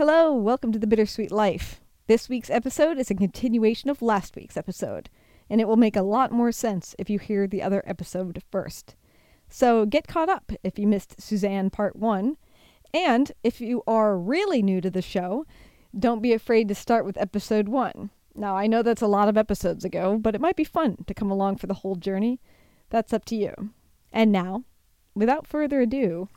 Hello, 0.00 0.32
welcome 0.32 0.72
to 0.72 0.78
the 0.78 0.86
Bittersweet 0.86 1.30
Life. 1.30 1.78
This 2.06 2.26
week's 2.26 2.48
episode 2.48 2.96
is 2.96 3.10
a 3.10 3.14
continuation 3.14 3.90
of 3.90 4.00
last 4.00 4.34
week's 4.34 4.56
episode, 4.56 5.10
and 5.50 5.60
it 5.60 5.68
will 5.68 5.76
make 5.76 5.94
a 5.94 6.00
lot 6.00 6.32
more 6.32 6.52
sense 6.52 6.94
if 6.98 7.10
you 7.10 7.18
hear 7.18 7.46
the 7.46 7.60
other 7.60 7.82
episode 7.84 8.42
first. 8.50 8.96
So 9.50 9.84
get 9.84 10.08
caught 10.08 10.30
up 10.30 10.52
if 10.64 10.78
you 10.78 10.86
missed 10.86 11.20
Suzanne 11.20 11.68
Part 11.68 11.96
1. 11.96 12.38
And 12.94 13.30
if 13.44 13.60
you 13.60 13.82
are 13.86 14.16
really 14.16 14.62
new 14.62 14.80
to 14.80 14.88
the 14.88 15.02
show, 15.02 15.44
don't 15.96 16.22
be 16.22 16.32
afraid 16.32 16.68
to 16.68 16.74
start 16.74 17.04
with 17.04 17.20
episode 17.20 17.68
1. 17.68 18.08
Now, 18.34 18.56
I 18.56 18.66
know 18.68 18.82
that's 18.82 19.02
a 19.02 19.06
lot 19.06 19.28
of 19.28 19.36
episodes 19.36 19.84
ago, 19.84 20.16
but 20.16 20.34
it 20.34 20.40
might 20.40 20.56
be 20.56 20.64
fun 20.64 21.04
to 21.08 21.12
come 21.12 21.30
along 21.30 21.58
for 21.58 21.66
the 21.66 21.74
whole 21.74 21.96
journey. 21.96 22.40
That's 22.88 23.12
up 23.12 23.26
to 23.26 23.36
you. 23.36 23.52
And 24.14 24.32
now, 24.32 24.64
without 25.14 25.46
further 25.46 25.82
ado, 25.82 26.30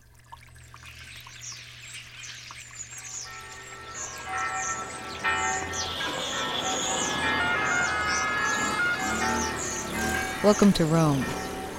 Welcome 10.44 10.74
to 10.74 10.84
Rome. 10.84 11.24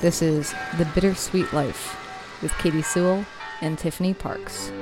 This 0.01 0.23
is 0.23 0.55
The 0.79 0.87
Bittersweet 0.95 1.53
Life 1.53 2.41
with 2.41 2.51
Katy 2.57 2.81
Sewall 2.81 3.27
and 3.61 3.79
Tiffany 3.79 4.15
Parks. 4.15 4.73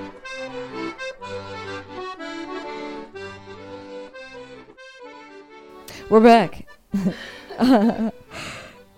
We're 6.08 6.20
back. 6.20 6.68
the 7.58 8.12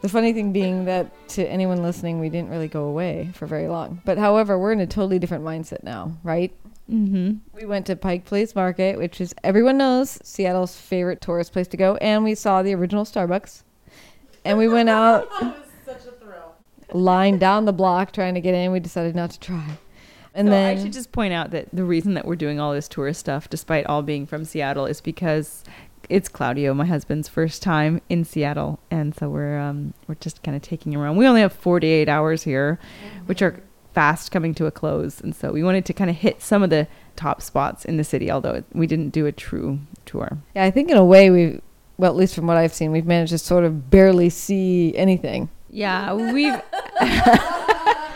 funny 0.06 0.34
thing 0.34 0.52
being 0.52 0.84
that 0.84 1.10
to 1.28 1.48
anyone 1.48 1.82
listening, 1.82 2.20
we 2.20 2.28
didn't 2.28 2.50
really 2.50 2.68
go 2.68 2.84
away 2.84 3.30
for 3.32 3.46
very 3.46 3.68
long. 3.68 4.02
But 4.04 4.18
however, 4.18 4.58
we're 4.58 4.72
in 4.72 4.80
a 4.80 4.86
totally 4.86 5.18
different 5.18 5.44
mindset 5.44 5.82
now, 5.82 6.12
right? 6.22 6.54
Mm-hmm. 6.90 7.38
We 7.56 7.64
went 7.64 7.86
to 7.86 7.96
Pike 7.96 8.26
Place 8.26 8.54
Market, 8.54 8.98
which 8.98 9.18
is 9.18 9.34
everyone 9.42 9.78
knows 9.78 10.18
Seattle's 10.22 10.76
favorite 10.76 11.22
tourist 11.22 11.54
place 11.54 11.68
to 11.68 11.78
go, 11.78 11.96
and 12.02 12.22
we 12.22 12.34
saw 12.34 12.62
the 12.62 12.74
original 12.74 13.06
Starbucks. 13.06 13.62
And 14.44 14.58
we 14.58 14.68
went 14.68 14.88
out, 14.88 15.28
lined 16.92 17.40
down 17.40 17.64
the 17.64 17.72
block 17.72 18.12
trying 18.12 18.34
to 18.34 18.40
get 18.40 18.54
in. 18.54 18.72
We 18.72 18.80
decided 18.80 19.14
not 19.14 19.30
to 19.30 19.40
try. 19.40 19.78
And 20.34 20.48
so 20.48 20.50
then 20.50 20.76
I 20.76 20.82
should 20.82 20.92
just 20.92 21.12
point 21.12 21.32
out 21.32 21.52
that 21.52 21.68
the 21.72 21.84
reason 21.84 22.14
that 22.14 22.26
we're 22.26 22.36
doing 22.36 22.58
all 22.58 22.72
this 22.72 22.88
tourist 22.88 23.20
stuff, 23.20 23.48
despite 23.48 23.86
all 23.86 24.02
being 24.02 24.26
from 24.26 24.44
Seattle, 24.44 24.84
is 24.84 25.00
because 25.00 25.62
it's 26.08 26.28
Claudio, 26.28 26.74
my 26.74 26.86
husband's 26.86 27.28
first 27.28 27.62
time 27.62 28.00
in 28.08 28.24
Seattle, 28.24 28.80
and 28.90 29.14
so 29.14 29.28
we're 29.28 29.58
um, 29.58 29.94
we're 30.06 30.16
just 30.16 30.42
kind 30.42 30.56
of 30.56 30.62
taking 30.62 30.92
him 30.92 31.00
around. 31.00 31.16
We 31.16 31.26
only 31.26 31.40
have 31.40 31.52
48 31.52 32.08
hours 32.08 32.42
here, 32.42 32.78
which 33.26 33.42
are 33.42 33.62
fast 33.94 34.32
coming 34.32 34.54
to 34.54 34.66
a 34.66 34.70
close, 34.70 35.20
and 35.20 35.34
so 35.34 35.52
we 35.52 35.62
wanted 35.62 35.84
to 35.86 35.92
kind 35.92 36.10
of 36.10 36.16
hit 36.16 36.42
some 36.42 36.62
of 36.62 36.70
the 36.70 36.88
top 37.16 37.40
spots 37.40 37.84
in 37.84 37.96
the 37.96 38.04
city. 38.04 38.30
Although 38.30 38.64
we 38.72 38.86
didn't 38.86 39.10
do 39.10 39.26
a 39.26 39.32
true 39.32 39.78
tour. 40.04 40.38
yeah, 40.54 40.64
I 40.64 40.70
think 40.70 40.90
in 40.90 40.96
a 40.96 41.04
way 41.04 41.30
we, 41.30 41.60
well, 41.98 42.10
at 42.10 42.16
least 42.16 42.34
from 42.34 42.46
what 42.46 42.56
I've 42.56 42.74
seen, 42.74 42.92
we've 42.92 43.06
managed 43.06 43.30
to 43.32 43.38
sort 43.38 43.64
of 43.64 43.90
barely 43.90 44.30
see 44.30 44.96
anything. 44.96 45.48
Yeah, 45.70 46.12
we've 46.14 46.60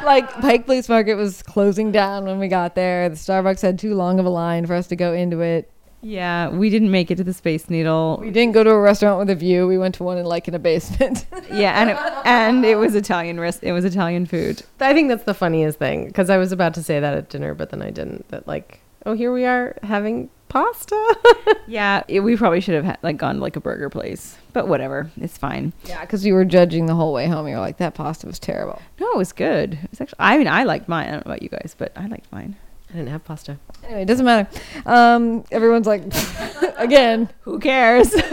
Like 0.05 0.31
Pike 0.41 0.65
Place 0.65 0.89
Market 0.89 1.17
was 1.17 1.43
closing 1.43 1.93
down 1.93 2.25
when 2.25 2.39
we 2.39 2.49
got 2.49 2.75
there. 2.75 3.09
The 3.09 3.17
Starbucks 3.17 3.61
had 3.61 3.79
too 3.79 3.95
long 3.95 4.19
of 4.19 4.27
a 4.27 4.31
line 4.31 4.65
for 4.65 4.75
us 4.75 4.87
to 4.89 4.97
go 4.97 5.13
into 5.13 5.41
it. 5.41 5.71
yeah 6.01 6.49
we 6.49 6.71
didn't 6.71 6.91
make 6.93 7.11
it 7.11 7.17
to 7.17 7.25
the 7.25 7.33
Space 7.35 7.69
Needle. 7.69 8.19
We 8.23 8.31
didn't 8.31 8.53
go 8.55 8.63
to 8.65 8.71
a 8.71 8.81
restaurant 8.81 9.19
with 9.19 9.29
a 9.29 9.35
view. 9.35 9.67
We 9.67 9.77
went 9.77 9.97
to 9.97 10.05
one 10.05 10.17
in 10.17 10.25
like 10.25 10.49
in 10.49 10.55
a 10.55 10.59
basement. 10.59 11.27
Yeah, 11.51 11.81
and 11.81 11.91
it, 11.91 11.97
and 12.27 12.65
it 12.65 12.77
was 12.77 12.95
Italian 12.95 13.41
rest. 13.41 13.63
It 13.63 13.73
was 13.73 13.85
Italian 13.85 14.27
food. 14.27 14.63
I 14.81 14.93
think 14.93 15.09
that's 15.09 15.25
the 15.25 15.35
funniest 15.35 15.79
thing 15.79 16.07
because 16.07 16.29
I 16.31 16.37
was 16.37 16.53
about 16.53 16.75
to 16.75 16.83
say 16.83 17.01
that 17.01 17.15
at 17.15 17.31
dinner, 17.31 17.55
but 17.55 17.71
then 17.71 17.81
I 17.83 17.91
didn't. 17.91 18.29
That 18.29 18.47
like, 18.47 18.81
oh, 19.07 19.15
here 19.15 19.33
we 19.33 19.45
are 19.47 19.77
having 19.83 20.29
pasta. 20.49 21.17
Yeah, 21.67 22.03
it, 22.09 22.21
we 22.21 22.35
probably 22.35 22.63
should 22.63 22.75
have 22.77 22.85
had, 22.87 22.99
like 23.03 23.19
gone 23.19 23.35
to 23.37 23.41
like 23.43 23.55
a 23.57 23.61
burger 23.61 23.91
place, 23.91 24.39
but 24.55 24.69
whatever, 24.69 25.11
it's 25.21 25.37
fine. 25.37 25.75
yeah, 25.85 26.01
because 26.01 26.25
you 26.25 26.33
were 26.33 26.47
judging 26.47 26.87
the 26.87 26.95
whole 26.95 27.13
way 27.13 27.27
home. 27.27 27.47
You 27.47 27.55
were 27.57 27.61
like, 27.61 27.77
that 27.77 27.93
pasta 27.93 28.27
was 28.27 28.39
terrible. 28.39 28.81
No, 28.99 29.13
it 29.13 29.19
was 29.19 29.33
good. 29.33 29.75
It 29.75 29.91
was 29.91 30.01
actually. 30.01 30.17
I 30.19 30.39
mean, 30.39 30.49
I 30.49 30.65
liked 30.65 30.89
mine. 30.89 31.09
I 31.09 31.11
don't 31.11 31.27
know 31.27 31.33
about 31.33 31.43
you 31.43 31.51
guys, 31.51 31.75
but 31.77 31.93
I 31.95 32.07
liked 32.07 32.33
mine. 32.33 32.57
I 32.89 32.95
didn't 32.95 33.09
have 33.11 33.23
pasta. 33.23 33.59
Anyway, 33.85 34.01
it 34.03 34.07
doesn't 34.07 34.25
matter. 34.25 34.49
Um, 34.87 35.45
everyone's 35.51 35.87
like, 35.87 36.03
again. 36.79 37.29
Who 37.43 37.59
cares? 37.59 38.15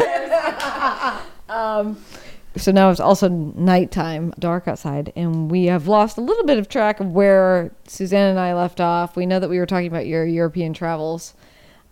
Um, 1.48 1.98
so 2.58 2.72
now 2.72 2.90
it's 2.90 3.00
also 3.00 3.28
nighttime, 3.30 4.34
dark 4.40 4.68
outside, 4.68 5.12
and 5.16 5.52
we 5.52 5.66
have 5.66 5.88
lost 5.88 6.18
a 6.18 6.22
little 6.22 6.46
bit 6.46 6.58
of 6.58 6.68
track 6.70 7.00
of 7.00 7.12
where 7.12 7.72
Suzanne 7.88 8.32
and 8.32 8.40
I 8.40 8.54
left 8.56 8.80
off. 8.82 9.16
We 9.16 9.26
know 9.26 9.40
that 9.40 9.50
we 9.50 9.60
were 9.60 9.66
talking 9.66 9.88
about 9.88 10.08
your 10.08 10.26
European 10.26 10.74
travels. 10.74 11.34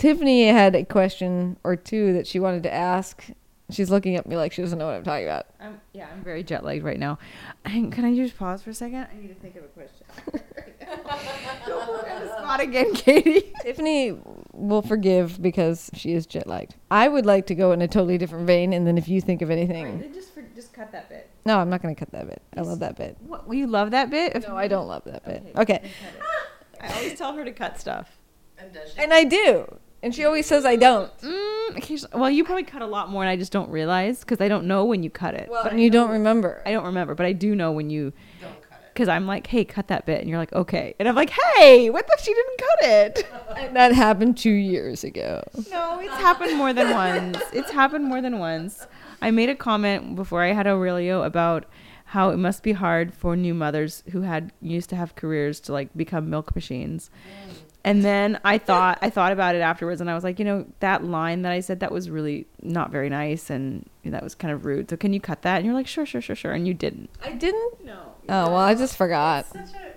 Tiffany 0.03 0.47
had 0.47 0.75
a 0.75 0.83
question 0.83 1.55
or 1.63 1.77
two 1.77 2.11
that 2.11 2.27
she 2.27 2.37
wanted 2.37 2.63
to 2.63 2.73
ask. 2.73 3.23
She's 3.71 3.89
looking 3.89 4.17
at 4.17 4.27
me 4.27 4.35
like 4.35 4.51
she 4.51 4.61
doesn't 4.61 4.77
know 4.77 4.87
what 4.87 4.95
I'm 4.95 5.03
talking 5.05 5.23
about. 5.23 5.45
I'm, 5.61 5.79
yeah, 5.93 6.09
I'm 6.11 6.21
very 6.21 6.43
jet 6.43 6.65
lagged 6.65 6.83
right 6.83 6.99
now. 6.99 7.19
And 7.63 7.89
can 7.89 8.03
I 8.03 8.13
just 8.13 8.37
pause 8.37 8.61
for 8.61 8.71
a 8.71 8.73
second? 8.73 9.07
I 9.09 9.15
need 9.21 9.29
to 9.29 9.33
think 9.35 9.55
of 9.55 9.63
a 9.63 9.67
question. 9.67 10.05
Don't 11.65 11.85
put 11.85 12.05
me 12.05 12.19
the 12.19 12.37
spot 12.37 12.59
again, 12.59 12.93
Katy. 12.93 13.53
Tiffany 13.61 14.19
will 14.51 14.81
forgive 14.81 15.41
because 15.41 15.89
she 15.93 16.11
is 16.11 16.25
jet 16.25 16.47
lagged. 16.47 16.75
I 16.91 17.07
would 17.07 17.25
like 17.25 17.47
to 17.47 17.55
go 17.55 17.71
in 17.71 17.81
a 17.81 17.87
totally 17.87 18.17
different 18.17 18.45
vein, 18.45 18.73
and 18.73 18.85
then 18.85 18.97
if 18.97 19.07
you 19.07 19.21
think 19.21 19.41
of 19.41 19.49
anything, 19.49 20.01
Then 20.01 20.13
just 20.13 20.33
for, 20.33 20.41
just 20.53 20.73
cut 20.73 20.91
that 20.91 21.07
bit. 21.07 21.29
no, 21.45 21.59
I'm 21.59 21.69
not 21.69 21.81
going 21.81 21.95
to 21.95 21.99
cut 21.99 22.11
that 22.11 22.27
bit. 22.27 22.41
I 22.57 22.59
love 22.61 22.79
that 22.79 22.97
bit. 22.97 23.15
What? 23.21 23.45
You 23.49 23.67
love 23.67 23.91
that 23.91 24.09
bit? 24.09 24.45
No, 24.45 24.57
I 24.57 24.67
don't 24.67 24.87
love 24.89 25.03
that 25.05 25.23
bit. 25.23 25.53
Okay, 25.55 25.61
Okay, 25.75 25.79
then 25.81 25.91
cut 26.19 26.89
it. 26.89 26.91
I 26.91 26.97
always 26.97 27.17
tell 27.17 27.33
her 27.33 27.45
to 27.45 27.53
cut 27.53 27.79
stuff. 27.79 28.19
and 28.97 29.13
I 29.13 29.23
do, 29.23 29.77
and 30.03 30.13
she 30.13 30.25
always 30.25 30.45
says 30.45 30.65
I 30.65 30.75
don't. 30.75 31.09
Mm. 31.21 32.13
Well, 32.13 32.29
you 32.29 32.43
probably 32.43 32.63
cut 32.63 32.81
a 32.83 32.85
lot 32.85 33.09
more, 33.09 33.23
and 33.23 33.29
I 33.29 33.35
just 33.35 33.51
don't 33.51 33.69
realize 33.71 34.19
because 34.19 34.39
I 34.41 34.47
don't 34.47 34.65
know 34.67 34.85
when 34.85 35.01
you 35.01 35.09
cut 35.09 35.33
it. 35.33 35.49
Well, 35.49 35.63
But 35.63 35.79
you 35.79 35.89
don't 35.89 36.11
remember. 36.11 36.61
I 36.65 36.71
don't 36.71 36.85
remember, 36.85 37.15
but 37.15 37.25
I 37.25 37.31
do 37.33 37.55
know 37.55 37.71
when 37.71 37.89
you 37.89 38.13
Don't 38.41 38.61
cut 38.61 38.79
it. 38.83 38.93
because 38.93 39.07
I'm 39.07 39.25
like, 39.25 39.47
hey, 39.47 39.65
cut 39.65 39.87
that 39.87 40.05
bit, 40.05 40.21
and 40.21 40.29
you're 40.29 40.37
like, 40.37 40.53
okay, 40.53 40.93
and 40.99 41.07
I'm 41.09 41.15
like, 41.15 41.31
hey, 41.31 41.89
what 41.89 42.05
the? 42.05 42.17
She 42.21 42.33
didn't 42.33 42.57
cut 42.59 42.79
it. 42.89 43.27
And 43.63 43.75
that 43.75 43.93
happened 43.93 44.37
two 44.37 44.49
years 44.51 45.03
ago. 45.03 45.41
no, 45.71 45.99
it's 45.99 46.13
happened 46.15 46.57
more 46.57 46.73
than 46.73 46.89
once. 46.91 47.37
It's 47.53 47.71
happened 47.71 48.05
more 48.05 48.21
than 48.21 48.39
once. 48.39 48.85
I 49.21 49.31
made 49.31 49.49
a 49.49 49.55
comment 49.55 50.15
before 50.15 50.43
I 50.43 50.51
had 50.53 50.67
Aurelio 50.67 51.23
about 51.23 51.65
how 52.05 52.29
it 52.29 52.37
must 52.37 52.61
be 52.61 52.73
hard 52.73 53.13
for 53.13 53.35
new 53.35 53.53
mothers 53.53 54.03
who 54.11 54.21
had 54.21 54.51
used 54.61 54.89
to 54.89 54.95
have 54.95 55.15
careers 55.15 55.59
to 55.61 55.71
like 55.73 55.95
become 55.95 56.29
milk 56.29 56.53
machines. 56.55 57.09
And 57.85 58.01
then 58.03 58.39
I 58.45 58.57
thought 58.59 58.99
I 59.01 59.09
thought 59.09 59.33
about 59.33 59.55
it 59.55 59.59
afterwards, 59.59 59.99
and 59.99 60.09
I 60.09 60.15
was 60.15 60.23
like, 60.23 60.39
you 60.39 60.45
know, 60.45 60.65
that 60.79 61.03
line 61.03 61.41
that 61.41 61.51
I 61.51 61.59
said 61.59 61.81
that 61.81 61.91
was 61.91 62.09
really 62.09 62.47
not 62.61 62.91
very 62.91 63.09
nice, 63.09 63.49
and 63.49 63.89
that 64.05 64.23
was 64.23 64.35
kind 64.35 64.53
of 64.53 64.63
rude. 64.65 64.89
So 64.89 64.95
can 64.95 65.11
you 65.11 65.19
cut 65.19 65.41
that? 65.41 65.57
And 65.57 65.65
you're 65.65 65.73
like, 65.75 65.87
sure, 65.87 66.05
sure, 66.05 66.21
sure, 66.21 66.35
sure, 66.35 66.53
and 66.53 66.65
you 66.65 66.73
didn't. 66.73 67.09
I 67.21 67.31
didn't. 67.33 67.83
No. 67.83 68.13
Oh 68.29 68.45
well, 68.51 68.55
I 68.55 68.73
just 68.73 68.95
forgot. 68.95 69.45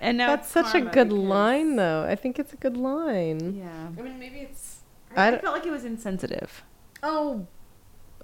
And 0.01 0.17
now 0.17 0.35
That's 0.35 0.49
such 0.49 0.75
a 0.75 0.81
good 0.81 1.07
because- 1.07 1.13
line, 1.13 1.77
though. 1.77 2.05
I 2.09 2.15
think 2.15 2.39
it's 2.39 2.51
a 2.51 2.57
good 2.57 2.75
line. 2.75 3.55
Yeah. 3.55 3.87
I 3.97 4.01
mean, 4.01 4.19
maybe 4.19 4.39
it's 4.39 4.81
I, 5.15 5.27
I 5.27 5.31
d- 5.31 5.37
felt 5.37 5.55
like 5.55 5.65
it 5.65 5.71
was 5.71 5.85
insensitive. 5.85 6.63
oh 7.03 7.47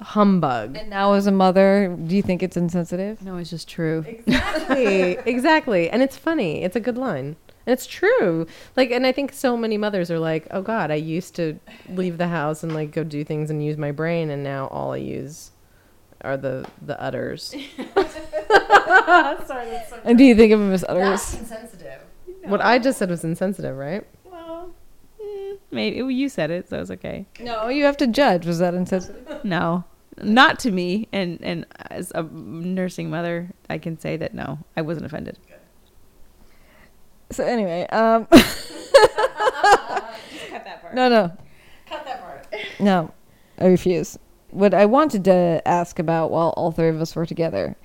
humbug. 0.01 0.75
And 0.75 0.89
now, 0.89 1.13
as 1.13 1.27
a 1.27 1.31
mother, 1.31 1.95
do 2.05 2.15
you 2.15 2.21
think 2.21 2.43
it's 2.43 2.57
insensitive? 2.57 3.21
No, 3.21 3.37
it's 3.37 3.49
just 3.49 3.69
true. 3.69 4.03
Exactly, 4.07 5.17
exactly, 5.25 5.89
and 5.89 6.01
it's 6.01 6.17
funny. 6.17 6.63
It's 6.63 6.75
a 6.75 6.79
good 6.79 6.97
line. 6.97 7.35
And 7.65 7.73
it's 7.73 7.85
true. 7.85 8.45
Like, 8.75 8.91
and 8.91 9.05
I 9.05 9.11
think 9.11 9.31
so 9.33 9.55
many 9.55 9.77
mothers 9.77 10.11
are 10.11 10.19
like, 10.19 10.47
"Oh 10.51 10.61
God, 10.61 10.91
I 10.91 10.95
used 10.95 11.35
to 11.35 11.59
leave 11.89 12.17
the 12.17 12.27
house 12.27 12.61
and 12.63 12.73
like 12.73 12.91
go 12.91 13.03
do 13.03 13.23
things 13.23 13.49
and 13.49 13.63
use 13.63 13.77
my 13.77 13.91
brain, 13.91 14.29
and 14.29 14.43
now 14.43 14.67
all 14.67 14.91
I 14.93 14.97
use 14.97 15.51
are 16.21 16.35
the 16.37 16.65
the 16.81 16.99
udders." 17.01 17.53
Sorry, 17.95 19.69
that's 19.69 19.89
so 19.89 19.99
And 20.03 20.17
do 20.17 20.23
you 20.23 20.35
think 20.35 20.51
of 20.51 20.59
them 20.59 20.71
as 20.73 20.83
udders? 20.87 21.33
insensitive. 21.35 22.01
What 22.45 22.61
I 22.61 22.77
just 22.79 22.99
said 22.99 23.09
was 23.09 23.23
insensitive, 23.23 23.77
right? 23.77 24.05
Well, 24.25 24.73
mm, 25.23 25.57
maybe 25.71 26.13
you 26.13 26.27
said 26.27 26.51
it, 26.51 26.67
so 26.69 26.79
it's 26.81 26.91
okay. 26.91 27.25
No, 27.39 27.69
you 27.69 27.85
have 27.85 27.95
to 27.97 28.07
judge. 28.07 28.45
Was 28.45 28.59
that 28.59 28.73
insensitive? 28.73 29.39
No, 29.45 29.83
not 30.21 30.59
to 30.59 30.71
me. 30.71 31.07
And 31.13 31.39
and 31.41 31.65
as 31.89 32.11
a 32.15 32.23
nursing 32.23 33.09
mother, 33.09 33.49
I 33.69 33.77
can 33.77 33.97
say 33.99 34.17
that 34.17 34.33
no, 34.33 34.59
I 34.75 34.81
wasn't 34.81 35.05
offended. 35.05 35.37
So 37.33 37.43
anyway, 37.43 37.87
um, 37.91 38.25
cut 38.31 38.39
that 40.63 40.81
part. 40.81 40.93
no, 40.93 41.09
no, 41.09 41.31
Cut 41.87 42.05
that 42.05 42.21
part. 42.21 42.47
no, 42.79 43.11
I 43.59 43.65
refuse. 43.67 44.17
What 44.51 44.73
I 44.73 44.85
wanted 44.85 45.23
to 45.25 45.61
ask 45.65 45.97
about 45.97 46.29
while 46.31 46.53
all 46.55 46.71
three 46.71 46.89
of 46.89 47.01
us 47.01 47.15
were 47.15 47.25
together, 47.25 47.75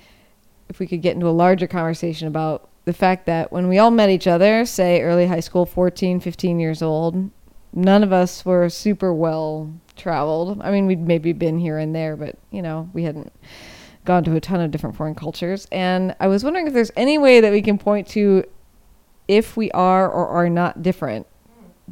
if 0.69 0.79
we 0.79 0.87
could 0.87 1.00
get 1.00 1.15
into 1.15 1.29
a 1.29 1.31
larger 1.31 1.67
conversation 1.67 2.29
about 2.29 2.69
the 2.85 2.93
fact 2.93 3.25
that 3.27 3.50
when 3.50 3.69
we 3.69 3.79
all 3.79 3.91
met 3.91 4.11
each 4.11 4.27
other, 4.27 4.67
say 4.67 5.00
early 5.00 5.27
high 5.27 5.41
school, 5.41 5.65
14, 5.65 6.21
15 6.21 6.61
years 6.61 6.83
old, 6.83 7.31
none 7.73 8.03
of 8.03 8.12
us 8.12 8.45
were 8.45 8.69
super 8.69 9.15
well 9.15 9.73
traveled. 9.97 10.61
I 10.61 10.71
mean, 10.71 10.87
we'd 10.87 11.00
maybe 11.06 11.33
been 11.33 11.59
here 11.59 11.79
and 11.79 11.95
there, 11.95 12.17
but, 12.17 12.37
you 12.50 12.61
know, 12.61 12.91
we 12.93 13.05
hadn't 13.05 13.33
gone 14.05 14.25
to 14.25 14.37
a 14.37 14.41
ton 14.41 14.61
of 14.61 14.71
different 14.71 14.97
foreign 14.97 15.15
cultures. 15.15 15.67
And 15.73 16.15
I 16.21 16.29
was 16.29 16.45
wondering 16.45 16.67
if 16.67 16.73
there's 16.75 16.91
any 16.97 17.17
way 17.17 17.41
that 17.41 17.53
we 17.53 17.62
can 17.62 17.79
point 17.79 18.06
to 18.09 18.45
if 19.28 19.56
we 19.56 19.70
are 19.72 20.10
or 20.10 20.26
are 20.26 20.48
not 20.48 20.82
different 20.82 21.26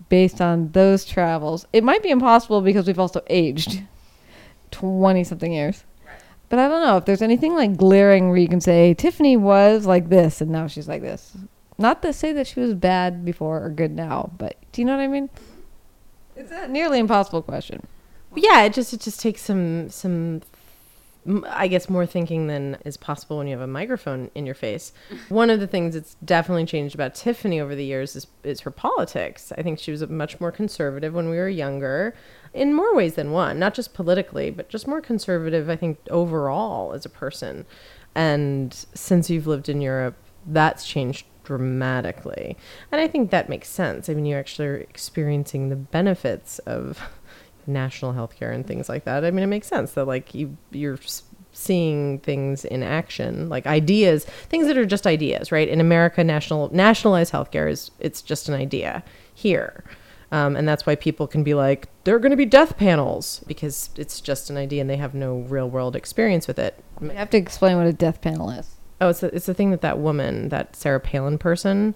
based 0.09 0.41
on 0.41 0.73
those 0.73 1.05
travels. 1.05 1.67
It 1.73 1.85
might 1.85 2.03
be 2.03 2.11
impossible 2.11 2.61
because 2.61 2.87
we've 2.87 2.99
also 2.99 3.23
aged 3.29 3.83
20 4.71 5.25
something 5.25 5.53
years. 5.53 5.85
But 6.49 6.59
I 6.59 6.69
don't 6.69 6.83
know 6.83 6.97
if 6.97 7.05
there's 7.05 7.23
anything 7.23 7.55
like 7.55 7.77
glaring 7.77 8.29
where 8.29 8.39
you 8.39 8.49
can 8.49 8.61
say 8.61 8.95
Tiffany 8.95 9.37
was 9.37 9.85
like 9.85 10.09
this 10.09 10.41
and 10.41 10.51
now 10.51 10.67
she's 10.67 10.89
like 10.89 11.03
this. 11.03 11.37
Not 11.79 12.03
to 12.03 12.13
say 12.13 12.33
that 12.33 12.47
she 12.47 12.61
was 12.61 12.75
bad 12.75 13.25
before 13.25 13.63
or 13.63 13.69
good 13.69 13.91
now, 13.91 14.31
but 14.39 14.57
do 14.73 14.81
you 14.81 14.87
know 14.87 14.97
what 14.97 15.03
I 15.03 15.09
mean? 15.09 15.29
It's 16.37 16.51
a 16.53 16.69
nearly 16.69 16.99
impossible 16.99 17.43
question. 17.43 17.87
yeah 18.35 18.63
it 18.63 18.75
just 18.75 18.93
it 18.93 19.01
just 19.01 19.21
takes 19.21 19.43
some 19.43 19.89
some 19.91 20.43
i 21.49 21.67
guess 21.67 21.89
more 21.89 22.07
thinking 22.07 22.47
than 22.47 22.79
is 22.85 22.97
possible 22.97 23.39
when 23.39 23.47
you 23.47 23.53
have 23.53 23.63
a 23.63 23.67
microphone 23.67 24.31
in 24.35 24.47
your 24.47 24.55
face. 24.55 24.93
One 25.29 25.51
of 25.51 25.61
the 25.61 25.67
things 25.67 25.95
that's 25.95 26.15
definitely 26.25 26.67
changed 26.67 26.95
about 26.95 27.15
tiffany 27.15 27.61
over 27.61 27.75
the 27.75 27.85
years 27.85 28.17
is, 28.17 28.27
is 28.45 28.61
her 28.61 28.71
politics. 28.71 29.53
I 29.57 29.63
think 29.63 29.79
she 29.79 29.91
was 29.91 30.07
much 30.09 30.41
more 30.41 30.53
conservative 30.53 31.15
when 31.15 31.29
we 31.29 31.37
were 31.37 31.49
younger 31.49 32.15
in 32.55 32.75
more 32.75 32.95
ways 32.95 33.15
than 33.15 33.33
one 33.33 33.59
not 33.59 33.75
just 33.75 33.93
politically 33.93 34.51
but 34.51 34.69
just 34.69 34.87
more 34.87 35.01
conservative 35.01 35.69
i 35.69 35.77
think 35.77 35.99
overall 36.11 36.93
as 36.93 37.05
a 37.05 37.11
person. 37.11 37.67
And 38.15 38.73
since 38.95 39.29
you've 39.29 39.47
lived 39.47 39.69
in 39.69 39.81
europe 39.81 40.17
that's 40.47 40.87
changed 40.87 41.27
dramatically. 41.45 42.57
And 42.93 43.01
i 43.01 43.09
think 43.09 43.31
that 43.31 43.49
makes 43.49 43.69
sense. 43.69 44.09
I 44.09 44.15
mean 44.15 44.27
you're 44.27 44.39
actually 44.39 44.83
experiencing 44.83 45.69
the 45.69 45.77
benefits 45.77 46.59
of 46.61 47.01
national 47.67 48.13
healthcare 48.15 48.55
and 48.55 48.67
things 48.67 48.89
like 48.89 49.05
that. 49.05 49.25
I 49.25 49.31
mean, 49.31 49.43
it 49.43 49.49
makes 49.49 49.67
sense 49.67 49.93
that 49.93 50.07
like 50.07 50.35
you 50.35 50.57
you're 50.71 50.99
seeing 51.53 52.19
things 52.19 52.65
in 52.65 52.83
action, 52.83 53.49
like 53.49 53.67
ideas, 53.67 54.25
things 54.25 54.67
that 54.67 54.77
are 54.77 54.85
just 54.85 55.07
ideas, 55.07 55.51
right? 55.51 55.69
In 55.69 55.81
America, 55.81 56.23
national 56.23 56.69
nationalized 56.73 57.33
healthcare 57.33 57.71
is 57.71 57.91
it's 57.99 58.23
just 58.23 58.49
an 58.49 58.55
idea 58.55 59.03
here. 59.35 59.85
Um, 60.33 60.57
and 60.57 60.67
that's 60.69 60.85
why 60.85 60.97
people 60.97 61.27
can 61.27 61.45
be 61.45 61.55
like, 61.55 61.89
there 62.05 62.15
are 62.15 62.19
going 62.19 62.31
to 62.31 62.37
be 62.37 62.45
death 62.47 62.77
panels 62.77 63.45
because 63.47 63.91
it's 63.97 64.21
just 64.21 64.51
an 64.51 64.57
idea 64.57 64.81
and 64.81 64.91
they 64.91 64.97
have 64.97 65.15
no 65.15 65.39
real 65.39 65.71
world 65.71 65.95
experience 65.95 66.49
with 66.49 66.59
it. 66.59 66.83
You 67.01 67.11
have 67.11 67.31
to 67.31 67.37
explain 67.37 67.77
what 67.77 67.87
a 67.87 67.93
death 67.93 68.21
panel 68.21 68.51
is. 68.51 68.75
Oh, 69.01 69.09
it's 69.11 69.21
the, 69.21 69.35
it's 69.35 69.47
the 69.47 69.55
thing 69.55 69.71
that 69.71 69.83
that 69.83 69.99
woman, 69.99 70.49
that 70.49 70.75
Sarah 70.75 71.01
Palin 71.01 71.39
person, 71.39 71.95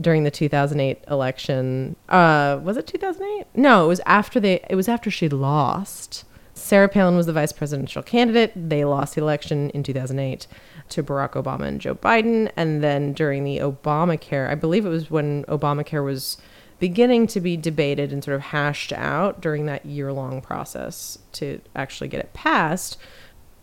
during 0.00 0.24
the 0.24 0.30
2008 0.30 1.04
election, 1.08 1.96
uh, 2.08 2.60
was 2.62 2.76
it 2.76 2.86
2008? 2.86 3.46
No, 3.54 3.84
it 3.84 3.88
was 3.88 4.00
after 4.06 4.40
they. 4.40 4.64
It 4.68 4.76
was 4.76 4.88
after 4.88 5.10
she 5.10 5.28
lost. 5.28 6.24
Sarah 6.54 6.88
Palin 6.88 7.16
was 7.16 7.26
the 7.26 7.32
vice 7.32 7.52
presidential 7.52 8.02
candidate. 8.02 8.52
They 8.56 8.84
lost 8.84 9.14
the 9.14 9.20
election 9.20 9.70
in 9.70 9.82
2008 9.82 10.46
to 10.90 11.02
Barack 11.02 11.32
Obama 11.32 11.62
and 11.62 11.80
Joe 11.80 11.94
Biden, 11.94 12.50
and 12.56 12.82
then 12.82 13.12
during 13.12 13.44
the 13.44 13.58
Obamacare, 13.58 14.48
I 14.48 14.54
believe 14.54 14.84
it 14.84 14.90
was 14.90 15.10
when 15.10 15.44
Obamacare 15.44 16.04
was 16.04 16.36
beginning 16.78 17.26
to 17.28 17.40
be 17.40 17.56
debated 17.56 18.12
and 18.12 18.22
sort 18.22 18.34
of 18.34 18.40
hashed 18.40 18.92
out 18.92 19.40
during 19.40 19.66
that 19.66 19.84
year-long 19.84 20.40
process 20.40 21.18
to 21.32 21.60
actually 21.74 22.08
get 22.08 22.20
it 22.20 22.32
passed. 22.32 22.96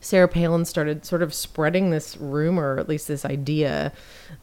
Sarah 0.06 0.28
Palin 0.28 0.66
started 0.66 1.04
sort 1.04 1.24
of 1.24 1.34
spreading 1.34 1.90
this 1.90 2.16
rumor, 2.18 2.75
or 2.75 2.80
at 2.80 2.88
least 2.88 3.07
this 3.07 3.25
idea, 3.25 3.92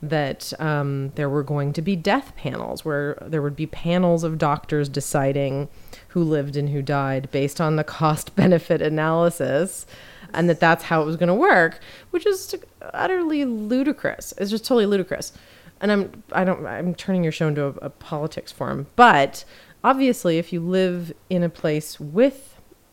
that 0.03 0.53
um, 0.61 1.13
there 1.15 1.29
were 1.29 1.45
going 1.45 1.73
to 1.75 1.81
be 1.81 1.95
death 1.95 2.35
panels, 2.35 2.85
where 2.85 3.17
there 3.25 3.41
would 3.41 3.55
be 3.55 3.69
panels 3.69 4.25
of 4.25 4.39
doctors 4.39 4.89
deciding 4.89 5.69
who 6.09 6.25
lived 6.25 6.57
and 6.57 6.71
who 6.71 6.83
died 6.83 7.31
based 7.31 7.61
on 7.61 7.77
the 7.77 7.85
cost 7.85 8.35
benefit 8.37 8.83
analysis, 8.83 9.87
and 10.35 10.49
that 10.49 10.59
that's 10.59 10.83
how 10.83 11.01
it 11.01 11.05
was 11.05 11.15
going 11.15 11.29
to 11.29 11.35
work, 11.35 11.79
which 12.11 12.27
is 12.27 12.57
utterly 12.93 13.45
ludicrous. 13.45 14.35
It's 14.39 14.51
just 14.51 14.65
totally 14.65 14.87
ludicrous. 14.87 15.33
And 15.81 15.93
I'm 15.93 16.25
I 16.33 16.43
don't 16.43 16.67
I'm 16.67 16.93
turning 16.97 17.23
your 17.23 17.31
show 17.31 17.47
into 17.47 17.67
a, 17.67 17.75
a 17.83 17.91
politics 17.91 18.51
forum, 18.51 18.89
but 18.97 19.45
obviously, 19.85 20.39
if 20.39 20.53
you 20.53 20.61
live 20.61 21.13
in 21.31 21.45
a 21.45 21.49
place 21.49 22.01
with 22.01 22.53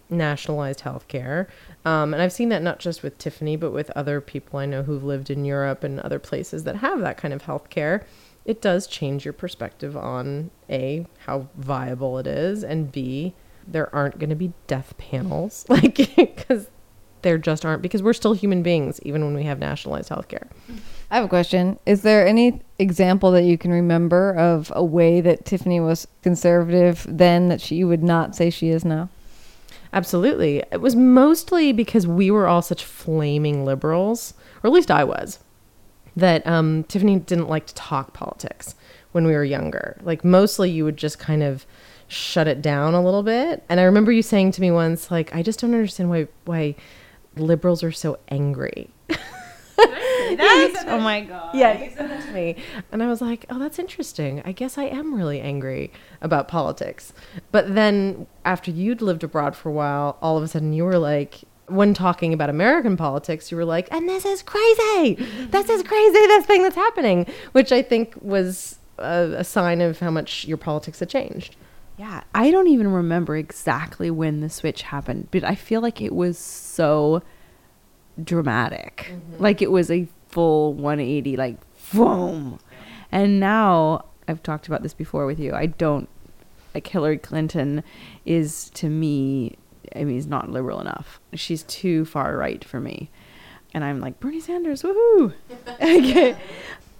nationalized 0.10 0.81
healthcare. 0.81 1.48
Um, 1.85 2.13
and 2.13 2.21
I've 2.21 2.33
seen 2.33 2.49
that 2.49 2.61
not 2.61 2.79
just 2.79 3.03
with 3.03 3.17
Tiffany, 3.17 3.55
but 3.55 3.71
with 3.71 3.89
other 3.91 4.19
people 4.19 4.59
I 4.59 4.65
know 4.65 4.83
who've 4.83 5.03
lived 5.03 5.29
in 5.29 5.45
Europe 5.45 5.83
and 5.83 5.99
other 5.99 6.19
places 6.19 6.63
that 6.65 6.77
have 6.77 6.99
that 6.99 7.17
kind 7.17 7.33
of 7.33 7.43
healthcare. 7.43 8.03
It 8.45 8.61
does 8.61 8.87
change 8.87 9.25
your 9.25 9.33
perspective 9.33 9.95
on 9.95 10.51
A, 10.69 11.05
how 11.25 11.47
viable 11.55 12.17
it 12.17 12.27
is, 12.27 12.63
and 12.63 12.91
B, 12.91 13.33
there 13.67 13.93
aren't 13.93 14.19
going 14.19 14.29
to 14.29 14.35
be 14.35 14.53
death 14.67 14.97
panels. 14.97 15.65
Like, 15.69 15.95
because 16.15 16.67
there 17.21 17.37
just 17.37 17.65
aren't, 17.65 17.81
because 17.81 18.01
we're 18.01 18.13
still 18.13 18.33
human 18.33 18.63
beings, 18.63 18.99
even 19.03 19.23
when 19.23 19.35
we 19.35 19.43
have 19.43 19.59
nationalized 19.59 20.09
healthcare. 20.09 20.47
I 21.11 21.15
have 21.15 21.25
a 21.25 21.29
question. 21.29 21.79
Is 21.85 22.01
there 22.01 22.25
any 22.25 22.61
example 22.77 23.31
that 23.31 23.43
you 23.43 23.57
can 23.57 23.71
remember 23.71 24.33
of 24.35 24.71
a 24.75 24.83
way 24.83 25.21
that 25.21 25.45
Tiffany 25.45 25.79
was 25.79 26.07
conservative 26.21 27.05
then 27.09 27.49
that 27.49 27.61
she 27.61 27.83
would 27.83 28.03
not 28.03 28.35
say 28.35 28.49
she 28.49 28.69
is 28.69 28.85
now? 28.85 29.09
Absolutely. 29.91 30.63
It 30.71 30.81
was 30.81 30.95
mostly 30.95 31.71
because 31.71 32.06
we 32.06 32.30
were 32.30 32.47
all 32.47 32.62
such 32.62 32.83
flaming 32.83 33.65
liberals, 33.65 34.33
or 34.63 34.68
at 34.68 34.74
least 34.74 34.91
I 34.91 35.03
was, 35.03 35.39
that 36.15 36.45
um, 36.45 36.83
Tiffany 36.83 37.18
didn't 37.19 37.50
like 37.50 37.65
to 37.68 37.74
talk 37.74 38.13
politics 38.13 38.75
when 39.12 39.25
we 39.25 39.33
were 39.33 39.44
younger. 39.44 40.00
Like, 40.03 40.24
mostly 40.24 40.69
you 40.69 40.86
would 40.86 40.97
just 40.97 41.18
kind 41.18 41.41
of 41.41 41.65
shut 42.07 42.47
it 42.47 42.62
down 42.62 42.94
a 42.94 43.03
little 43.03 43.24
bit. 43.24 43.63
And 43.69 43.80
I 43.80 43.83
remember 43.83 44.12
you 44.12 44.21
saying 44.21 44.51
to 44.53 44.62
me 44.62 44.71
once, 44.71 45.09
like, 45.09 45.33
I 45.33 45.41
just 45.41 45.59
don't 45.59 45.74
understand 45.74 46.09
why, 46.09 46.27
why 46.45 46.75
liberals 47.36 47.83
are 47.83 47.91
so 47.91 48.19
angry. 48.30 48.89
That's, 50.37 50.83
oh 50.87 50.99
my 50.99 51.21
god. 51.21 51.55
Yeah, 51.55 51.83
you 51.83 51.91
said 51.91 52.09
that 52.09 52.25
to 52.25 52.31
me. 52.31 52.55
And 52.91 53.01
I 53.01 53.07
was 53.07 53.21
like, 53.21 53.45
oh, 53.49 53.57
that's 53.59 53.79
interesting. 53.79 54.41
I 54.45 54.51
guess 54.51 54.77
I 54.77 54.83
am 54.83 55.15
really 55.15 55.39
angry 55.39 55.91
about 56.21 56.47
politics. 56.47 57.13
But 57.51 57.73
then 57.73 58.27
after 58.45 58.69
you'd 58.71 59.01
lived 59.01 59.23
abroad 59.23 59.55
for 59.55 59.69
a 59.69 59.71
while, 59.71 60.17
all 60.21 60.37
of 60.37 60.43
a 60.43 60.47
sudden 60.47 60.73
you 60.73 60.85
were 60.85 60.99
like, 60.99 61.41
when 61.67 61.93
talking 61.93 62.33
about 62.33 62.49
American 62.49 62.97
politics, 62.97 63.51
you 63.51 63.57
were 63.57 63.65
like, 63.65 63.87
and 63.91 64.07
this 64.09 64.25
is 64.25 64.41
crazy. 64.43 65.15
This 65.49 65.69
is 65.69 65.83
crazy, 65.83 66.13
this 66.13 66.45
thing 66.45 66.63
that's 66.63 66.75
happening, 66.75 67.25
which 67.51 67.71
I 67.71 67.81
think 67.81 68.15
was 68.21 68.79
a, 68.97 69.35
a 69.37 69.43
sign 69.43 69.81
of 69.81 69.99
how 69.99 70.11
much 70.11 70.45
your 70.45 70.57
politics 70.57 70.99
had 70.99 71.09
changed. 71.09 71.55
Yeah, 71.97 72.23
I 72.33 72.49
don't 72.49 72.67
even 72.67 72.91
remember 72.91 73.35
exactly 73.35 74.09
when 74.09 74.39
the 74.39 74.49
switch 74.49 74.83
happened, 74.83 75.27
but 75.31 75.43
I 75.43 75.55
feel 75.55 75.81
like 75.81 76.01
it 76.01 76.15
was 76.15 76.37
so 76.37 77.21
dramatic. 78.24 79.12
Mm-hmm. 79.12 79.44
Like 79.44 79.62
it 79.62 79.71
was 79.71 79.89
a 79.89 80.07
full 80.30 80.74
180, 80.74 81.38
like 81.38 81.57
boom. 81.94 82.60
And 83.12 83.39
now 83.39 84.06
I've 84.27 84.44
talked 84.44 84.68
about 84.68 84.83
this 84.83 84.94
before 84.94 85.25
with 85.25 85.39
you. 85.39 85.54
I 85.54 85.68
don't 85.68 86.07
like 86.74 86.88
Hillary 86.88 87.18
Clinton 87.18 87.83
is 88.25 88.69
to 88.75 88.89
me. 88.89 89.56
I 89.96 90.03
mean, 90.03 90.17
is 90.17 90.27
not 90.27 90.51
liberal 90.51 90.79
enough. 90.79 91.20
She's 91.34 91.63
too 91.63 92.05
far 92.05 92.38
right 92.38 92.63
for 92.63 92.79
me. 92.79 93.10
And 93.74 93.84
I'm 93.84 94.00
like 94.00 94.20
Bernie 94.20 94.39
Sanders, 94.39 94.84
woohoo! 94.84 95.34
okay. 95.82 96.38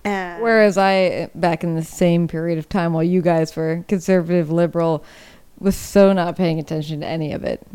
And 0.04 0.42
Whereas 0.42 0.78
I, 0.78 1.30
back 1.36 1.64
in 1.64 1.76
the 1.76 1.84
same 1.84 2.28
period 2.28 2.58
of 2.58 2.70
time 2.70 2.94
while 2.94 3.04
you 3.04 3.22
guys 3.22 3.56
were 3.56 3.84
conservative 3.88 4.50
liberal, 4.52 5.04
was 5.60 5.76
so 5.76 6.14
not 6.14 6.36
paying 6.36 6.58
attention 6.58 7.02
to 7.02 7.06
any 7.06 7.34
of 7.34 7.44
it. 7.44 7.66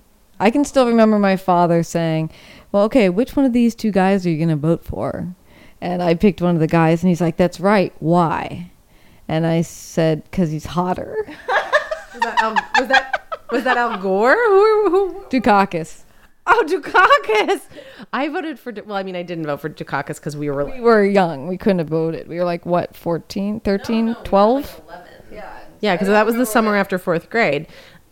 I 0.40 0.50
can 0.50 0.64
still 0.64 0.86
remember 0.86 1.18
my 1.18 1.36
father 1.36 1.82
saying, 1.82 2.30
Well, 2.72 2.84
okay, 2.84 3.08
which 3.08 3.36
one 3.36 3.44
of 3.44 3.52
these 3.52 3.74
two 3.74 3.90
guys 3.90 4.26
are 4.26 4.30
you 4.30 4.36
going 4.36 4.48
to 4.48 4.56
vote 4.56 4.84
for? 4.84 5.34
And 5.80 6.02
I 6.02 6.14
picked 6.14 6.40
one 6.40 6.54
of 6.54 6.60
the 6.60 6.66
guys, 6.66 7.02
and 7.02 7.08
he's 7.08 7.20
like, 7.20 7.36
That's 7.36 7.60
right. 7.60 7.92
Why? 8.00 8.70
And 9.28 9.46
I 9.46 9.62
said, 9.62 10.24
Because 10.24 10.50
he's 10.50 10.66
hotter. 10.66 11.16
Was 12.14 12.22
that 12.22 12.42
Al, 12.42 12.52
was 12.80 12.88
that, 12.88 13.28
was 13.50 13.64
that 13.64 13.76
Al 13.76 13.98
Gore? 13.98 14.34
Who, 14.34 14.90
who, 14.90 15.24
Dukakis. 15.28 16.02
Oh, 16.46 16.64
Dukakis. 16.68 17.62
I 18.12 18.28
voted 18.28 18.58
for, 18.58 18.72
well, 18.84 18.96
I 18.96 19.02
mean, 19.02 19.16
I 19.16 19.22
didn't 19.22 19.46
vote 19.46 19.60
for 19.60 19.70
Dukakis 19.70 20.16
because 20.16 20.36
we 20.36 20.50
were 20.50 20.64
We 20.64 20.80
were 20.80 21.04
young. 21.04 21.48
We 21.48 21.56
couldn't 21.56 21.78
have 21.78 21.88
voted. 21.88 22.28
We 22.28 22.36
were 22.36 22.44
like, 22.44 22.66
what, 22.66 22.96
14, 22.96 23.60
13, 23.60 24.14
12? 24.24 24.82
Yeah, 25.80 25.94
because 25.94 26.08
that 26.08 26.24
was 26.24 26.36
the 26.36 26.46
summer 26.46 26.76
after 26.76 26.98
fourth 26.98 27.28
grade. 27.28 27.66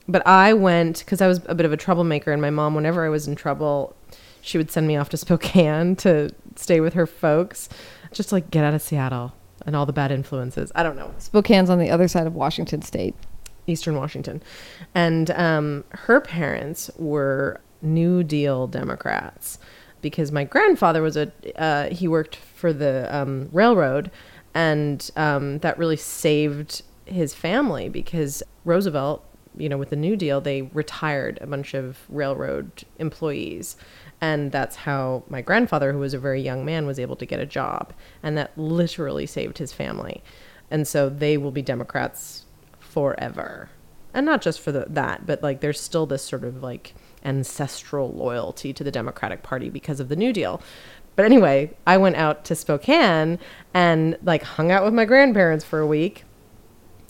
But 0.09 0.27
I 0.27 0.53
went 0.53 1.01
because 1.01 1.21
I 1.21 1.29
was 1.29 1.41
a 1.47 1.55
bit 1.55 1.67
of 1.67 1.73
a 1.73 1.77
troublemaker, 1.77 2.33
and 2.33 2.43
my 2.43 2.51
mom, 2.51 2.75
whenever 2.75 3.05
I 3.05 3.09
was 3.09 3.29
in 3.29 3.37
trouble, 3.37 3.95
she 4.41 4.59
would 4.59 4.71
send 4.71 4.87
me 4.87 4.97
off 4.97 5.09
to 5.11 5.17
Spokane 5.19 5.97
to 5.97 6.35
stay 6.57 6.81
with 6.81 6.95
her 6.95 7.07
folks, 7.07 7.69
just 8.13 8.31
to, 8.31 8.37
like 8.37 8.51
get 8.51 8.65
out 8.65 8.75
of 8.75 8.83
Seattle 8.83 9.33
and 9.65 9.77
all 9.77 9.87
the 9.87 9.93
bad 9.93 10.11
influences. 10.11 10.73
I 10.75 10.83
don't 10.83 10.97
know, 10.97 11.15
Spokane's 11.19 11.71
on 11.71 11.79
the 11.79 11.91
other 11.91 12.09
side 12.09 12.27
of 12.27 12.35
Washington 12.35 12.83
State. 12.83 13.15
Eastern 13.67 13.95
Washington, 13.97 14.43
and 14.93 15.31
um, 15.31 15.85
her 15.91 16.21
parents 16.21 16.91
were 16.97 17.61
New 17.81 18.25
Deal 18.25 18.67
Democrats 18.67 19.59
because 20.01 20.33
my 20.33 20.45
grandfather 20.45 21.01
was 21.01 21.17
a 21.17 21.31
uh, 21.61 21.89
he 21.91 22.09
worked 22.09 22.37
for 22.37 22.73
the 22.73 23.09
um, 23.15 23.49
railroad, 23.53 24.11
and 24.55 25.11
um, 25.17 25.59
that 25.59 25.79
really 25.79 25.97
saved 25.97 26.83
his 27.07 27.35
family 27.35 27.89
because 27.89 28.43
Roosevelt, 28.65 29.25
you 29.57 29.69
know, 29.69 29.79
with 29.79 29.91
the 29.91 29.97
New 29.97 30.17
Deal, 30.17 30.41
they 30.41 30.63
retired 30.63 31.39
a 31.41 31.47
bunch 31.47 31.75
of 31.75 31.99
railroad 32.09 32.85
employees. 32.99 33.77
And 34.21 34.53
that's 34.53 34.77
how 34.77 35.25
my 35.29 35.43
grandfather, 35.43 35.93
who 35.93 35.99
was 35.99 36.15
a 36.15 36.19
very 36.19 36.41
young 36.41 36.65
man, 36.65 36.87
was 36.87 36.99
able 36.99 37.17
to 37.17 37.27
get 37.27 37.41
a 37.41 37.47
job. 37.47 37.93
And 38.23 38.37
that 38.39 38.57
literally 38.57 39.27
saved 39.27 39.59
his 39.59 39.73
family. 39.73 40.23
And 40.71 40.87
so 40.87 41.09
they 41.09 41.37
will 41.37 41.51
be 41.51 41.63
Democrats 41.63 42.45
forever. 42.79 43.69
And 44.15 44.27
not 44.27 44.43
just 44.43 44.61
for 44.61 44.73
the, 44.73 44.87
that, 44.89 45.27
but 45.27 45.43
like 45.43 45.61
there's 45.61 45.81
still 45.81 46.07
this 46.07 46.23
sort 46.23 46.45
of 46.45 46.63
like 46.63 46.95
ancestral 47.25 48.13
loyalty 48.13 48.73
to 48.73 48.85
the 48.85 48.91
Democratic 48.91 49.43
Party 49.43 49.71
because 49.71 50.01
of 50.01 50.09
the 50.09 50.17
New 50.17 50.33
Deal. 50.33 50.63
But 51.17 51.25
anyway, 51.25 51.75
I 51.87 51.99
went 51.99 52.17
out 52.17 52.45
to 52.47 52.55
Spokane 52.55 53.39
and 53.75 54.19
like 54.23 54.43
hung 54.43 54.71
out 54.71 54.85
with 54.85 54.95
my 54.95 55.05
grandparents 55.05 55.65
for 55.65 55.81
a 55.81 55.87
week 55.87 56.25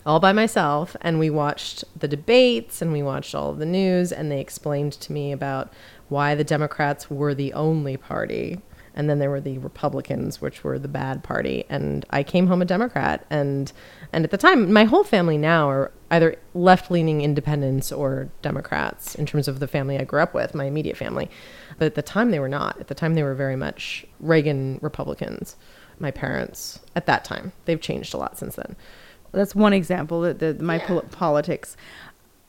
all 0.05 0.19
by 0.19 0.33
myself 0.33 0.95
and 1.01 1.19
we 1.19 1.29
watched 1.29 1.83
the 1.97 2.07
debates 2.07 2.81
and 2.81 2.91
we 2.91 3.01
watched 3.01 3.33
all 3.33 3.51
of 3.51 3.59
the 3.59 3.65
news 3.65 4.11
and 4.11 4.31
they 4.31 4.39
explained 4.39 4.93
to 4.93 5.13
me 5.13 5.31
about 5.31 5.71
why 6.09 6.35
the 6.35 6.43
Democrats 6.43 7.09
were 7.09 7.33
the 7.33 7.53
only 7.53 7.95
party 7.95 8.59
and 8.95 9.09
then 9.09 9.17
there 9.17 9.29
were 9.29 9.41
the 9.41 9.57
Republicans 9.59 10.41
which 10.41 10.63
were 10.63 10.77
the 10.77 10.87
bad 10.87 11.23
party 11.23 11.65
and 11.69 12.05
I 12.09 12.21
came 12.21 12.47
home 12.47 12.61
a 12.61 12.65
Democrat 12.65 13.25
and 13.29 13.71
and 14.11 14.23
at 14.23 14.31
the 14.31 14.37
time 14.37 14.71
my 14.71 14.83
whole 14.83 15.03
family 15.03 15.37
now 15.37 15.69
are 15.69 15.91
either 16.11 16.35
left-leaning 16.53 17.21
independents 17.21 17.91
or 17.91 18.29
Democrats 18.41 19.15
in 19.15 19.25
terms 19.25 19.47
of 19.47 19.59
the 19.59 19.67
family 19.67 19.97
I 19.97 20.03
grew 20.03 20.21
up 20.21 20.33
with 20.33 20.53
my 20.53 20.65
immediate 20.65 20.95
family. 20.95 21.27
But 21.79 21.85
at 21.85 21.95
the 21.95 22.03
time 22.03 22.29
they 22.29 22.37
were 22.37 22.49
not. 22.49 22.79
At 22.79 22.87
the 22.87 22.93
time 22.93 23.15
they 23.15 23.23
were 23.23 23.33
very 23.33 23.55
much 23.55 24.05
Reagan 24.19 24.77
Republicans 24.83 25.55
my 25.97 26.11
parents 26.11 26.79
at 26.95 27.05
that 27.07 27.23
time. 27.23 27.53
They've 27.65 27.81
changed 27.81 28.13
a 28.13 28.17
lot 28.17 28.37
since 28.37 28.55
then 28.55 28.75
That's 29.33 29.53
one 29.53 29.73
example. 29.73 30.21
The 30.21 30.57
my 30.61 30.79
pol- 30.79 31.01
politics. 31.11 31.75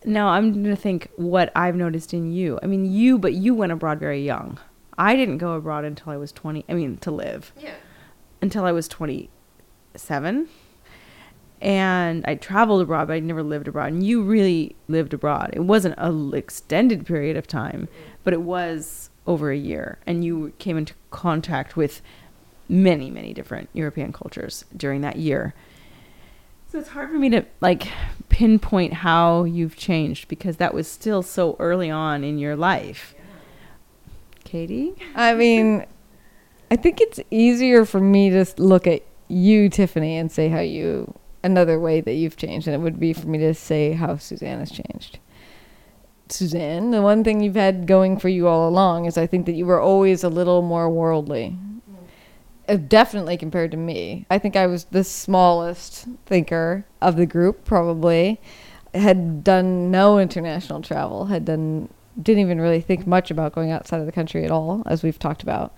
Now 0.04 0.28
I'm 0.28 0.52
gonna 0.52 0.76
think 0.76 1.10
what 1.16 1.50
I've 1.56 1.76
noticed 1.76 2.14
in 2.14 2.30
you. 2.32 2.58
I 2.62 2.66
mean, 2.66 2.84
you, 2.90 3.18
but 3.18 3.34
you 3.34 3.54
went 3.54 3.72
abroad 3.72 3.98
very 3.98 4.22
young. 4.24 4.58
I 4.96 5.16
didn't 5.16 5.38
go 5.38 5.54
abroad 5.54 5.84
until 5.84 6.12
I 6.12 6.16
was 6.16 6.30
20. 6.30 6.64
I 6.68 6.74
mean, 6.74 6.98
to 6.98 7.10
live. 7.10 7.52
yeah 7.60 7.74
until 8.44 8.64
I 8.66 8.72
was 8.72 8.86
27. 8.88 10.48
And 11.62 12.24
I 12.26 12.34
traveled 12.34 12.82
abroad, 12.82 13.08
but 13.08 13.14
I 13.14 13.20
never 13.20 13.42
lived 13.42 13.66
abroad. 13.66 13.92
And 13.92 14.06
you 14.06 14.22
really 14.22 14.76
lived 14.86 15.14
abroad. 15.14 15.50
It 15.54 15.60
wasn't 15.60 15.94
an 15.96 16.34
extended 16.34 17.06
period 17.06 17.38
of 17.38 17.46
time, 17.46 17.88
but 18.22 18.34
it 18.34 18.42
was 18.42 19.08
over 19.26 19.50
a 19.50 19.56
year. 19.56 19.98
And 20.06 20.22
you 20.22 20.52
came 20.58 20.76
into 20.76 20.92
contact 21.10 21.74
with 21.74 22.02
many, 22.68 23.10
many 23.10 23.32
different 23.32 23.70
European 23.72 24.12
cultures 24.12 24.66
during 24.76 25.00
that 25.00 25.16
year. 25.16 25.54
So 26.74 26.80
it's 26.80 26.88
hard 26.88 27.08
for 27.10 27.18
me 27.18 27.30
to 27.30 27.44
like 27.60 27.86
pinpoint 28.30 28.94
how 28.94 29.44
you've 29.44 29.76
changed 29.76 30.26
because 30.26 30.56
that 30.56 30.74
was 30.74 30.88
still 30.88 31.22
so 31.22 31.54
early 31.60 31.88
on 31.88 32.24
in 32.24 32.36
your 32.36 32.56
life. 32.56 33.14
Katy? 34.42 34.94
I 35.14 35.34
mean, 35.34 35.86
I 36.72 36.74
think 36.74 37.00
it's 37.00 37.20
easier 37.30 37.84
for 37.84 38.00
me 38.00 38.28
to 38.30 38.44
look 38.56 38.88
at 38.88 39.04
you, 39.28 39.68
Tiffany, 39.68 40.16
and 40.16 40.32
say 40.32 40.48
how 40.48 40.58
you 40.58 41.14
another 41.44 41.78
way 41.78 42.00
that 42.00 42.14
you've 42.14 42.36
changed, 42.36 42.66
and 42.66 42.74
it 42.74 42.80
would 42.80 42.98
be 42.98 43.12
for 43.12 43.28
me 43.28 43.38
to 43.38 43.54
say 43.54 43.92
how 43.92 44.16
Suzanne 44.16 44.58
has 44.58 44.72
changed. 44.72 45.20
Suzanne, 46.28 46.90
the 46.90 47.02
one 47.02 47.22
thing 47.22 47.40
you've 47.40 47.54
had 47.54 47.86
going 47.86 48.18
for 48.18 48.28
you 48.28 48.48
all 48.48 48.68
along 48.68 49.04
is 49.04 49.16
I 49.16 49.28
think 49.28 49.46
that 49.46 49.52
you 49.52 49.64
were 49.64 49.80
always 49.80 50.24
a 50.24 50.28
little 50.28 50.60
more 50.60 50.90
worldly. 50.90 51.56
Uh, 52.68 52.76
Definitely 52.76 53.36
compared 53.36 53.70
to 53.72 53.76
me. 53.76 54.26
I 54.30 54.38
think 54.38 54.56
I 54.56 54.66
was 54.66 54.84
the 54.86 55.04
smallest 55.04 56.06
thinker 56.26 56.86
of 57.00 57.16
the 57.16 57.26
group, 57.26 57.64
probably. 57.64 58.40
Had 58.94 59.42
done 59.44 59.90
no 59.90 60.18
international 60.18 60.80
travel, 60.80 61.26
had 61.26 61.44
done, 61.44 61.88
didn't 62.20 62.40
even 62.42 62.60
really 62.60 62.80
think 62.80 63.06
much 63.06 63.30
about 63.30 63.54
going 63.54 63.70
outside 63.70 64.00
of 64.00 64.06
the 64.06 64.12
country 64.12 64.44
at 64.44 64.50
all, 64.50 64.82
as 64.86 65.02
we've 65.02 65.18
talked 65.18 65.42
about. 65.42 65.74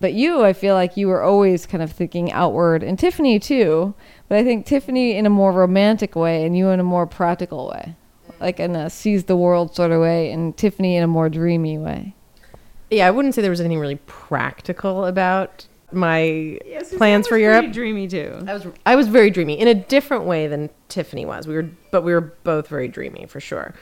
But 0.00 0.14
you, 0.14 0.42
I 0.44 0.52
feel 0.52 0.74
like 0.74 0.96
you 0.96 1.08
were 1.08 1.22
always 1.22 1.66
kind 1.66 1.82
of 1.82 1.92
thinking 1.92 2.32
outward, 2.32 2.82
and 2.82 2.98
Tiffany 2.98 3.38
too. 3.38 3.94
But 4.28 4.38
I 4.38 4.44
think 4.44 4.64
Tiffany 4.64 5.16
in 5.16 5.26
a 5.26 5.30
more 5.30 5.52
romantic 5.52 6.16
way, 6.16 6.44
and 6.44 6.56
you 6.56 6.70
in 6.70 6.80
a 6.80 6.84
more 6.84 7.06
practical 7.06 7.68
way, 7.68 7.94
like 8.40 8.58
in 8.58 8.74
a 8.74 8.90
sees 8.90 9.24
the 9.24 9.36
world 9.36 9.74
sort 9.74 9.90
of 9.92 10.00
way, 10.00 10.32
and 10.32 10.56
Tiffany 10.56 10.96
in 10.96 11.02
a 11.02 11.08
more 11.08 11.28
dreamy 11.28 11.78
way. 11.78 12.14
yeah 12.90 13.06
I 13.06 13.10
wouldn't 13.10 13.34
say 13.34 13.42
there 13.42 13.50
was 13.50 13.60
anything 13.60 13.78
really 13.78 14.00
practical 14.06 15.04
about 15.04 15.66
my 15.94 16.58
plans 16.96 17.26
for 17.26 17.38
Europe 17.38 17.72
Dreamy 17.72 18.08
too. 18.08 18.42
I 18.46 18.54
was 18.54 18.66
I 18.86 18.96
was 18.96 19.08
very 19.08 19.30
dreamy 19.30 19.58
in 19.58 19.68
a 19.68 19.74
different 19.74 20.24
way 20.24 20.46
than 20.46 20.70
Tiffany 20.88 21.24
was. 21.26 21.46
We 21.46 21.54
were 21.54 21.68
but 21.90 22.02
we 22.02 22.12
were 22.12 22.20
both 22.20 22.68
very 22.68 22.88
dreamy 22.88 23.26
for 23.26 23.40
sure. 23.40 23.74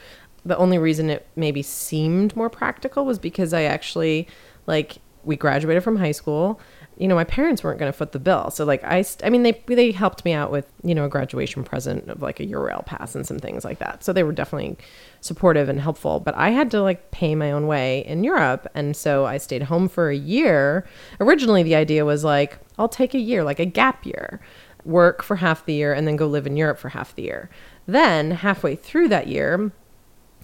The 0.44 0.56
only 0.56 0.78
reason 0.78 1.10
it 1.10 1.26
maybe 1.36 1.62
seemed 1.62 2.34
more 2.34 2.48
practical 2.48 3.04
was 3.04 3.18
because 3.18 3.52
I 3.52 3.62
actually 3.62 4.26
like 4.66 4.98
we 5.24 5.36
graduated 5.36 5.82
from 5.84 5.96
high 5.96 6.12
school. 6.12 6.60
You 7.00 7.08
know, 7.08 7.14
my 7.14 7.24
parents 7.24 7.64
weren't 7.64 7.78
going 7.78 7.90
to 7.90 7.96
foot 7.96 8.12
the 8.12 8.18
bill. 8.18 8.50
So 8.50 8.64
like 8.64 8.84
I 8.84 9.02
st- 9.02 9.26
I 9.26 9.30
mean 9.30 9.42
they 9.42 9.62
they 9.66 9.90
helped 9.90 10.24
me 10.24 10.32
out 10.32 10.50
with, 10.52 10.70
you 10.84 10.94
know, 10.94 11.04
a 11.04 11.08
graduation 11.08 11.64
present 11.64 12.08
of 12.08 12.22
like 12.22 12.40
a 12.40 12.46
Eurail 12.46 12.84
pass 12.84 13.14
and 13.14 13.26
some 13.26 13.38
things 13.38 13.64
like 13.64 13.78
that. 13.78 14.04
So 14.04 14.12
they 14.12 14.22
were 14.22 14.32
definitely 14.32 14.76
supportive 15.20 15.68
and 15.68 15.80
helpful, 15.80 16.20
but 16.20 16.34
I 16.36 16.50
had 16.50 16.70
to 16.72 16.82
like 16.82 17.10
pay 17.10 17.34
my 17.34 17.50
own 17.50 17.66
way 17.66 18.04
in 18.06 18.22
Europe 18.22 18.68
and 18.74 18.94
so 18.94 19.26
I 19.26 19.38
stayed 19.38 19.64
home 19.64 19.88
for 19.88 20.10
a 20.10 20.16
year. 20.16 20.86
Originally 21.18 21.62
the 21.62 21.74
idea 21.74 22.04
was 22.04 22.22
like 22.22 22.58
I'll 22.78 22.88
take 22.88 23.14
a 23.14 23.18
year, 23.18 23.44
like 23.44 23.58
a 23.58 23.66
gap 23.66 24.04
year 24.04 24.40
work 24.84 25.22
for 25.22 25.36
half 25.36 25.64
the 25.64 25.74
year 25.74 25.92
and 25.92 26.06
then 26.06 26.16
go 26.16 26.26
live 26.26 26.46
in 26.46 26.56
Europe 26.56 26.78
for 26.78 26.90
half 26.90 27.14
the 27.14 27.22
year. 27.22 27.50
Then, 27.86 28.30
halfway 28.30 28.76
through 28.76 29.08
that 29.08 29.26
year, 29.26 29.72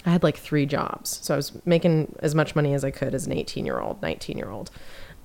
I 0.04 0.10
had 0.10 0.22
like 0.22 0.36
three 0.36 0.66
jobs. 0.66 1.20
So 1.22 1.34
I 1.34 1.36
was 1.36 1.52
making 1.66 2.16
as 2.20 2.34
much 2.34 2.54
money 2.54 2.74
as 2.74 2.84
I 2.84 2.90
could 2.90 3.14
as 3.14 3.26
an 3.26 3.32
18 3.32 3.66
year 3.66 3.80
old, 3.80 4.00
19 4.02 4.38
year 4.38 4.50
old. 4.50 4.70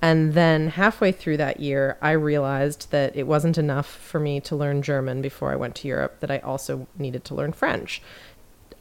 And 0.02 0.34
then 0.34 0.70
halfway 0.70 1.12
through 1.12 1.36
that 1.36 1.60
year, 1.60 1.96
I 2.02 2.10
realized 2.10 2.90
that 2.90 3.14
it 3.14 3.28
wasn't 3.28 3.56
enough 3.56 3.86
for 3.86 4.18
me 4.18 4.40
to 4.40 4.56
learn 4.56 4.82
German 4.82 5.22
before 5.22 5.52
I 5.52 5.56
went 5.56 5.76
to 5.76 5.88
Europe, 5.88 6.18
that 6.18 6.30
I 6.30 6.38
also 6.38 6.88
needed 6.98 7.24
to 7.26 7.36
learn 7.36 7.52
French. 7.52 8.02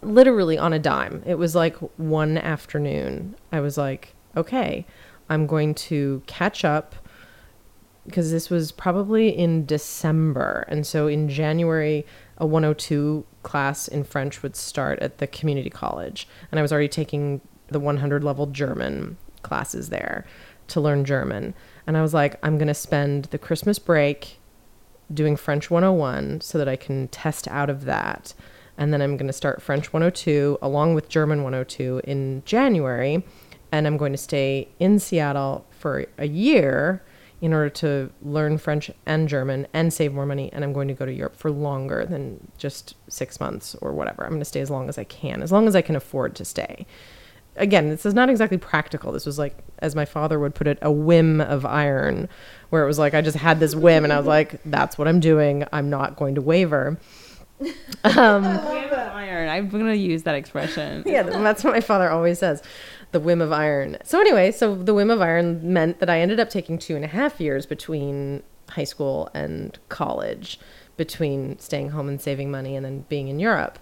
Literally 0.01 0.57
on 0.57 0.73
a 0.73 0.79
dime. 0.79 1.21
It 1.27 1.35
was 1.35 1.53
like 1.53 1.77
one 1.97 2.39
afternoon. 2.39 3.35
I 3.51 3.59
was 3.59 3.77
like, 3.77 4.15
okay, 4.35 4.87
I'm 5.29 5.45
going 5.45 5.75
to 5.75 6.23
catch 6.25 6.65
up 6.65 6.95
because 8.07 8.31
this 8.31 8.49
was 8.49 8.71
probably 8.71 9.29
in 9.29 9.67
December. 9.67 10.65
And 10.67 10.87
so 10.87 11.05
in 11.05 11.29
January, 11.29 12.03
a 12.39 12.47
102 12.47 13.23
class 13.43 13.87
in 13.87 14.03
French 14.03 14.41
would 14.41 14.55
start 14.55 14.97
at 14.99 15.19
the 15.19 15.27
community 15.27 15.69
college. 15.69 16.27
And 16.49 16.57
I 16.57 16.63
was 16.63 16.71
already 16.71 16.87
taking 16.87 17.41
the 17.67 17.79
100 17.79 18.23
level 18.23 18.47
German 18.47 19.17
classes 19.43 19.89
there 19.89 20.25
to 20.71 20.81
learn 20.81 21.05
German. 21.05 21.53
And 21.87 21.97
I 21.97 22.01
was 22.01 22.13
like, 22.13 22.37
I'm 22.43 22.57
going 22.57 22.67
to 22.67 22.73
spend 22.73 23.25
the 23.25 23.37
Christmas 23.37 23.79
break 23.79 24.39
doing 25.13 25.35
French 25.35 25.69
101 25.69 26.41
so 26.41 26.57
that 26.57 26.67
I 26.67 26.75
can 26.75 27.07
test 27.09 27.47
out 27.47 27.69
of 27.69 27.85
that. 27.85 28.33
And 28.77 28.93
then 28.93 29.01
I'm 29.01 29.17
going 29.17 29.27
to 29.27 29.33
start 29.33 29.61
French 29.61 29.93
102 29.93 30.57
along 30.61 30.95
with 30.95 31.09
German 31.09 31.43
102 31.43 32.01
in 32.03 32.43
January. 32.45 33.23
And 33.71 33.87
I'm 33.87 33.97
going 33.97 34.11
to 34.11 34.17
stay 34.17 34.67
in 34.79 34.99
Seattle 34.99 35.65
for 35.71 36.05
a 36.17 36.27
year 36.27 37.03
in 37.41 37.53
order 37.53 37.69
to 37.69 38.11
learn 38.21 38.57
French 38.57 38.91
and 39.05 39.27
German 39.27 39.67
and 39.73 39.91
save 39.91 40.13
more 40.13 40.25
money. 40.25 40.51
And 40.53 40.63
I'm 40.63 40.73
going 40.73 40.87
to 40.87 40.93
go 40.93 41.05
to 41.05 41.13
Europe 41.13 41.35
for 41.35 41.51
longer 41.51 42.05
than 42.05 42.51
just 42.57 42.95
six 43.07 43.39
months 43.39 43.75
or 43.81 43.93
whatever. 43.93 44.23
I'm 44.23 44.29
going 44.29 44.41
to 44.41 44.45
stay 44.45 44.61
as 44.61 44.69
long 44.69 44.89
as 44.89 44.97
I 44.97 45.03
can, 45.03 45.41
as 45.41 45.51
long 45.51 45.67
as 45.67 45.75
I 45.75 45.81
can 45.81 45.95
afford 45.95 46.35
to 46.35 46.45
stay. 46.45 46.85
Again, 47.57 47.89
this 47.89 48.05
is 48.05 48.13
not 48.13 48.29
exactly 48.29 48.57
practical. 48.57 49.11
This 49.11 49.25
was 49.25 49.37
like, 49.37 49.57
as 49.79 49.95
my 49.95 50.05
father 50.05 50.39
would 50.39 50.55
put 50.55 50.67
it, 50.67 50.77
a 50.81 50.91
whim 50.91 51.41
of 51.41 51.65
iron, 51.65 52.29
where 52.69 52.83
it 52.83 52.87
was 52.87 52.97
like 52.97 53.13
I 53.13 53.21
just 53.21 53.37
had 53.37 53.59
this 53.59 53.75
whim 53.75 54.03
and 54.03 54.13
I 54.13 54.17
was 54.17 54.27
like, 54.27 54.61
that's 54.63 54.97
what 54.97 55.07
I'm 55.07 55.19
doing. 55.19 55.65
I'm 55.73 55.89
not 55.89 56.15
going 56.15 56.35
to 56.35 56.41
waver. 56.41 56.99
Um, 58.03 58.43
iron. 59.31 59.49
I'm 59.49 59.69
gonna 59.69 59.93
use 59.93 60.23
that 60.23 60.35
expression. 60.35 61.03
yeah, 61.07 61.23
that's 61.23 61.63
what 61.63 61.73
my 61.73 61.81
father 61.81 62.09
always 62.09 62.39
says. 62.39 62.61
The 63.11 63.19
whim 63.19 63.41
of 63.41 63.51
iron. 63.51 63.97
So 64.03 64.19
anyway, 64.19 64.51
so 64.51 64.75
the 64.75 64.93
whim 64.93 65.09
of 65.09 65.21
iron 65.21 65.73
meant 65.73 65.99
that 65.99 66.09
I 66.09 66.19
ended 66.19 66.39
up 66.39 66.49
taking 66.49 66.77
two 66.77 66.95
and 66.95 67.03
a 67.03 67.07
half 67.07 67.41
years 67.41 67.65
between 67.65 68.43
high 68.69 68.85
school 68.85 69.29
and 69.33 69.77
college, 69.89 70.59
between 70.97 71.59
staying 71.59 71.89
home 71.89 72.07
and 72.07 72.21
saving 72.21 72.51
money 72.51 72.75
and 72.75 72.85
then 72.85 73.05
being 73.09 73.27
in 73.27 73.39
Europe. 73.39 73.79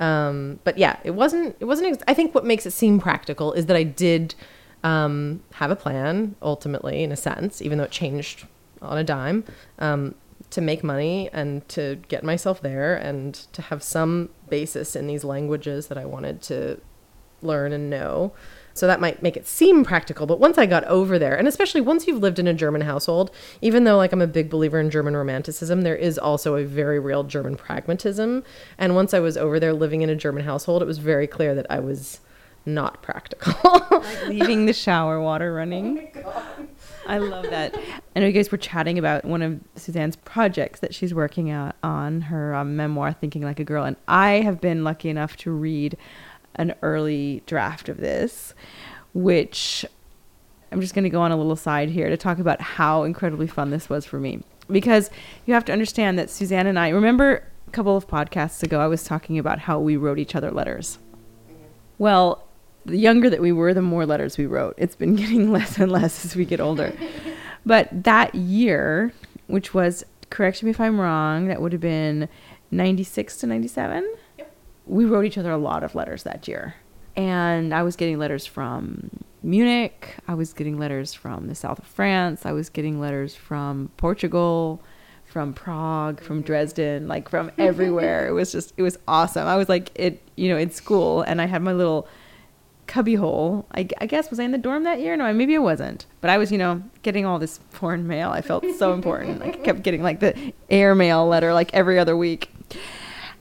Um, 0.00 0.58
but 0.64 0.78
yeah, 0.78 0.98
it 1.04 1.12
wasn't. 1.12 1.56
It 1.60 1.66
wasn't. 1.66 1.94
Ex- 1.94 2.04
I 2.08 2.14
think 2.14 2.34
what 2.34 2.44
makes 2.44 2.66
it 2.66 2.72
seem 2.72 2.98
practical 2.98 3.52
is 3.52 3.66
that 3.66 3.76
I 3.76 3.84
did 3.84 4.34
um, 4.82 5.42
have 5.54 5.70
a 5.70 5.76
plan. 5.76 6.34
Ultimately, 6.42 7.02
in 7.02 7.12
a 7.12 7.16
sense, 7.16 7.62
even 7.62 7.78
though 7.78 7.84
it 7.84 7.90
changed 7.92 8.46
on 8.82 8.98
a 8.98 9.04
dime. 9.04 9.44
Um, 9.78 10.14
to 10.50 10.60
make 10.60 10.82
money 10.82 11.30
and 11.32 11.66
to 11.68 11.96
get 12.08 12.24
myself 12.24 12.60
there 12.60 12.96
and 12.96 13.34
to 13.52 13.62
have 13.62 13.82
some 13.82 14.30
basis 14.48 14.96
in 14.96 15.06
these 15.06 15.22
languages 15.22 15.86
that 15.86 15.96
I 15.96 16.04
wanted 16.04 16.42
to 16.42 16.80
learn 17.40 17.72
and 17.72 17.88
know. 17.88 18.32
So 18.80 18.86
that 18.86 18.98
might 18.98 19.22
make 19.22 19.36
it 19.36 19.46
seem 19.46 19.84
practical, 19.84 20.24
but 20.24 20.40
once 20.40 20.56
I 20.56 20.64
got 20.64 20.84
over 20.84 21.18
there, 21.18 21.36
and 21.36 21.46
especially 21.46 21.82
once 21.82 22.06
you've 22.06 22.22
lived 22.22 22.38
in 22.38 22.46
a 22.46 22.54
German 22.54 22.80
household, 22.80 23.30
even 23.60 23.84
though 23.84 23.98
like 23.98 24.10
I'm 24.10 24.22
a 24.22 24.26
big 24.26 24.48
believer 24.48 24.80
in 24.80 24.88
German 24.88 25.14
romanticism, 25.14 25.82
there 25.82 25.94
is 25.94 26.18
also 26.18 26.54
a 26.54 26.64
very 26.64 26.98
real 26.98 27.22
German 27.22 27.56
pragmatism. 27.56 28.42
And 28.78 28.94
once 28.94 29.12
I 29.12 29.20
was 29.20 29.36
over 29.36 29.60
there 29.60 29.74
living 29.74 30.00
in 30.00 30.08
a 30.08 30.16
German 30.16 30.44
household, 30.44 30.80
it 30.80 30.86
was 30.86 30.96
very 30.96 31.26
clear 31.26 31.54
that 31.54 31.66
I 31.68 31.78
was 31.78 32.20
not 32.64 33.02
practical. 33.02 34.02
Leaving 34.28 34.64
the 34.64 34.72
shower 34.72 35.20
water 35.20 35.52
running. 35.52 36.10
I 37.06 37.18
love 37.18 37.50
that. 37.50 37.76
I 38.16 38.20
know 38.20 38.26
you 38.26 38.32
guys 38.32 38.50
were 38.50 38.58
chatting 38.58 38.98
about 38.98 39.26
one 39.26 39.42
of 39.42 39.60
Suzanne's 39.76 40.16
projects 40.16 40.80
that 40.80 40.94
she's 40.94 41.12
working 41.12 41.50
out 41.50 41.76
on 41.82 42.22
her 42.22 42.54
um, 42.54 42.76
memoir, 42.76 43.12
Thinking 43.12 43.42
Like 43.42 43.60
a 43.60 43.64
Girl. 43.64 43.84
And 43.84 43.96
I 44.08 44.40
have 44.40 44.58
been 44.58 44.84
lucky 44.84 45.10
enough 45.10 45.36
to 45.38 45.50
read 45.50 45.98
an 46.56 46.74
early 46.82 47.42
draft 47.46 47.88
of 47.88 47.98
this, 47.98 48.54
which 49.12 49.84
I'm 50.72 50.80
just 50.80 50.94
going 50.94 51.04
to 51.04 51.10
go 51.10 51.20
on 51.20 51.32
a 51.32 51.36
little 51.36 51.56
side 51.56 51.90
here 51.90 52.08
to 52.08 52.16
talk 52.16 52.38
about 52.38 52.60
how 52.60 53.02
incredibly 53.02 53.46
fun 53.46 53.70
this 53.70 53.88
was 53.88 54.04
for 54.04 54.20
me. 54.20 54.42
Because 54.70 55.10
you 55.46 55.54
have 55.54 55.64
to 55.64 55.72
understand 55.72 56.18
that 56.18 56.30
Suzanne 56.30 56.66
and 56.66 56.78
I 56.78 56.90
remember 56.90 57.44
a 57.66 57.70
couple 57.70 57.96
of 57.96 58.06
podcasts 58.06 58.62
ago, 58.62 58.80
I 58.80 58.86
was 58.86 59.02
talking 59.02 59.38
about 59.38 59.60
how 59.60 59.80
we 59.80 59.96
wrote 59.96 60.18
each 60.18 60.36
other 60.36 60.50
letters. 60.50 60.98
Mm-hmm. 61.48 61.64
Well, 61.98 62.44
the 62.86 62.96
younger 62.96 63.28
that 63.30 63.40
we 63.40 63.52
were, 63.52 63.74
the 63.74 63.82
more 63.82 64.06
letters 64.06 64.38
we 64.38 64.46
wrote. 64.46 64.74
It's 64.76 64.96
been 64.96 65.16
getting 65.16 65.52
less 65.52 65.78
and 65.78 65.90
less 65.90 66.24
as 66.24 66.36
we 66.36 66.44
get 66.44 66.60
older. 66.60 66.92
but 67.66 67.88
that 68.04 68.34
year, 68.34 69.12
which 69.48 69.74
was, 69.74 70.04
correct 70.30 70.62
me 70.62 70.70
if 70.70 70.80
I'm 70.80 71.00
wrong, 71.00 71.48
that 71.48 71.60
would 71.60 71.72
have 71.72 71.80
been 71.80 72.28
96 72.70 73.38
to 73.38 73.46
97. 73.46 74.08
We 74.90 75.04
wrote 75.04 75.24
each 75.24 75.38
other 75.38 75.52
a 75.52 75.58
lot 75.58 75.84
of 75.84 75.94
letters 75.94 76.24
that 76.24 76.48
year. 76.48 76.74
And 77.16 77.72
I 77.72 77.82
was 77.82 77.96
getting 77.96 78.18
letters 78.18 78.44
from 78.44 79.10
Munich. 79.42 80.16
I 80.26 80.34
was 80.34 80.52
getting 80.52 80.78
letters 80.78 81.14
from 81.14 81.46
the 81.46 81.54
south 81.54 81.78
of 81.78 81.86
France. 81.86 82.44
I 82.44 82.52
was 82.52 82.68
getting 82.68 83.00
letters 83.00 83.34
from 83.34 83.90
Portugal, 83.96 84.80
from 85.24 85.54
Prague, 85.54 86.20
from 86.20 86.38
mm-hmm. 86.38 86.46
Dresden, 86.46 87.08
like 87.08 87.28
from 87.28 87.50
everywhere. 87.58 88.28
it 88.28 88.32
was 88.32 88.52
just, 88.52 88.74
it 88.76 88.82
was 88.82 88.98
awesome. 89.06 89.46
I 89.46 89.56
was 89.56 89.68
like, 89.68 89.90
it, 89.94 90.22
you 90.36 90.48
know, 90.48 90.56
in 90.56 90.70
school, 90.70 91.22
and 91.22 91.40
I 91.40 91.46
had 91.46 91.62
my 91.62 91.72
little 91.72 92.08
cubbyhole. 92.86 93.66
I, 93.72 93.88
I 94.00 94.06
guess 94.06 94.30
was 94.30 94.40
I 94.40 94.44
in 94.44 94.50
the 94.50 94.58
dorm 94.58 94.82
that 94.82 95.00
year? 95.00 95.16
No, 95.16 95.32
maybe 95.32 95.54
I 95.54 95.60
wasn't. 95.60 96.06
But 96.20 96.30
I 96.30 96.38
was, 96.38 96.50
you 96.50 96.58
know, 96.58 96.82
getting 97.02 97.24
all 97.24 97.38
this 97.38 97.60
foreign 97.70 98.06
mail. 98.08 98.30
I 98.30 98.40
felt 98.40 98.64
so 98.76 98.92
important. 98.92 99.40
Like 99.40 99.54
I 99.54 99.58
kept 99.58 99.82
getting 99.82 100.02
like 100.02 100.18
the 100.18 100.52
air 100.68 100.96
mail 100.96 101.26
letter 101.26 101.54
like 101.54 101.72
every 101.72 101.98
other 101.98 102.16
week. 102.16 102.50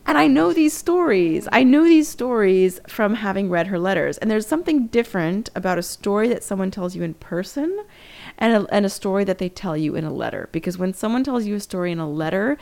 And 0.10 0.18
I 0.18 0.26
know 0.26 0.54
these 0.54 0.74
stories. 0.74 1.48
I 1.52 1.62
know 1.62 1.84
these 1.84 2.08
stories 2.08 2.80
from 2.88 3.14
having 3.14 3.48
read 3.48 3.68
her 3.68 3.78
letters. 3.78 4.18
And 4.18 4.32
there's 4.32 4.48
something 4.48 4.88
different 4.88 5.52
about 5.54 5.78
a 5.78 5.84
story 5.84 6.28
that 6.30 6.44
someone 6.44 6.72
tells 6.72 6.96
you 6.96 7.04
in 7.04 7.14
person 7.14 7.86
and 8.40 8.66
a, 8.66 8.74
and 8.74 8.88
a 8.88 8.90
story 8.90 9.24
that 9.26 9.38
they 9.38 9.50
tell 9.50 9.78
you 9.78 9.96
in 9.96 10.04
a 10.04 10.12
letter. 10.12 10.50
Because 10.52 10.80
when 10.80 10.96
someone 10.96 11.24
tells 11.24 11.46
you 11.46 11.54
a 11.54 11.60
story 11.60 11.92
in 11.92 12.00
a 12.00 12.10
letter, 12.10 12.58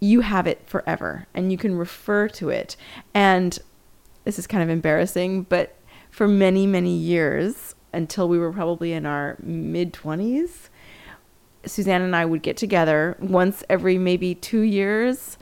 you 0.00 0.22
have 0.22 0.46
it 0.46 0.62
forever 0.64 1.26
and 1.34 1.52
you 1.52 1.58
can 1.58 1.76
refer 1.76 2.28
to 2.28 2.48
it. 2.48 2.76
And 3.12 3.58
this 4.24 4.38
is 4.38 4.46
kind 4.46 4.62
of 4.62 4.70
embarrassing, 4.70 5.42
but 5.42 5.76
for 6.10 6.26
many, 6.26 6.66
many 6.66 6.96
years 6.96 7.74
until 7.92 8.26
we 8.26 8.38
were 8.38 8.54
probably 8.54 8.94
in 8.94 9.04
our 9.04 9.36
mid 9.42 9.92
20s. 9.92 10.70
Suzanne 11.66 12.00
and 12.00 12.16
I 12.16 12.24
would 12.24 12.40
get 12.40 12.56
together 12.56 13.18
once 13.20 13.62
every 13.68 13.98
maybe 13.98 14.34
two 14.34 14.62
years 14.62 15.36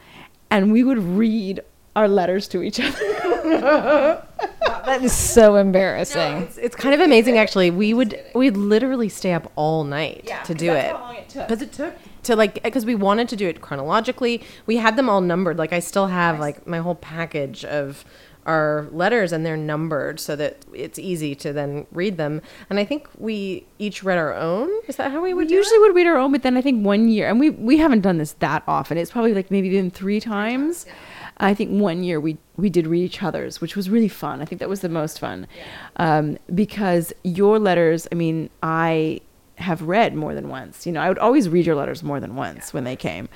and 0.55 0.71
we 0.71 0.85
would 0.85 0.99
read 0.99 1.61
our 1.97 2.07
letters 2.07 2.47
to 2.47 2.63
each 2.63 2.79
other. 2.79 2.93
that 3.45 5.01
is 5.03 5.13
so 5.13 5.57
embarrassing. 5.57 6.33
No, 6.33 6.39
it's, 6.39 6.59
it's, 6.59 6.77
kind 6.77 6.95
of 6.95 7.01
amazing, 7.01 7.39
actually. 7.39 7.73
We 7.73 7.93
would 7.93 8.21
we'd 8.37 8.57
literally 8.57 9.09
stay 9.09 9.33
up 9.33 9.51
all 9.57 9.83
night 9.83 10.25
yeah, 10.27 10.43
to 10.45 10.55
do 10.55 10.73
it 10.73 10.95
because 11.33 11.61
it, 11.61 11.71
it 11.71 11.73
took 11.73 11.95
to 12.23 12.37
like 12.37 12.63
because 12.63 12.87
we 12.87 12.95
wanted 12.95 13.29
to 13.31 13.37
do 13.37 13.49
it 13.49 13.61
chronologically. 13.61 14.43
We 14.67 14.77
had 14.77 14.97
them 14.97 15.09
all 15.09 15.21
numbered. 15.21 15.59
Like 15.59 15.73
I 15.73 15.81
still 15.81 16.07
have 16.07 16.39
like 16.39 16.67
my 16.69 16.79
whole 16.79 16.95
package 16.95 17.65
of 17.65 18.05
our 18.47 18.89
letters 18.93 19.33
and 19.33 19.45
they're 19.45 19.57
numbered 19.57 20.21
so 20.21 20.37
that 20.37 20.65
it's 20.75 20.99
easy 20.99 21.35
to 21.37 21.53
then 21.53 21.87
read 21.93 22.17
them. 22.17 22.43
And 22.71 22.79
I 22.79 22.85
think 22.85 23.09
we 23.19 23.67
each 23.79 24.03
read 24.03 24.19
our 24.19 24.35
own. 24.35 24.71
Is 24.87 24.97
that 24.97 25.11
how 25.11 25.23
we 25.23 25.35
would? 25.35 25.49
We 25.49 25.55
usually 25.55 25.79
would 25.81 25.95
read 25.95 26.07
our 26.07 26.17
own, 26.17 26.33
but 26.33 26.43
then 26.43 26.57
I 26.57 26.61
think 26.61 26.85
one 26.85 27.09
year, 27.09 27.29
and 27.29 27.41
we 27.41 27.51
we 27.51 27.79
haven't 27.79 28.01
done 28.01 28.19
this 28.19 28.33
that 28.41 28.63
often. 28.67 28.99
It's 28.99 29.11
probably 29.11 29.35
like 29.35 29.51
maybe 29.51 29.71
been 29.71 29.91
three 29.91 30.21
times. 30.21 30.85
Yeah. 30.87 30.95
I 31.39 31.55
think 31.55 31.71
one 31.71 32.05
year 32.05 32.21
we 32.21 32.39
we 32.57 32.71
did 32.71 32.87
read 32.87 33.05
each 33.05 33.23
other's, 33.23 33.61
which 33.61 33.77
was 33.77 33.91
really 33.91 34.09
fun. 34.09 34.41
I 34.41 34.45
think 34.45 34.61
that 34.61 34.69
was 34.69 34.81
the 34.81 34.89
most 34.89 35.19
fun, 35.19 35.47
yeah. 35.57 36.19
um, 36.19 36.39
because 36.55 37.13
your 37.25 37.59
letters. 37.59 38.07
I 38.13 38.15
mean, 38.15 38.51
I 38.63 39.21
have 39.57 39.83
read 39.83 40.15
more 40.15 40.35
than 40.35 40.49
once. 40.49 40.87
You 40.87 40.93
know, 40.93 41.01
I 41.01 41.09
would 41.09 41.19
always 41.19 41.49
read 41.49 41.67
your 41.67 41.77
letters 41.77 42.03
more 42.03 42.21
than 42.21 42.37
once 42.37 42.69
yeah. 42.69 42.71
when 42.73 42.85
they 42.85 42.97
came. 42.97 43.29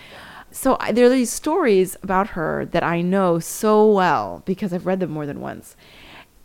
So 0.51 0.77
I, 0.81 0.93
there 0.93 1.07
are 1.07 1.11
these 1.11 1.33
stories 1.33 1.97
about 2.03 2.29
her 2.29 2.65
that 2.67 2.83
I 2.83 3.01
know 3.01 3.39
so 3.39 3.91
well 3.91 4.43
because 4.47 4.73
I've 4.73 4.87
read 4.87 5.01
them 5.01 5.11
more 5.11 5.27
than 5.27 5.41
once. 5.41 5.77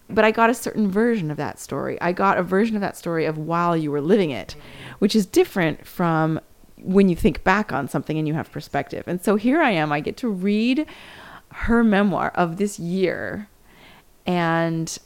But 0.09 0.25
I 0.25 0.31
got 0.31 0.49
a 0.49 0.53
certain 0.53 0.91
version 0.91 1.31
of 1.31 1.37
that 1.37 1.59
story. 1.59 1.99
I 2.01 2.11
got 2.11 2.37
a 2.37 2.43
version 2.43 2.75
of 2.75 2.81
that 2.81 2.97
story 2.97 3.25
of 3.25 3.37
while 3.37 3.75
you 3.77 3.89
were 3.91 4.01
living 4.01 4.31
it, 4.31 4.55
which 4.99 5.15
is 5.15 5.25
different 5.25 5.87
from 5.87 6.39
when 6.77 7.07
you 7.07 7.15
think 7.15 7.43
back 7.43 7.71
on 7.71 7.87
something 7.87 8.17
and 8.17 8.27
you 8.27 8.33
have 8.33 8.51
perspective. 8.51 9.05
And 9.07 9.23
so 9.23 9.37
here 9.37 9.61
I 9.61 9.71
am, 9.71 9.91
I 9.91 10.01
get 10.01 10.17
to 10.17 10.27
read 10.27 10.85
her 11.49 11.83
memoir 11.83 12.31
of 12.35 12.57
this 12.57 12.77
year. 12.77 13.47
And 14.25 14.97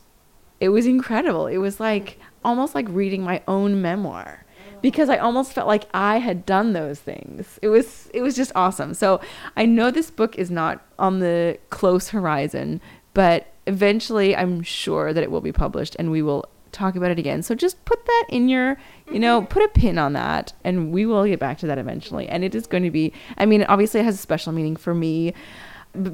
it 0.60 0.70
was 0.70 0.88
incredible. 0.88 1.46
It 1.46 1.58
was 1.58 1.80
like 1.80 2.20
almost 2.44 2.74
like 2.74 2.88
reading 2.90 3.24
my 3.24 3.44
own 3.48 3.82
memoir 3.82 4.46
because 4.82 5.10
I 5.10 5.18
almost 5.18 5.54
felt 5.54 5.68
like 5.68 5.88
I 5.94 6.18
had 6.18 6.46
done 6.46 6.74
those 6.74 7.00
things. 7.00 7.60
It 7.62 7.68
was 7.70 8.10
it 8.14 8.22
was 8.22 8.36
just 8.36 8.52
awesome. 8.56 8.94
So 8.94 9.22
I 9.56 9.66
know 9.66 9.92
this 9.92 10.12
book 10.12 10.38
is 10.38 10.52
not 10.52 10.86
on 11.00 11.20
the 11.20 11.58
close 11.70 12.10
horizon, 12.10 12.82
but 13.14 13.54
eventually 13.66 14.36
I'm 14.36 14.62
sure 14.62 15.14
that 15.14 15.24
it 15.24 15.32
will 15.32 15.42
be 15.42 15.52
published 15.52 15.96
and 16.00 16.12
we 16.12 16.22
will 16.22 16.46
talk 16.72 16.96
about 16.96 17.12
it 17.12 17.20
again. 17.20 17.42
So 17.42 17.56
just 17.56 17.84
put 17.86 18.06
that 18.06 18.26
in 18.30 18.50
your, 18.50 18.78
you 19.12 19.20
know, 19.20 19.42
mm-hmm. 19.42 19.48
put 19.48 19.64
a 19.64 19.70
pin 19.70 19.98
on 19.98 20.14
that 20.14 20.54
and 20.64 20.92
we 20.92 21.06
will 21.06 21.26
get 21.26 21.40
back 21.40 21.58
to 21.60 21.68
that 21.68 21.78
eventually. 21.78 22.28
And 22.28 22.44
it 22.44 22.54
is 22.56 22.68
going 22.68 22.84
to 22.84 22.92
be 22.92 23.14
I 23.38 23.46
mean, 23.46 23.64
obviously 23.64 24.00
it 24.00 24.06
has 24.06 24.16
a 24.16 24.20
special 24.20 24.54
meaning 24.54 24.76
for 24.76 24.94
me. 24.94 25.34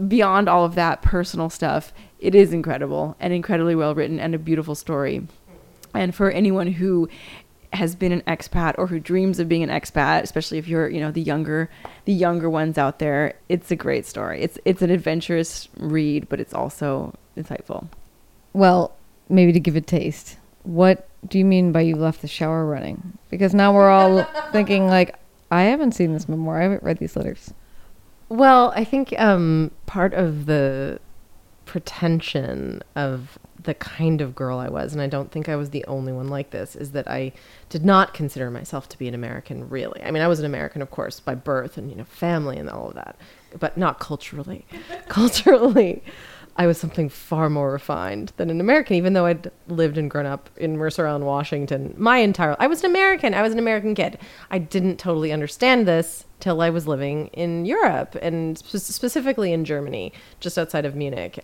Beyond 0.07 0.47
all 0.47 0.63
of 0.63 0.75
that 0.75 1.01
personal 1.01 1.49
stuff, 1.49 1.93
it 2.19 2.33
is 2.33 2.53
incredible 2.53 3.17
and 3.19 3.33
incredibly 3.33 3.75
well 3.75 3.93
written 3.93 4.19
and 4.19 4.33
a 4.33 4.39
beautiful 4.39 4.75
story. 4.75 5.27
And 5.93 6.15
for 6.15 6.31
anyone 6.31 6.67
who 6.67 7.09
has 7.73 7.95
been 7.95 8.11
an 8.11 8.21
expat 8.21 8.75
or 8.77 8.87
who 8.87 8.99
dreams 8.99 9.39
of 9.39 9.49
being 9.49 9.63
an 9.63 9.69
expat, 9.69 10.21
especially 10.21 10.57
if 10.57 10.67
you're, 10.67 10.89
you 10.89 10.99
know, 10.99 11.11
the 11.11 11.21
younger 11.21 11.69
the 12.05 12.13
younger 12.13 12.49
ones 12.49 12.77
out 12.77 12.99
there, 12.99 13.33
it's 13.49 13.71
a 13.71 13.75
great 13.75 14.05
story. 14.05 14.41
It's 14.41 14.57
it's 14.65 14.81
an 14.81 14.89
adventurous 14.89 15.69
read, 15.77 16.29
but 16.29 16.39
it's 16.39 16.53
also 16.53 17.13
insightful. 17.37 17.87
Well, 18.53 18.95
maybe 19.29 19.51
to 19.53 19.59
give 19.59 19.75
a 19.75 19.81
taste. 19.81 20.37
What 20.63 21.09
do 21.27 21.37
you 21.37 21.45
mean 21.45 21.71
by 21.71 21.81
you 21.81 21.95
left 21.95 22.21
the 22.21 22.27
shower 22.27 22.65
running? 22.65 23.17
Because 23.29 23.53
now 23.53 23.73
we're 23.73 23.89
all 23.89 24.23
thinking 24.51 24.87
like 24.87 25.15
I 25.51 25.63
haven't 25.63 25.93
seen 25.93 26.13
this 26.13 26.29
memoir. 26.29 26.59
I 26.59 26.63
haven't 26.63 26.83
read 26.83 26.99
these 26.99 27.15
letters. 27.15 27.53
Well, 28.29 28.73
I 28.75 28.83
think 28.83 29.13
um, 29.19 29.71
part 29.85 30.13
of 30.13 30.45
the 30.45 30.99
pretension 31.65 32.81
of 32.95 33.37
the 33.63 33.73
kind 33.73 34.21
of 34.21 34.35
girl 34.35 34.59
I 34.59 34.69
was, 34.69 34.93
and 34.93 35.01
I 35.01 35.07
don't 35.07 35.31
think 35.31 35.49
I 35.49 35.55
was 35.55 35.69
the 35.69 35.85
only 35.85 36.11
one 36.11 36.27
like 36.27 36.51
this, 36.51 36.75
is 36.75 36.91
that 36.91 37.09
I 37.09 37.31
did 37.69 37.83
not 37.83 38.13
consider 38.13 38.49
myself 38.49 38.89
to 38.89 38.97
be 38.97 39.07
an 39.07 39.13
American, 39.13 39.69
really. 39.69 40.01
I 40.03 40.11
mean, 40.11 40.21
I 40.23 40.27
was 40.27 40.39
an 40.39 40.45
American, 40.45 40.81
of 40.81 40.91
course, 40.91 41.19
by 41.19 41.35
birth 41.35 41.77
and, 41.77 41.89
you 41.89 41.95
know, 41.95 42.03
family 42.03 42.57
and 42.57 42.69
all 42.69 42.89
of 42.89 42.95
that, 42.95 43.15
but 43.59 43.77
not 43.77 43.99
culturally. 43.99 44.65
culturally, 45.07 46.03
I 46.55 46.67
was 46.67 46.77
something 46.77 47.09
far 47.09 47.49
more 47.49 47.71
refined 47.71 48.31
than 48.37 48.49
an 48.49 48.61
American, 48.61 48.95
even 48.95 49.13
though 49.13 49.25
I'd 49.25 49.49
lived 49.67 49.97
and 49.97 50.09
grown 50.09 50.27
up 50.27 50.49
in 50.55 50.77
Mercer 50.77 51.07
Island, 51.07 51.25
Washington. 51.25 51.95
My 51.97 52.17
entire 52.17 52.55
I 52.59 52.67
was 52.67 52.83
an 52.83 52.91
American. 52.91 53.33
I 53.33 53.41
was 53.41 53.53
an 53.53 53.59
American 53.59 53.95
kid. 53.95 54.19
I 54.51 54.59
didn't 54.59 54.97
totally 54.97 55.31
understand 55.31 55.87
this 55.87 56.25
till 56.39 56.61
I 56.61 56.69
was 56.69 56.87
living 56.87 57.27
in 57.27 57.65
Europe 57.65 58.15
and 58.21 58.57
sp- 58.61 58.77
specifically 58.77 59.51
in 59.51 59.65
Germany, 59.65 60.13
just 60.39 60.57
outside 60.59 60.85
of 60.85 60.95
Munich 60.95 61.43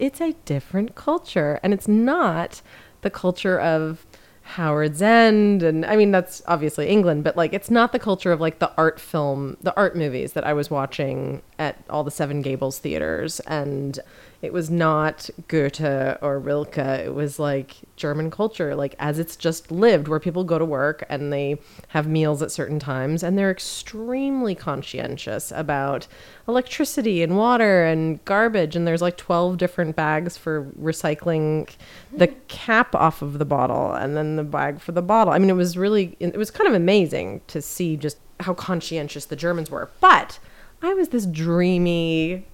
it's 0.00 0.20
a 0.20 0.32
different 0.44 0.94
culture 0.94 1.60
and 1.62 1.72
it's 1.72 1.88
not 1.88 2.62
the 3.02 3.10
culture 3.10 3.58
of 3.58 4.06
Howards 4.42 5.02
End 5.02 5.62
and 5.62 5.84
I 5.84 5.96
mean 5.96 6.12
that's 6.12 6.40
obviously 6.46 6.86
England 6.86 7.24
but 7.24 7.36
like 7.36 7.52
it's 7.52 7.70
not 7.70 7.92
the 7.92 7.98
culture 7.98 8.30
of 8.30 8.40
like 8.40 8.60
the 8.60 8.72
art 8.76 9.00
film 9.00 9.56
the 9.60 9.74
art 9.76 9.96
movies 9.96 10.34
that 10.34 10.44
I 10.44 10.52
was 10.52 10.70
watching 10.70 11.42
at 11.58 11.82
all 11.90 12.04
the 12.04 12.12
Seven 12.12 12.42
Gables 12.42 12.78
theaters 12.78 13.40
and 13.40 13.98
it 14.42 14.52
was 14.52 14.70
not 14.70 15.30
Goethe 15.48 16.18
or 16.22 16.38
Rilke. 16.38 16.78
It 16.78 17.14
was 17.14 17.38
like 17.38 17.76
German 17.96 18.30
culture, 18.30 18.74
like 18.74 18.94
as 18.98 19.18
it's 19.18 19.34
just 19.34 19.70
lived, 19.70 20.08
where 20.08 20.20
people 20.20 20.44
go 20.44 20.58
to 20.58 20.64
work 20.64 21.04
and 21.08 21.32
they 21.32 21.58
have 21.88 22.06
meals 22.06 22.42
at 22.42 22.52
certain 22.52 22.78
times, 22.78 23.22
and 23.22 23.38
they're 23.38 23.50
extremely 23.50 24.54
conscientious 24.54 25.52
about 25.52 26.06
electricity 26.46 27.22
and 27.22 27.36
water 27.36 27.84
and 27.84 28.24
garbage. 28.24 28.76
And 28.76 28.86
there's 28.86 29.02
like 29.02 29.16
12 29.16 29.56
different 29.56 29.96
bags 29.96 30.36
for 30.36 30.64
recycling 30.80 31.70
the 32.12 32.26
hmm. 32.26 32.38
cap 32.48 32.94
off 32.94 33.22
of 33.22 33.38
the 33.38 33.46
bottle 33.46 33.92
and 33.92 34.16
then 34.16 34.36
the 34.36 34.44
bag 34.44 34.80
for 34.80 34.92
the 34.92 35.02
bottle. 35.02 35.32
I 35.32 35.38
mean, 35.38 35.50
it 35.50 35.54
was 35.54 35.78
really, 35.78 36.16
it 36.20 36.36
was 36.36 36.50
kind 36.50 36.68
of 36.68 36.74
amazing 36.74 37.40
to 37.48 37.62
see 37.62 37.96
just 37.96 38.18
how 38.40 38.52
conscientious 38.52 39.24
the 39.24 39.36
Germans 39.36 39.70
were. 39.70 39.90
But 40.00 40.38
I 40.82 40.92
was 40.92 41.08
this 41.08 41.24
dreamy 41.26 42.44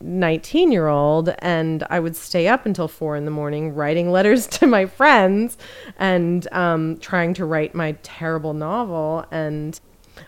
19 0.00 0.72
year 0.72 0.88
old 0.88 1.34
and 1.40 1.84
I 1.90 2.00
would 2.00 2.16
stay 2.16 2.48
up 2.48 2.66
until 2.66 2.88
four 2.88 3.16
in 3.16 3.24
the 3.24 3.30
morning 3.30 3.74
writing 3.74 4.10
letters 4.10 4.46
to 4.58 4.66
my 4.66 4.86
friends 4.86 5.58
and 5.98 6.46
um, 6.52 6.98
trying 6.98 7.34
to 7.34 7.44
write 7.44 7.74
my 7.74 7.92
terrible 8.02 8.54
novel 8.54 9.24
and 9.30 9.78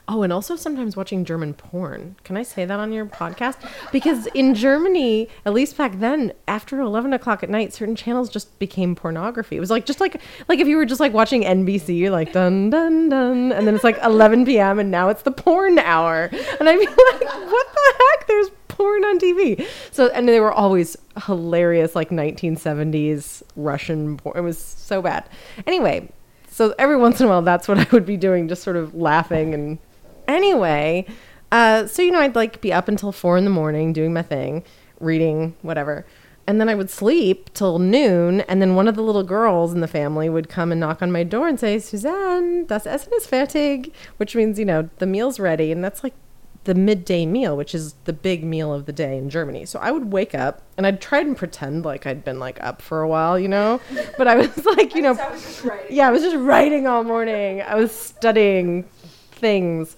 Oh, 0.07 0.23
and 0.23 0.33
also 0.33 0.57
sometimes 0.57 0.97
watching 0.97 1.25
German 1.25 1.55
porn. 1.55 2.17
Can 2.25 2.37
I 2.37 2.43
say 2.43 2.65
that 2.65 2.79
on 2.79 2.93
your 2.93 3.07
podcast? 3.07 3.57
Because 3.93 4.27
in 4.29 4.55
Germany, 4.55 5.29
at 5.45 5.53
least 5.53 5.77
back 5.77 5.99
then, 5.99 6.33
after 6.49 6.81
eleven 6.81 7.13
o'clock 7.13 7.43
at 7.43 7.51
night, 7.51 7.73
certain 7.73 7.97
channels 7.97 8.29
just 8.29 8.59
became 8.59 8.95
pornography. 8.95 9.57
It 9.57 9.61
was 9.61 9.71
like 9.71 9.87
just 9.87 10.01
like 10.01 10.21
like 10.49 10.59
if 10.59 10.69
you 10.69 10.77
were 10.77 10.87
just 10.87 11.01
like 11.01 11.13
watching 11.13 11.43
NBC, 11.43 11.99
you're 11.99 12.11
like 12.11 12.33
dun 12.33 12.71
dun 12.71 13.09
dun, 13.09 13.53
and 13.53 13.67
then 13.67 13.75
it's 13.75 13.85
like 13.85 13.99
eleven 14.03 14.45
p.m. 14.45 14.79
and 14.79 14.91
now 14.91 15.09
it's 15.09 15.23
the 15.23 15.33
porn 15.33 15.79
hour, 15.79 16.31
and 16.61 16.69
I 16.69 16.77
mean 16.77 16.89
like, 16.89 17.25
what 17.25 17.67
the 17.75 17.95
heck? 17.99 18.27
There's 18.27 18.49
porn 18.77 19.05
on 19.05 19.19
TV. 19.19 19.67
So 19.91 20.09
and 20.09 20.29
they 20.29 20.41
were 20.41 20.53
always 20.53 20.97
hilarious, 21.27 21.95
like 21.95 22.11
1970s 22.11 23.43
Russian 23.57 24.17
porn. 24.17 24.37
It 24.37 24.43
was 24.43 24.59
so 24.59 25.03
bad. 25.03 25.29
Anyway, 25.67 26.09
so 26.49 26.75
every 26.79 26.97
once 26.97 27.21
in 27.21 27.27
a 27.27 27.29
while, 27.29 27.43
that's 27.43 27.69
what 27.69 27.79
I 27.79 27.87
would 27.93 28.07
be 28.07 28.17
doing, 28.17 28.49
just 28.49 28.63
sort 28.63 28.77
of 28.77 28.95
laughing 28.95 29.55
and 29.55 29.79
anyway, 30.29 31.07
uh, 31.53 31.87
so 31.87 32.03
you 32.03 32.11
know, 32.11 32.21
I'd 32.21 32.35
like 32.35 32.61
be 32.61 32.73
up 32.73 32.89
until 32.89 33.13
four 33.13 33.37
in 33.37 33.45
the 33.45 33.51
morning 33.51 33.93
doing 33.93 34.13
my 34.13 34.23
thing, 34.23 34.65
reading 35.01 35.55
whatever, 35.63 36.05
and 36.47 36.61
then 36.61 36.69
I 36.69 36.75
would 36.75 36.91
sleep 36.91 37.53
till 37.55 37.79
noon, 37.79 38.41
and 38.43 38.61
then 38.61 38.75
one 38.75 38.89
of 38.89 38.97
the 38.97 39.03
little 39.03 39.23
girls 39.23 39.73
in 39.73 39.81
the 39.81 39.89
family 39.89 40.29
would 40.29 40.49
come 40.49 40.73
and 40.73 40.81
knock 40.81 41.01
on 41.01 41.13
my 41.13 41.23
door 41.23 41.49
and 41.49 41.59
say, 41.59 41.79
"Suzanne, 41.79 42.67
das 42.67 42.87
Essen 42.87 43.13
ist 43.15 43.31
fertig," 43.31 43.93
which 44.17 44.35
means 44.35 44.59
you 44.59 44.65
know 44.65 44.89
the 44.99 45.07
meal's 45.07 45.39
ready, 45.39 45.71
and 45.71 45.85
that's 45.85 46.03
like 46.03 46.15
the 46.65 46.75
midday 46.75 47.27
meal, 47.27 47.57
which 47.57 47.75
is 47.75 47.95
the 48.05 48.13
big 48.13 48.43
meal 48.43 48.73
of 48.73 48.87
the 48.87 48.93
day 48.93 49.17
in 49.17 49.31
Germany. 49.31 49.67
So 49.67 49.79
I 49.79 49.91
would 49.91 50.13
wake 50.13 50.35
up 50.35 50.63
and 50.77 50.87
I'd 50.87 51.01
try 51.01 51.21
and 51.21 51.37
pretend 51.37 51.85
like 51.85 52.07
I'd 52.07 52.25
been 52.25 52.39
like 52.39 52.63
up 52.63 52.83
for 52.83 53.03
a 53.03 53.09
while, 53.09 53.39
you 53.39 53.49
know, 53.49 53.81
but 54.19 54.27
I 54.27 54.37
was 54.37 54.65
like, 54.77 54.95
you 54.95 55.03
know, 55.03 55.15
yeah, 55.91 56.09
I 56.09 56.11
was 56.11 56.23
just 56.23 56.37
writing 56.37 56.87
all 56.87 57.05
morning. 57.05 57.63
I 57.63 57.75
was 57.75 57.93
studying 57.93 58.85
things. 59.31 59.97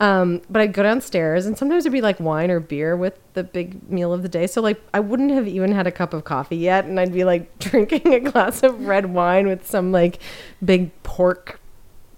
Um, 0.00 0.42
but 0.48 0.62
I'd 0.62 0.72
go 0.72 0.84
downstairs 0.84 1.46
and 1.46 1.58
sometimes 1.58 1.84
it'd 1.84 1.92
be 1.92 2.00
like 2.00 2.20
wine 2.20 2.52
or 2.52 2.60
beer 2.60 2.96
with 2.96 3.18
the 3.34 3.42
big 3.42 3.90
meal 3.90 4.12
of 4.12 4.22
the 4.22 4.28
day. 4.28 4.46
So 4.46 4.60
like 4.60 4.80
I 4.94 5.00
wouldn't 5.00 5.32
have 5.32 5.48
even 5.48 5.72
had 5.72 5.86
a 5.86 5.92
cup 5.92 6.14
of 6.14 6.24
coffee 6.24 6.56
yet 6.56 6.84
and 6.84 6.98
I'd 6.98 7.12
be 7.12 7.24
like 7.24 7.58
drinking 7.60 8.14
a 8.14 8.20
glass 8.20 8.62
of 8.62 8.86
red 8.86 9.06
wine 9.06 9.46
with 9.46 9.66
some 9.66 9.92
like 9.92 10.20
big 10.64 10.90
pork 11.02 11.60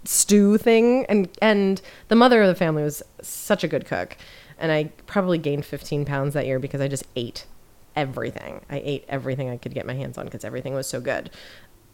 stew 0.04 0.56
thing 0.56 1.04
and 1.08 1.28
and 1.42 1.82
the 2.08 2.16
mother 2.16 2.40
of 2.42 2.48
the 2.48 2.54
family 2.54 2.82
was 2.82 3.02
such 3.20 3.62
a 3.62 3.68
good 3.68 3.84
cook 3.84 4.16
and 4.58 4.70
I 4.70 4.84
probably 5.06 5.38
gained 5.38 5.64
15 5.64 6.04
pounds 6.04 6.34
that 6.34 6.46
year 6.46 6.58
because 6.58 6.80
I 6.80 6.88
just 6.88 7.04
ate 7.16 7.46
everything. 7.96 8.60
I 8.70 8.80
ate 8.84 9.04
everything 9.08 9.48
I 9.48 9.56
could 9.56 9.74
get 9.74 9.86
my 9.86 9.94
hands 9.94 10.18
on 10.18 10.26
because 10.26 10.44
everything 10.44 10.74
was 10.74 10.86
so 10.86 11.00
good. 11.00 11.30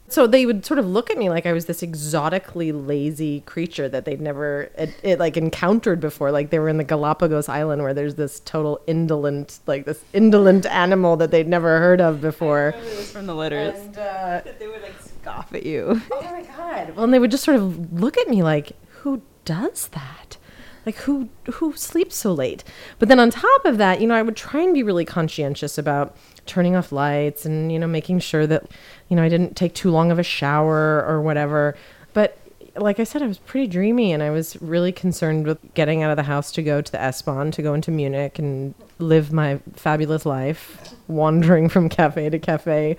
So 0.09 0.27
they 0.27 0.47
would 0.47 0.65
sort 0.65 0.79
of 0.79 0.87
look 0.87 1.11
at 1.11 1.19
me 1.19 1.29
like 1.29 1.47
I 1.47 1.53
was 1.53 1.67
this 1.67 1.83
exotically 1.83 2.73
lazy 2.73 3.41
creature 3.41 3.89
that 3.89 4.05
they'd 4.05 4.21
never 4.21 4.71
it, 4.79 4.95
it, 5.03 5.19
like 5.19 5.37
encountered 5.37 6.01
before. 6.01 6.31
Like 6.31 6.51
they 6.51 6.59
were 6.59 6.69
in 6.69 6.77
the 6.77 6.85
Galapagos 6.85 7.49
Island 7.49 7.83
where 7.83 7.95
there's 7.95 8.15
this 8.15 8.41
total 8.41 8.81
indolent, 8.87 9.59
like 9.67 9.85
this 9.85 10.05
indolent 10.13 10.67
animal 10.67 11.17
that 11.17 11.31
they'd 11.31 11.49
never 11.49 11.79
heard 11.79 12.01
of 12.01 12.21
before. 12.21 12.73
from 13.13 13.27
the 13.27 13.35
letters. 13.35 13.75
And, 13.79 13.99
uh, 13.99 14.41
they 14.59 14.69
would 14.69 14.83
like 14.83 14.95
scoff 15.03 15.53
at 15.53 15.65
you. 15.67 16.01
oh 16.13 16.23
my 16.23 16.43
god! 16.43 16.95
Well, 16.95 17.05
and 17.05 17.13
they 17.13 17.19
would 17.19 17.31
just 17.31 17.45
sort 17.45 17.57
of 17.57 17.93
look 17.93 18.17
at 18.17 18.29
me 18.29 18.43
like, 18.43 18.73
"Who 19.01 19.23
does 19.45 19.89
that? 19.89 20.37
Like 20.85 20.97
who 20.99 21.29
who 21.55 21.75
sleeps 21.75 22.15
so 22.15 22.33
late?" 22.33 22.63
But 23.01 23.09
then 23.09 23.19
on 23.19 23.31
top 23.31 23.65
of 23.65 23.79
that, 23.79 24.01
you 24.01 24.07
know, 24.07 24.15
I 24.15 24.23
would 24.23 24.37
try 24.37 24.61
and 24.61 24.73
be 24.73 24.85
really 24.85 25.05
conscientious 25.05 25.79
about 25.79 26.17
turning 26.47 26.77
off 26.77 26.93
lights 26.93 27.45
and 27.45 27.73
you 27.73 27.79
know 27.79 27.87
making 27.87 28.21
sure 28.21 28.47
that 28.47 28.71
you 29.09 29.17
know 29.17 29.23
I 29.23 29.29
didn't 29.29 29.57
take 29.57 29.75
too 29.75 29.91
long 29.91 30.11
of 30.11 30.19
a 30.19 30.23
shower 30.23 31.05
or 31.07 31.21
whatever. 31.23 31.77
But 32.13 32.39
like 32.77 33.01
I 33.01 33.05
said, 33.05 33.23
I 33.23 33.27
was 33.27 33.39
pretty 33.39 33.67
dreamy 33.67 34.13
and 34.13 34.23
I 34.23 34.31
was 34.31 34.61
really 34.61 34.93
concerned 34.93 35.47
with 35.47 35.75
getting 35.75 36.03
out 36.03 36.11
of 36.11 36.17
the 36.17 36.23
house 36.25 36.53
to 36.53 36.63
go 36.63 36.81
to 36.81 36.93
the 36.93 37.01
S-Bahn, 37.01 37.51
to 37.53 37.63
go 37.63 37.73
into 37.75 37.91
Munich 37.91 38.39
and 38.39 38.75
live 38.99 39.33
my 39.33 39.61
fabulous 39.75 40.27
life, 40.27 40.95
wandering 41.09 41.69
from 41.71 41.89
cafe 41.89 42.29
to 42.31 42.39
cafe, 42.39 42.97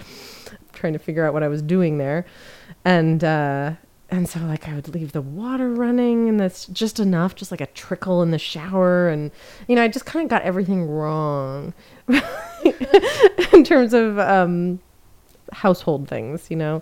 trying 0.74 0.94
to 0.94 1.00
figure 1.00 1.26
out 1.26 1.34
what 1.34 1.44
I 1.44 1.48
was 1.48 1.62
doing 1.62 1.98
there. 1.98 2.26
And 2.86 3.24
uh 3.24 3.74
and 4.10 4.28
so 4.28 4.40
like 4.40 4.68
I 4.68 4.74
would 4.74 4.88
leave 4.94 5.12
the 5.12 5.22
water 5.22 5.70
running 5.72 6.30
and 6.30 6.40
that's 6.40 6.66
just 6.68 7.00
enough, 7.00 7.36
just 7.36 7.52
like 7.52 7.62
a 7.62 7.68
trickle 7.68 8.22
in 8.22 8.32
the 8.32 8.40
shower 8.40 9.10
and 9.10 9.32
you 9.68 9.76
know, 9.76 9.84
I 9.84 9.88
just 9.88 10.06
kind 10.06 10.24
of 10.24 10.30
got 10.30 10.44
everything 10.44 10.86
wrong 10.86 11.74
in 13.54 13.64
terms 13.64 13.94
of 13.94 14.18
um 14.20 14.80
household 15.52 16.08
things, 16.08 16.50
you 16.50 16.58
know, 16.58 16.82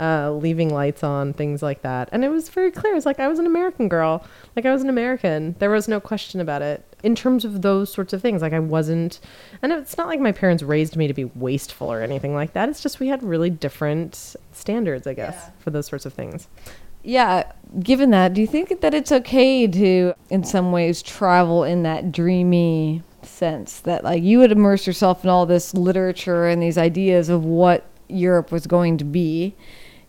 uh, 0.00 0.32
leaving 0.32 0.72
lights 0.72 1.02
on, 1.02 1.32
things 1.32 1.62
like 1.62 1.82
that. 1.82 2.08
And 2.12 2.24
it 2.24 2.28
was 2.28 2.48
very 2.48 2.70
clear. 2.70 2.92
It 2.92 2.96
was 2.96 3.06
like 3.06 3.20
I 3.20 3.28
was 3.28 3.38
an 3.38 3.46
American 3.46 3.88
girl. 3.88 4.24
Like 4.56 4.66
I 4.66 4.72
was 4.72 4.82
an 4.82 4.88
American. 4.88 5.56
There 5.58 5.70
was 5.70 5.88
no 5.88 6.00
question 6.00 6.40
about 6.40 6.62
it. 6.62 6.93
In 7.04 7.14
terms 7.14 7.44
of 7.44 7.60
those 7.60 7.92
sorts 7.92 8.14
of 8.14 8.22
things, 8.22 8.40
like 8.40 8.54
I 8.54 8.58
wasn't, 8.58 9.20
and 9.60 9.70
it's 9.72 9.98
not 9.98 10.06
like 10.06 10.20
my 10.20 10.32
parents 10.32 10.62
raised 10.62 10.96
me 10.96 11.06
to 11.06 11.12
be 11.12 11.26
wasteful 11.26 11.92
or 11.92 12.00
anything 12.00 12.34
like 12.34 12.54
that. 12.54 12.70
It's 12.70 12.82
just 12.82 12.98
we 12.98 13.08
had 13.08 13.22
really 13.22 13.50
different 13.50 14.34
standards, 14.52 15.06
I 15.06 15.12
guess, 15.12 15.50
for 15.58 15.70
those 15.70 15.86
sorts 15.86 16.06
of 16.06 16.14
things. 16.14 16.48
Yeah, 17.02 17.52
given 17.80 18.10
that, 18.12 18.32
do 18.32 18.40
you 18.40 18.46
think 18.46 18.80
that 18.80 18.94
it's 18.94 19.12
okay 19.12 19.66
to, 19.66 20.14
in 20.30 20.44
some 20.44 20.72
ways, 20.72 21.02
travel 21.02 21.62
in 21.62 21.82
that 21.82 22.10
dreamy 22.10 23.02
sense 23.20 23.80
that, 23.80 24.02
like, 24.02 24.22
you 24.22 24.38
would 24.38 24.52
immerse 24.52 24.86
yourself 24.86 25.22
in 25.24 25.28
all 25.28 25.44
this 25.44 25.74
literature 25.74 26.46
and 26.46 26.62
these 26.62 26.78
ideas 26.78 27.28
of 27.28 27.44
what 27.44 27.84
Europe 28.08 28.50
was 28.50 28.66
going 28.66 28.96
to 28.96 29.04
be? 29.04 29.54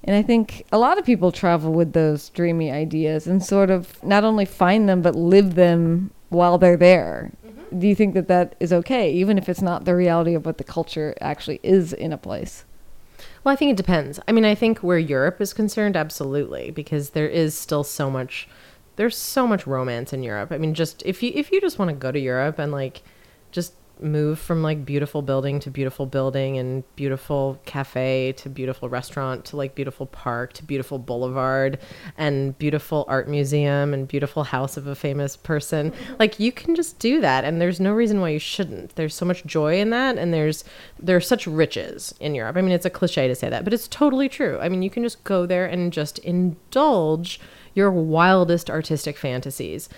And 0.05 0.15
I 0.15 0.21
think 0.21 0.65
a 0.71 0.77
lot 0.77 0.97
of 0.97 1.05
people 1.05 1.33
travel 1.33 1.73
with 1.73 1.91
those 1.91 2.29
dreamy 2.29 2.71
ideas 2.71 3.27
and 3.27 3.43
sort 3.43 3.69
of 3.69 4.01
not 4.01 4.23
only 4.23 4.45
find 4.45 4.87
them, 4.87 5.01
but 5.01 5.15
live 5.15 5.55
them 5.55 6.11
while 6.35 6.57
they're 6.57 6.77
there. 6.77 7.31
Mm-hmm. 7.45 7.79
Do 7.79 7.87
you 7.87 7.95
think 7.95 8.13
that 8.13 8.27
that 8.27 8.55
is 8.59 8.71
okay, 8.71 9.11
even 9.11 9.37
if 9.37 9.49
it's 9.49 9.61
not 9.61 9.85
the 9.85 9.95
reality 9.95 10.35
of 10.35 10.45
what 10.45 10.57
the 10.57 10.63
culture 10.63 11.15
actually 11.21 11.59
is 11.63 11.93
in 11.93 12.13
a 12.13 12.17
place? 12.17 12.65
Well, 13.43 13.53
I 13.53 13.55
think 13.55 13.71
it 13.71 13.77
depends. 13.77 14.19
I 14.27 14.31
mean, 14.31 14.45
I 14.45 14.55
think 14.55 14.79
where 14.79 14.97
Europe 14.97 15.39
is 15.39 15.53
concerned, 15.53 15.95
absolutely, 15.95 16.71
because 16.71 17.11
there 17.11 17.29
is 17.29 17.57
still 17.57 17.83
so 17.83 18.09
much. 18.09 18.47
There's 18.95 19.17
so 19.17 19.45
much 19.45 19.67
romance 19.67 20.13
in 20.13 20.23
Europe. 20.23 20.51
I 20.51 20.57
mean, 20.57 20.73
just 20.73 21.03
if 21.05 21.21
you 21.21 21.31
if 21.35 21.51
you 21.51 21.61
just 21.61 21.77
want 21.77 21.89
to 21.89 21.95
go 21.95 22.11
to 22.11 22.19
Europe 22.19 22.59
and 22.59 22.71
like 22.71 23.03
just 23.51 23.73
move 24.01 24.39
from 24.39 24.61
like 24.61 24.85
beautiful 24.85 25.21
building 25.21 25.59
to 25.59 25.71
beautiful 25.71 26.05
building 26.05 26.57
and 26.57 26.83
beautiful 26.95 27.59
cafe 27.65 28.33
to 28.37 28.49
beautiful 28.49 28.89
restaurant 28.89 29.45
to 29.45 29.55
like 29.55 29.75
beautiful 29.75 30.05
park 30.05 30.53
to 30.53 30.63
beautiful 30.63 30.99
boulevard 30.99 31.79
and 32.17 32.57
beautiful 32.57 33.05
art 33.07 33.27
museum 33.27 33.93
and 33.93 34.07
beautiful 34.07 34.43
house 34.43 34.77
of 34.77 34.87
a 34.87 34.95
famous 34.95 35.35
person. 35.35 35.93
Like 36.19 36.39
you 36.39 36.51
can 36.51 36.75
just 36.75 36.99
do 36.99 37.21
that 37.21 37.43
and 37.45 37.61
there's 37.61 37.79
no 37.79 37.93
reason 37.93 38.21
why 38.21 38.29
you 38.29 38.39
shouldn't. 38.39 38.95
There's 38.95 39.15
so 39.15 39.25
much 39.25 39.45
joy 39.45 39.79
in 39.79 39.89
that 39.91 40.17
and 40.17 40.33
there's 40.33 40.63
there's 40.99 41.27
such 41.27 41.47
riches 41.47 42.13
in 42.19 42.35
Europe. 42.35 42.57
I 42.57 42.61
mean 42.61 42.71
it's 42.71 42.85
a 42.85 42.89
cliche 42.89 43.27
to 43.27 43.35
say 43.35 43.49
that 43.49 43.63
but 43.63 43.73
it's 43.73 43.87
totally 43.87 44.29
true. 44.29 44.59
I 44.61 44.69
mean 44.69 44.81
you 44.81 44.89
can 44.89 45.03
just 45.03 45.23
go 45.23 45.45
there 45.45 45.65
and 45.65 45.93
just 45.93 46.19
indulge 46.19 47.39
your 47.73 47.91
wildest 47.91 48.69
artistic 48.69 49.17
fantasies 49.17 49.89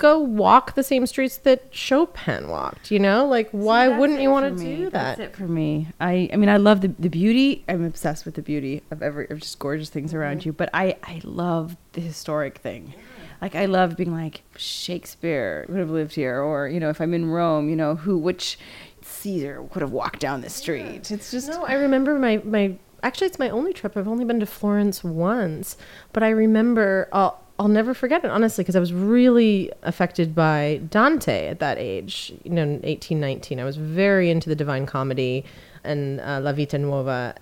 go 0.00 0.18
walk 0.18 0.74
the 0.74 0.82
same 0.82 1.06
streets 1.06 1.36
that 1.36 1.68
Chopin 1.70 2.48
walked, 2.48 2.90
you 2.90 2.98
know? 2.98 3.26
Like 3.26 3.50
why 3.50 3.86
wouldn't 3.88 4.20
you 4.20 4.30
want 4.30 4.58
to 4.58 4.64
do 4.64 4.84
that? 4.90 5.18
That's 5.18 5.20
it 5.20 5.36
for 5.36 5.46
me. 5.46 5.88
I 6.00 6.28
I 6.32 6.36
mean 6.36 6.48
I 6.48 6.56
love 6.56 6.80
the 6.80 6.88
the 6.98 7.10
beauty. 7.10 7.64
I'm 7.68 7.84
obsessed 7.84 8.24
with 8.24 8.34
the 8.34 8.42
beauty 8.42 8.82
of 8.90 9.02
every 9.02 9.28
of 9.28 9.40
just 9.40 9.58
gorgeous 9.58 9.90
things 9.90 10.14
around 10.14 10.40
mm-hmm. 10.40 10.48
you. 10.48 10.52
But 10.54 10.70
I 10.72 10.96
I 11.04 11.20
love 11.22 11.76
the 11.92 12.00
historic 12.00 12.58
thing. 12.58 12.94
Like 13.42 13.54
I 13.54 13.66
love 13.66 13.96
being 13.96 14.12
like 14.12 14.42
Shakespeare 14.56 15.66
would 15.68 15.78
have 15.78 15.90
lived 15.90 16.14
here, 16.14 16.40
or 16.40 16.68
you 16.68 16.80
know 16.80 16.90
if 16.90 17.00
I'm 17.00 17.14
in 17.14 17.26
Rome, 17.26 17.68
you 17.68 17.76
know 17.76 17.94
who 17.94 18.18
which 18.18 18.58
Caesar 19.02 19.62
would 19.62 19.80
have 19.82 19.92
walked 19.92 20.20
down 20.20 20.40
the 20.40 20.50
street. 20.50 21.10
It's 21.10 21.30
just 21.30 21.48
No, 21.48 21.64
I 21.64 21.74
remember 21.74 22.18
my 22.18 22.40
my 22.44 22.76
actually 23.02 23.26
it's 23.28 23.38
my 23.38 23.50
only 23.50 23.72
trip. 23.72 23.96
I've 23.96 24.08
only 24.08 24.24
been 24.24 24.40
to 24.40 24.46
Florence 24.46 25.04
once, 25.04 25.76
but 26.12 26.22
I 26.22 26.30
remember 26.30 27.08
I'll 27.12 27.42
I'll 27.60 27.68
never 27.68 27.92
forget 27.92 28.24
it 28.24 28.30
honestly 28.30 28.64
because 28.64 28.74
I 28.74 28.80
was 28.80 28.94
really 28.94 29.70
affected 29.82 30.34
by 30.34 30.80
Dante 30.88 31.48
at 31.48 31.58
that 31.58 31.76
age, 31.76 32.32
you 32.42 32.52
know, 32.52 32.80
18, 32.82 33.20
19. 33.20 33.60
I 33.60 33.64
was 33.64 33.76
very 33.76 34.30
into 34.30 34.48
the 34.48 34.56
Divine 34.56 34.86
Comedy 34.86 35.44
and 35.84 36.22
uh, 36.22 36.40
La 36.42 36.52
Vita 36.52 36.78
Nuova. 36.78 37.34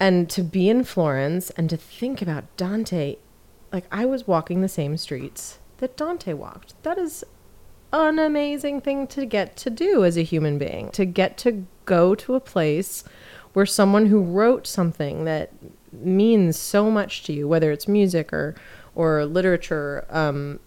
And 0.00 0.28
to 0.30 0.42
be 0.42 0.68
in 0.68 0.82
Florence 0.82 1.50
and 1.50 1.70
to 1.70 1.76
think 1.76 2.20
about 2.20 2.44
Dante, 2.56 3.14
like 3.72 3.84
I 3.92 4.06
was 4.06 4.26
walking 4.26 4.60
the 4.60 4.68
same 4.68 4.96
streets 4.96 5.60
that 5.78 5.96
Dante 5.96 6.32
walked. 6.32 6.74
That 6.82 6.98
is 6.98 7.22
an 7.92 8.18
amazing 8.18 8.80
thing 8.80 9.06
to 9.06 9.24
get 9.24 9.56
to 9.58 9.70
do 9.70 10.04
as 10.04 10.16
a 10.16 10.24
human 10.24 10.58
being, 10.58 10.90
to 10.90 11.04
get 11.04 11.38
to 11.38 11.64
go 11.84 12.16
to 12.16 12.34
a 12.34 12.40
place 12.40 13.04
where 13.52 13.66
someone 13.66 14.06
who 14.06 14.20
wrote 14.20 14.66
something 14.66 15.24
that 15.26 15.52
means 15.92 16.56
so 16.56 16.90
much 16.90 17.22
to 17.24 17.32
you, 17.32 17.46
whether 17.46 17.70
it's 17.70 17.86
music 17.86 18.32
or 18.32 18.56
or 18.94 19.24
literature, 19.24 20.06
um, 20.10 20.60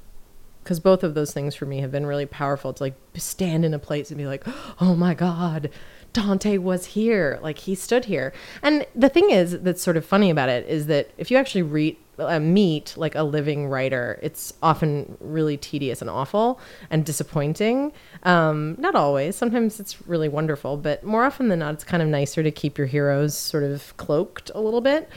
because 0.63 0.79
both 0.79 1.03
of 1.03 1.13
those 1.13 1.33
things 1.33 1.55
for 1.55 1.65
me 1.65 1.81
have 1.81 1.91
been 1.91 2.05
really 2.05 2.25
powerful 2.25 2.73
to 2.73 2.83
like 2.83 2.95
stand 3.15 3.65
in 3.65 3.73
a 3.73 3.79
place 3.79 4.09
and 4.09 4.17
be 4.17 4.25
like, 4.25 4.43
oh 4.81 4.95
my 4.95 5.13
God, 5.13 5.69
Dante 6.13 6.57
was 6.57 6.85
here. 6.87 7.39
Like 7.41 7.57
he 7.59 7.75
stood 7.75 8.05
here. 8.05 8.33
And 8.61 8.85
the 8.95 9.09
thing 9.09 9.29
is 9.29 9.59
that's 9.61 9.81
sort 9.81 9.97
of 9.97 10.05
funny 10.05 10.29
about 10.29 10.49
it 10.49 10.67
is 10.67 10.85
that 10.87 11.11
if 11.17 11.29
you 11.29 11.37
actually 11.37 11.63
read, 11.63 11.97
uh, 12.19 12.39
meet 12.39 12.93
like 12.95 13.15
a 13.15 13.23
living 13.23 13.67
writer, 13.67 14.19
it's 14.21 14.53
often 14.61 15.17
really 15.19 15.57
tedious 15.57 15.99
and 15.99 16.09
awful 16.09 16.59
and 16.91 17.03
disappointing. 17.03 17.91
Um, 18.21 18.75
not 18.77 18.95
always. 18.95 19.35
Sometimes 19.35 19.79
it's 19.79 20.07
really 20.07 20.29
wonderful, 20.29 20.77
but 20.77 21.03
more 21.03 21.25
often 21.25 21.49
than 21.49 21.59
not, 21.59 21.73
it's 21.73 21.83
kind 21.83 22.03
of 22.03 22.09
nicer 22.09 22.43
to 22.43 22.51
keep 22.51 22.77
your 22.77 22.87
heroes 22.87 23.35
sort 23.35 23.63
of 23.63 23.97
cloaked 23.97 24.51
a 24.53 24.61
little 24.61 24.81
bit 24.81 25.09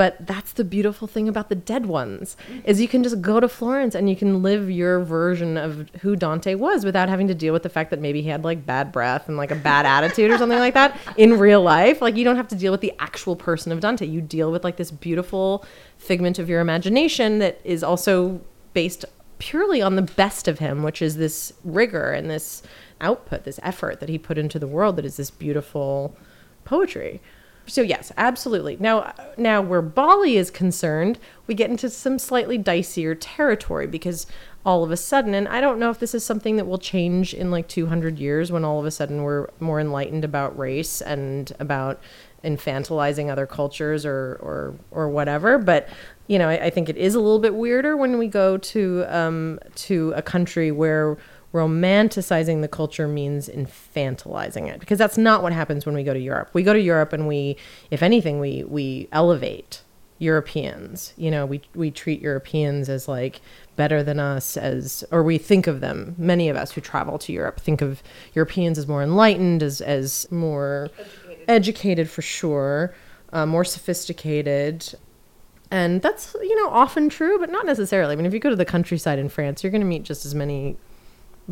but 0.00 0.26
that's 0.26 0.54
the 0.54 0.64
beautiful 0.64 1.06
thing 1.06 1.28
about 1.28 1.50
the 1.50 1.54
dead 1.54 1.84
ones 1.84 2.34
is 2.64 2.80
you 2.80 2.88
can 2.88 3.02
just 3.02 3.20
go 3.20 3.38
to 3.38 3.48
florence 3.48 3.94
and 3.94 4.08
you 4.08 4.16
can 4.16 4.42
live 4.42 4.70
your 4.70 5.00
version 5.00 5.58
of 5.58 5.90
who 6.00 6.16
dante 6.16 6.54
was 6.54 6.86
without 6.86 7.10
having 7.10 7.28
to 7.28 7.34
deal 7.34 7.52
with 7.52 7.62
the 7.62 7.68
fact 7.68 7.90
that 7.90 8.00
maybe 8.00 8.22
he 8.22 8.28
had 8.30 8.42
like 8.42 8.64
bad 8.64 8.90
breath 8.92 9.28
and 9.28 9.36
like 9.36 9.50
a 9.50 9.56
bad 9.56 9.84
attitude 9.84 10.30
or 10.30 10.38
something 10.38 10.58
like 10.58 10.72
that 10.74 10.96
in 11.16 11.38
real 11.38 11.62
life. 11.62 12.00
Like 12.00 12.16
you 12.16 12.24
don't 12.24 12.36
have 12.36 12.48
to 12.48 12.54
deal 12.54 12.72
with 12.72 12.80
the 12.80 12.94
actual 12.98 13.36
person 13.36 13.72
of 13.72 13.80
dante. 13.80 14.06
You 14.06 14.22
deal 14.22 14.50
with 14.50 14.64
like 14.64 14.76
this 14.76 14.90
beautiful 14.90 15.64
figment 15.98 16.38
of 16.38 16.48
your 16.48 16.60
imagination 16.60 17.38
that 17.40 17.60
is 17.62 17.82
also 17.82 18.40
based 18.72 19.04
purely 19.38 19.82
on 19.82 19.96
the 19.96 20.02
best 20.02 20.48
of 20.48 20.58
him 20.58 20.82
which 20.82 21.00
is 21.00 21.16
this 21.16 21.52
rigor 21.64 22.10
and 22.12 22.30
this 22.30 22.62
output 23.00 23.44
this 23.44 23.58
effort 23.62 23.98
that 23.98 24.10
he 24.10 24.18
put 24.18 24.36
into 24.36 24.58
the 24.58 24.66
world 24.66 24.96
that 24.96 25.04
is 25.04 25.16
this 25.16 25.30
beautiful 25.30 26.14
poetry 26.64 27.22
so 27.66 27.82
yes, 27.82 28.12
absolutely. 28.16 28.76
Now, 28.80 29.14
now 29.36 29.60
where 29.62 29.82
Bali 29.82 30.36
is 30.36 30.50
concerned, 30.50 31.18
we 31.46 31.54
get 31.54 31.70
into 31.70 31.88
some 31.88 32.18
slightly 32.18 32.58
dicier 32.58 33.16
territory 33.18 33.86
because 33.86 34.26
all 34.64 34.84
of 34.84 34.90
a 34.90 34.96
sudden, 34.96 35.34
and 35.34 35.48
I 35.48 35.60
don't 35.60 35.78
know 35.78 35.90
if 35.90 35.98
this 35.98 36.14
is 36.14 36.24
something 36.24 36.56
that 36.56 36.66
will 36.66 36.78
change 36.78 37.32
in 37.32 37.50
like 37.50 37.68
200 37.68 38.18
years 38.18 38.52
when 38.52 38.64
all 38.64 38.78
of 38.78 38.86
a 38.86 38.90
sudden 38.90 39.22
we're 39.22 39.48
more 39.58 39.80
enlightened 39.80 40.24
about 40.24 40.58
race 40.58 41.00
and 41.00 41.52
about 41.58 42.00
infantilizing 42.44 43.30
other 43.30 43.46
cultures 43.46 44.04
or 44.04 44.38
or 44.40 44.74
or 44.90 45.08
whatever. 45.08 45.58
But 45.58 45.88
you 46.26 46.38
know, 46.38 46.48
I, 46.48 46.66
I 46.66 46.70
think 46.70 46.88
it 46.88 46.96
is 46.96 47.14
a 47.14 47.20
little 47.20 47.38
bit 47.38 47.54
weirder 47.54 47.96
when 47.96 48.18
we 48.18 48.28
go 48.28 48.58
to 48.58 49.04
um, 49.08 49.58
to 49.76 50.12
a 50.14 50.22
country 50.22 50.70
where 50.70 51.16
romanticizing 51.52 52.60
the 52.60 52.68
culture 52.68 53.08
means 53.08 53.48
infantilizing 53.48 54.68
it 54.68 54.78
because 54.78 54.98
that's 54.98 55.18
not 55.18 55.42
what 55.42 55.52
happens 55.52 55.84
when 55.84 55.94
we 55.94 56.04
go 56.04 56.14
to 56.14 56.20
Europe. 56.20 56.50
We 56.52 56.62
go 56.62 56.72
to 56.72 56.80
Europe 56.80 57.12
and 57.12 57.26
we 57.26 57.56
if 57.90 58.02
anything 58.02 58.38
we 58.38 58.64
we 58.64 59.08
elevate 59.10 59.82
Europeans. 60.18 61.12
You 61.16 61.30
know, 61.30 61.46
we 61.46 61.62
we 61.74 61.90
treat 61.90 62.20
Europeans 62.20 62.88
as 62.88 63.08
like 63.08 63.40
better 63.74 64.02
than 64.02 64.20
us 64.20 64.56
as 64.56 65.02
or 65.10 65.22
we 65.24 65.38
think 65.38 65.66
of 65.66 65.80
them 65.80 66.14
many 66.18 66.48
of 66.48 66.56
us 66.56 66.72
who 66.72 66.80
travel 66.80 67.18
to 67.18 67.32
Europe 67.32 67.58
think 67.58 67.82
of 67.82 68.02
Europeans 68.34 68.78
as 68.78 68.86
more 68.86 69.02
enlightened 69.02 69.62
as 69.62 69.80
as 69.80 70.30
more 70.30 70.88
educated, 70.98 71.48
educated 71.48 72.10
for 72.10 72.22
sure, 72.22 72.94
uh, 73.32 73.44
more 73.44 73.64
sophisticated 73.64 74.94
and 75.72 76.02
that's 76.02 76.34
you 76.42 76.56
know 76.56 76.68
often 76.70 77.08
true 77.08 77.38
but 77.38 77.48
not 77.48 77.64
necessarily 77.64 78.12
i 78.12 78.16
mean 78.16 78.26
if 78.26 78.34
you 78.34 78.40
go 78.40 78.50
to 78.50 78.56
the 78.56 78.64
countryside 78.64 79.18
in 79.20 79.28
france 79.28 79.62
you're 79.62 79.70
going 79.70 79.80
to 79.80 79.86
meet 79.86 80.02
just 80.02 80.26
as 80.26 80.34
many 80.34 80.76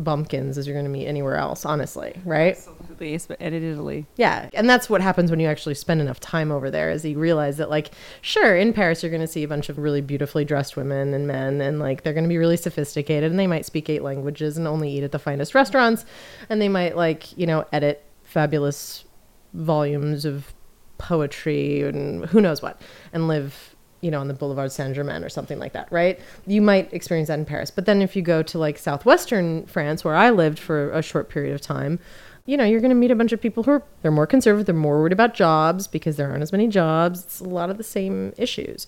bumpkins 0.03 0.57
as 0.57 0.67
you're 0.67 0.73
going 0.73 0.85
to 0.85 0.91
meet 0.91 1.07
anywhere 1.07 1.35
else, 1.35 1.65
honestly, 1.65 2.19
right? 2.25 2.55
Absolutely, 2.55 3.19
and 3.39 3.55
in 3.55 3.63
Italy. 3.63 4.05
Yeah, 4.15 4.49
and 4.53 4.69
that's 4.69 4.89
what 4.89 5.01
happens 5.01 5.29
when 5.29 5.39
you 5.39 5.47
actually 5.47 5.75
spend 5.75 6.01
enough 6.01 6.19
time 6.19 6.51
over 6.51 6.71
there. 6.71 6.89
Is 6.89 7.05
you 7.05 7.19
realize 7.19 7.57
that, 7.57 7.69
like, 7.69 7.91
sure, 8.21 8.55
in 8.55 8.73
Paris 8.73 9.03
you're 9.03 9.11
going 9.11 9.21
to 9.21 9.27
see 9.27 9.43
a 9.43 9.47
bunch 9.47 9.69
of 9.69 9.77
really 9.77 10.01
beautifully 10.01 10.45
dressed 10.45 10.75
women 10.75 11.13
and 11.13 11.27
men, 11.27 11.61
and 11.61 11.79
like 11.79 12.03
they're 12.03 12.13
going 12.13 12.23
to 12.23 12.29
be 12.29 12.37
really 12.37 12.57
sophisticated, 12.57 13.29
and 13.29 13.39
they 13.39 13.47
might 13.47 13.65
speak 13.65 13.89
eight 13.89 14.03
languages 14.03 14.57
and 14.57 14.67
only 14.67 14.91
eat 14.91 15.03
at 15.03 15.11
the 15.11 15.19
finest 15.19 15.53
restaurants, 15.53 16.05
and 16.49 16.61
they 16.61 16.69
might 16.69 16.95
like 16.95 17.37
you 17.37 17.45
know 17.45 17.65
edit 17.71 18.03
fabulous 18.23 19.05
volumes 19.53 20.25
of 20.25 20.53
poetry 20.97 21.81
and 21.81 22.25
who 22.27 22.41
knows 22.41 22.61
what, 22.61 22.81
and 23.13 23.27
live 23.27 23.68
you 24.01 24.11
know, 24.11 24.19
on 24.19 24.27
the 24.27 24.33
Boulevard 24.33 24.71
Saint 24.71 24.95
Germain 24.95 25.23
or 25.23 25.29
something 25.29 25.59
like 25.59 25.73
that, 25.73 25.91
right? 25.91 26.19
You 26.47 26.61
might 26.61 26.93
experience 26.93 27.27
that 27.27 27.39
in 27.39 27.45
Paris. 27.45 27.71
But 27.71 27.85
then 27.85 28.01
if 28.01 28.15
you 28.15 28.21
go 28.21 28.41
to 28.43 28.57
like 28.57 28.77
southwestern 28.77 29.65
France, 29.65 30.03
where 30.03 30.15
I 30.15 30.29
lived 30.29 30.59
for 30.59 30.91
a 30.91 31.01
short 31.01 31.29
period 31.29 31.53
of 31.53 31.61
time, 31.61 31.99
you 32.45 32.57
know, 32.57 32.63
you're 32.63 32.81
going 32.81 32.89
to 32.89 32.95
meet 32.95 33.11
a 33.11 33.15
bunch 33.15 33.31
of 33.31 33.41
people 33.41 33.63
who 33.63 33.71
are 33.71 33.83
they're 34.01 34.11
more 34.11 34.25
conservative, 34.25 34.65
they're 34.65 34.75
more 34.75 34.99
worried 34.99 35.13
about 35.13 35.33
jobs 35.33 35.87
because 35.87 36.15
there 36.15 36.29
aren't 36.29 36.41
as 36.41 36.51
many 36.51 36.67
jobs. 36.67 37.23
It's 37.23 37.39
a 37.39 37.43
lot 37.43 37.69
of 37.69 37.77
the 37.77 37.83
same 37.83 38.33
issues. 38.37 38.87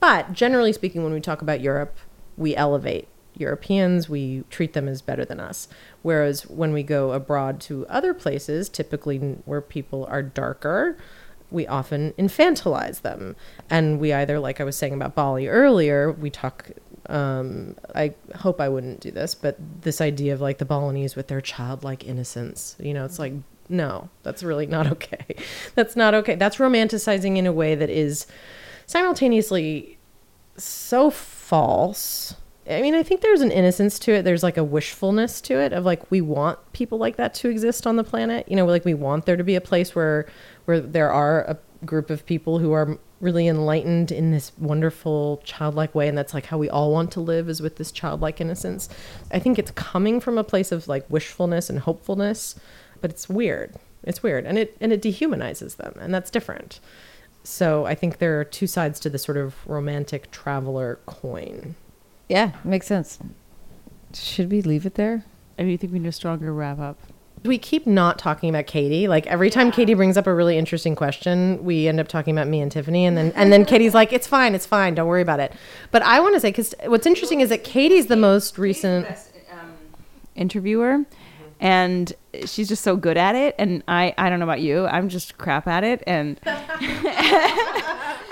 But 0.00 0.32
generally 0.32 0.72
speaking, 0.72 1.04
when 1.04 1.12
we 1.12 1.20
talk 1.20 1.40
about 1.40 1.60
Europe, 1.60 1.96
we 2.36 2.56
elevate 2.56 3.08
Europeans, 3.36 4.08
we 4.08 4.44
treat 4.50 4.72
them 4.72 4.88
as 4.88 5.00
better 5.00 5.24
than 5.24 5.40
us. 5.40 5.68
Whereas 6.02 6.46
when 6.48 6.72
we 6.72 6.82
go 6.82 7.12
abroad 7.12 7.60
to 7.62 7.86
other 7.86 8.12
places, 8.12 8.68
typically 8.68 9.18
where 9.44 9.60
people 9.60 10.04
are 10.06 10.22
darker, 10.22 10.98
we 11.52 11.66
often 11.66 12.12
infantilize 12.18 13.02
them. 13.02 13.36
And 13.70 14.00
we 14.00 14.12
either, 14.12 14.38
like 14.38 14.60
I 14.60 14.64
was 14.64 14.76
saying 14.76 14.94
about 14.94 15.14
Bali 15.14 15.48
earlier, 15.48 16.12
we 16.12 16.30
talk. 16.30 16.70
Um, 17.06 17.74
I 17.96 18.14
hope 18.36 18.60
I 18.60 18.68
wouldn't 18.68 19.00
do 19.00 19.10
this, 19.10 19.34
but 19.34 19.56
this 19.82 20.00
idea 20.00 20.34
of 20.34 20.40
like 20.40 20.58
the 20.58 20.64
Balinese 20.64 21.16
with 21.16 21.26
their 21.26 21.40
childlike 21.40 22.04
innocence, 22.06 22.76
you 22.78 22.94
know, 22.94 23.04
it's 23.04 23.18
like, 23.18 23.32
no, 23.68 24.08
that's 24.22 24.44
really 24.44 24.66
not 24.66 24.86
okay. 24.92 25.36
that's 25.74 25.96
not 25.96 26.14
okay. 26.14 26.36
That's 26.36 26.56
romanticizing 26.56 27.36
in 27.36 27.46
a 27.46 27.52
way 27.52 27.74
that 27.74 27.90
is 27.90 28.26
simultaneously 28.86 29.98
so 30.56 31.10
false. 31.10 32.36
I 32.68 32.80
mean, 32.80 32.94
I 32.94 33.02
think 33.02 33.22
there's 33.22 33.40
an 33.40 33.50
innocence 33.50 33.98
to 34.00 34.12
it. 34.12 34.22
There's 34.22 34.42
like 34.42 34.56
a 34.56 34.64
wishfulness 34.64 35.40
to 35.42 35.58
it 35.58 35.72
of 35.72 35.84
like 35.84 36.10
we 36.10 36.20
want 36.20 36.58
people 36.72 36.98
like 36.98 37.16
that 37.16 37.34
to 37.34 37.48
exist 37.48 37.86
on 37.86 37.96
the 37.96 38.04
planet. 38.04 38.48
You 38.48 38.56
know, 38.56 38.66
like 38.66 38.84
we 38.84 38.94
want 38.94 39.26
there 39.26 39.36
to 39.36 39.44
be 39.44 39.56
a 39.56 39.60
place 39.60 39.94
where 39.94 40.26
where 40.66 40.80
there 40.80 41.10
are 41.10 41.42
a 41.42 41.58
group 41.84 42.10
of 42.10 42.24
people 42.24 42.60
who 42.60 42.72
are 42.72 42.98
really 43.20 43.46
enlightened 43.46 44.10
in 44.10 44.32
this 44.32 44.52
wonderful 44.58 45.40
childlike 45.44 45.94
way 45.94 46.08
and 46.08 46.18
that's 46.18 46.34
like 46.34 46.46
how 46.46 46.58
we 46.58 46.68
all 46.68 46.92
want 46.92 47.10
to 47.12 47.20
live 47.20 47.48
is 47.48 47.62
with 47.62 47.76
this 47.76 47.92
childlike 47.92 48.40
innocence 48.40 48.88
i 49.30 49.38
think 49.38 49.58
it's 49.58 49.70
coming 49.72 50.20
from 50.20 50.36
a 50.36 50.44
place 50.44 50.72
of 50.72 50.88
like 50.88 51.08
wishfulness 51.08 51.70
and 51.70 51.80
hopefulness 51.80 52.56
but 53.00 53.10
it's 53.10 53.28
weird 53.28 53.76
it's 54.02 54.22
weird 54.22 54.44
and 54.44 54.58
it 54.58 54.76
and 54.80 54.92
it 54.92 55.00
dehumanizes 55.00 55.76
them 55.76 55.94
and 56.00 56.12
that's 56.12 56.30
different 56.30 56.80
so 57.44 57.86
i 57.86 57.94
think 57.94 58.18
there 58.18 58.40
are 58.40 58.44
two 58.44 58.66
sides 58.66 58.98
to 58.98 59.08
the 59.08 59.18
sort 59.18 59.38
of 59.38 59.54
romantic 59.68 60.30
traveler 60.32 60.98
coin 61.06 61.76
yeah 62.32 62.52
makes 62.64 62.86
sense 62.86 63.18
should 64.14 64.50
we 64.50 64.60
leave 64.60 64.84
it 64.84 64.94
there 64.94 65.24
I 65.58 65.62
mean, 65.62 65.72
you 65.72 65.78
think 65.78 65.92
we 65.92 65.98
need 65.98 66.08
a 66.08 66.12
stronger 66.12 66.52
wrap 66.52 66.80
up? 66.80 66.98
we 67.44 67.58
keep 67.58 67.86
not 67.86 68.18
talking 68.18 68.48
about 68.48 68.66
Katy. 68.66 69.08
Like 69.08 69.26
every 69.26 69.50
time. 69.50 69.72
Katy 69.72 69.94
brings 69.94 70.16
up 70.16 70.26
a 70.26 70.34
really 70.34 70.58
interesting 70.58 70.94
question, 70.94 71.62
we 71.64 71.88
end 71.88 71.98
up 71.98 72.08
talking 72.08 72.36
about 72.36 72.46
me 72.46 72.60
and 72.60 72.70
Tiffany, 72.70 73.06
and 73.06 73.16
then 73.16 73.32
and 73.34 73.52
then 73.52 73.64
Katy's 73.64 73.94
like, 73.94 74.12
"It's 74.12 74.26
fine, 74.26 74.54
it's 74.54 74.66
fine, 74.66 74.94
don't 74.94 75.08
worry 75.08 75.22
about 75.22 75.40
it." 75.40 75.52
But 75.90 76.02
I 76.02 76.20
want 76.20 76.34
to 76.34 76.40
say 76.40 76.50
because 76.50 76.74
what's 76.86 77.06
interesting 77.06 77.40
is 77.40 77.48
that 77.48 77.64
Katy's 77.64 78.06
the 78.06 78.16
most 78.16 78.58
recent 78.58 79.06
um, 79.50 79.72
interviewer, 80.34 81.04
and 81.62 82.12
she's 82.44 82.68
just 82.68 82.82
so 82.82 82.96
good 82.96 83.16
at 83.16 83.34
it. 83.34 83.54
And 83.58 83.82
I 83.88 84.14
I 84.18 84.28
don't 84.28 84.38
know 84.40 84.44
about 84.44 84.60
you, 84.60 84.86
I'm 84.86 85.08
just 85.08 85.38
crap 85.38 85.66
at 85.66 85.84
it, 85.84 86.02
and. 86.06 86.38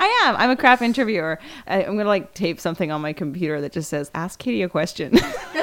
I 0.03 0.25
am. 0.25 0.37
I'm 0.37 0.49
a 0.49 0.57
crap 0.57 0.81
interviewer. 0.81 1.39
I, 1.67 1.85
I'm 1.85 1.97
gonna 1.99 2.09
like 2.09 2.33
tape 2.33 2.59
something 2.59 2.91
on 2.91 3.03
my 3.03 3.13
computer 3.13 3.61
that 3.61 3.73
just 3.73 3.91
says 3.91 4.11
"Ask 4.15 4.39
Katy 4.39 4.63
a 4.63 4.69
question." 4.69 5.13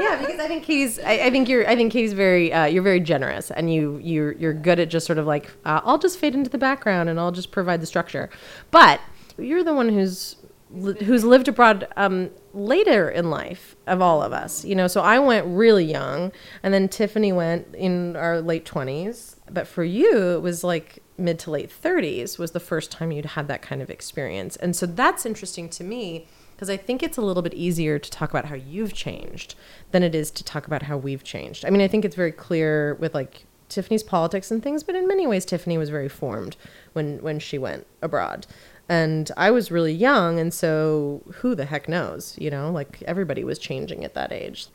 yeah, 0.00 0.16
because 0.18 0.40
I 0.40 0.48
think 0.48 0.64
Katy's. 0.64 0.98
I, 0.98 1.26
I, 1.26 1.30
think 1.30 1.50
you're. 1.50 1.68
I 1.68 1.76
think 1.76 1.92
Katy's 1.92 2.14
very. 2.14 2.50
Uh, 2.50 2.64
you're 2.64 2.82
very 2.82 3.00
generous, 3.00 3.50
and 3.50 3.72
you 3.72 4.00
you're 4.02 4.32
you're 4.32 4.54
good 4.54 4.80
at 4.80 4.88
just 4.88 5.04
sort 5.06 5.18
of 5.18 5.26
like 5.26 5.50
uh, 5.66 5.82
I'll 5.84 5.98
just 5.98 6.18
fade 6.18 6.34
into 6.34 6.48
the 6.48 6.56
background 6.56 7.10
and 7.10 7.20
I'll 7.20 7.32
just 7.32 7.50
provide 7.50 7.82
the 7.82 7.86
structure. 7.86 8.30
But 8.70 9.00
you're 9.36 9.62
the 9.62 9.74
one 9.74 9.90
who's 9.90 10.36
who's 10.70 11.24
lived 11.24 11.48
abroad 11.48 11.88
um, 11.96 12.30
later 12.52 13.08
in 13.08 13.30
life 13.30 13.76
of 13.86 14.02
all 14.02 14.22
of 14.22 14.32
us. 14.32 14.64
You 14.64 14.74
know, 14.74 14.86
so 14.86 15.00
I 15.00 15.18
went 15.18 15.46
really 15.46 15.84
young, 15.84 16.32
and 16.62 16.74
then 16.74 16.88
Tiffany 16.88 17.32
went 17.32 17.74
in 17.74 18.16
our 18.16 18.40
late 18.40 18.64
twenties. 18.64 19.36
But 19.50 19.66
for 19.66 19.84
you, 19.84 20.30
it 20.30 20.42
was 20.42 20.62
like 20.62 21.02
mid 21.18 21.38
to 21.40 21.50
late 21.50 21.70
30s 21.70 22.38
was 22.38 22.52
the 22.52 22.60
first 22.60 22.92
time 22.92 23.10
you'd 23.10 23.24
had 23.26 23.48
that 23.48 23.60
kind 23.60 23.82
of 23.82 23.90
experience. 23.90 24.56
And 24.56 24.76
so 24.76 24.86
that's 24.86 25.26
interesting 25.26 25.68
to 25.70 25.82
me 25.82 26.28
because 26.54 26.70
I 26.70 26.76
think 26.76 27.02
it's 27.02 27.16
a 27.16 27.22
little 27.22 27.42
bit 27.42 27.54
easier 27.54 27.98
to 27.98 28.10
talk 28.10 28.30
about 28.30 28.46
how 28.46 28.54
you've 28.54 28.92
changed 28.92 29.54
than 29.90 30.02
it 30.02 30.14
is 30.14 30.30
to 30.32 30.44
talk 30.44 30.66
about 30.66 30.82
how 30.82 30.96
we've 30.96 31.22
changed. 31.22 31.64
I 31.64 31.70
mean, 31.70 31.80
I 31.80 31.88
think 31.88 32.04
it's 32.04 32.16
very 32.16 32.32
clear 32.32 32.94
with 32.94 33.14
like 33.14 33.46
Tiffany's 33.68 34.02
politics 34.02 34.50
and 34.50 34.62
things, 34.62 34.82
but 34.82 34.94
in 34.94 35.06
many 35.06 35.26
ways, 35.26 35.44
Tiffany 35.44 35.78
was 35.78 35.90
very 35.90 36.08
formed 36.08 36.56
when 36.94 37.18
when 37.18 37.38
she 37.38 37.58
went 37.58 37.86
abroad, 38.02 38.46
and 38.88 39.30
I 39.36 39.50
was 39.50 39.70
really 39.70 39.92
young, 39.92 40.38
and 40.38 40.52
so 40.52 41.22
who 41.36 41.54
the 41.54 41.66
heck 41.66 41.88
knows? 41.88 42.36
You 42.38 42.50
know, 42.50 42.70
like 42.70 43.02
everybody 43.02 43.44
was 43.44 43.58
changing 43.58 44.04
at 44.04 44.14
that 44.14 44.32
age. 44.32 44.68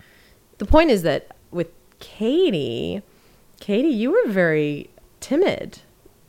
The 0.58 0.66
point 0.66 0.92
is 0.92 1.02
that 1.04 1.36
with 1.52 1.70
Katy, 2.00 3.02
Katy, 3.60 3.88
you 3.88 4.12
were 4.12 4.32
very 4.32 4.90
timid, 5.20 5.80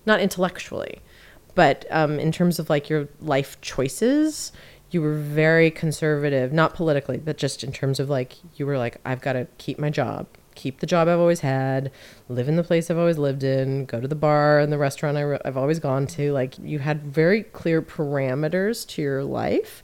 not 0.07 0.21
intellectually, 0.21 1.01
but 1.55 1.85
um, 1.91 2.19
in 2.19 2.33
terms 2.33 2.59
of 2.59 2.71
like 2.71 2.89
your 2.89 3.09
life 3.21 3.61
choices 3.61 4.53
you 4.95 5.03
were 5.03 5.15
very 5.15 5.71
conservative, 5.73 6.53
not 6.53 6.73
politically, 6.73 7.19
but 7.19 7.37
just 7.37 7.65
in 7.65 7.73
terms 7.73 7.99
of 7.99 8.09
like 8.09 8.37
you 8.57 8.65
were 8.65 8.79
like 8.79 8.99
I've 9.05 9.21
got 9.21 9.33
to 9.33 9.49
keep 9.59 9.79
my 9.79 9.91
job, 9.91 10.29
keep 10.55 10.81
the 10.81 10.87
job 10.87 11.09
I've 11.09 11.19
always 11.19 11.41
had, 11.41 11.91
live 12.29 12.49
in 12.49 12.57
the 12.57 12.65
place 12.65 12.91
I've 12.91 12.99
always 12.99 13.19
lived 13.19 13.45
in, 13.45 13.85
go 13.85 14.01
to 14.01 14.09
the 14.09 14.15
bar 14.15 14.59
and 14.59 14.73
the 14.73 14.79
restaurant 14.79 15.17
I, 15.17 15.39
have 15.45 15.57
always 15.57 15.79
gone 15.79 16.07
to. 16.09 16.33
Like 16.33 16.59
you 16.59 16.79
had 16.81 17.03
very 17.03 17.43
clear 17.43 17.83
parameters 17.83 18.87
to 18.89 19.03
your 19.03 19.25
life. 19.25 19.83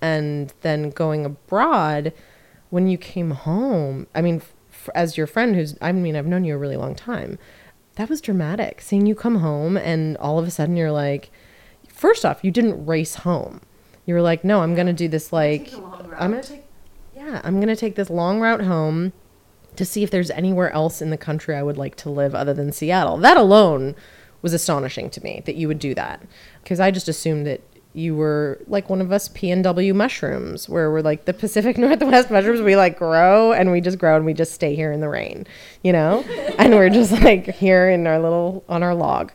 And 0.00 0.52
then 0.60 0.90
going 0.90 1.24
abroad, 1.24 2.12
when 2.70 2.86
you 2.86 2.98
came 2.98 3.32
home, 3.32 4.06
I 4.14 4.22
mean, 4.22 4.42
f- 4.70 4.88
as 4.94 5.16
your 5.16 5.26
friend 5.26 5.56
who's, 5.56 5.76
I 5.80 5.92
mean, 5.92 6.14
I've 6.14 6.26
known 6.26 6.44
you 6.44 6.54
a 6.54 6.58
really 6.58 6.76
long 6.76 6.94
time, 6.94 7.38
that 7.96 8.08
was 8.08 8.20
dramatic. 8.20 8.80
Seeing 8.80 9.06
you 9.06 9.14
come 9.14 9.36
home 9.36 9.76
and 9.76 10.16
all 10.18 10.38
of 10.38 10.46
a 10.46 10.50
sudden 10.50 10.76
you're 10.76 10.92
like, 10.92 11.30
first 11.88 12.24
off, 12.24 12.44
you 12.44 12.50
didn't 12.50 12.86
race 12.86 13.16
home. 13.16 13.60
You 14.06 14.14
were 14.14 14.22
like, 14.22 14.44
no, 14.44 14.62
I'm 14.62 14.74
going 14.74 14.86
to 14.86 14.92
do 14.92 15.08
this 15.08 15.32
like, 15.32 15.72
I'm 16.16 16.30
going 16.30 16.42
to 16.42 16.48
take, 16.48 16.64
yeah, 17.14 17.40
I'm 17.42 17.56
going 17.56 17.68
to 17.68 17.76
take 17.76 17.96
this 17.96 18.08
long 18.08 18.40
route 18.40 18.62
home 18.62 19.12
to 19.78 19.84
see 19.84 20.02
if 20.02 20.10
there's 20.10 20.30
anywhere 20.30 20.70
else 20.72 21.00
in 21.00 21.10
the 21.10 21.16
country 21.16 21.54
I 21.54 21.62
would 21.62 21.78
like 21.78 21.96
to 21.96 22.10
live 22.10 22.34
other 22.34 22.52
than 22.52 22.72
Seattle. 22.72 23.16
That 23.16 23.36
alone 23.36 23.94
was 24.42 24.52
astonishing 24.52 25.08
to 25.10 25.22
me 25.22 25.42
that 25.46 25.56
you 25.56 25.68
would 25.68 25.78
do 25.78 25.94
that 25.94 26.22
because 26.62 26.80
I 26.80 26.90
just 26.90 27.08
assumed 27.08 27.46
that 27.46 27.60
you 27.94 28.14
were 28.14 28.60
like 28.66 28.90
one 28.90 29.00
of 29.00 29.10
us 29.12 29.28
PNW 29.28 29.94
mushrooms, 29.94 30.68
where 30.68 30.90
we're 30.90 31.00
like 31.00 31.24
the 31.24 31.32
Pacific 31.32 31.78
Northwest 31.78 32.30
mushrooms. 32.30 32.60
We 32.60 32.76
like 32.76 32.98
grow 32.98 33.52
and 33.52 33.70
we 33.70 33.80
just 33.80 33.98
grow 33.98 34.16
and 34.16 34.24
we 34.24 34.34
just 34.34 34.52
stay 34.52 34.74
here 34.74 34.92
in 34.92 35.00
the 35.00 35.08
rain, 35.08 35.46
you 35.82 35.92
know, 35.92 36.22
and 36.58 36.74
we're 36.74 36.90
just 36.90 37.12
like 37.12 37.46
here 37.54 37.88
in 37.88 38.06
our 38.06 38.18
little 38.18 38.64
on 38.68 38.82
our 38.82 38.94
log. 38.94 39.32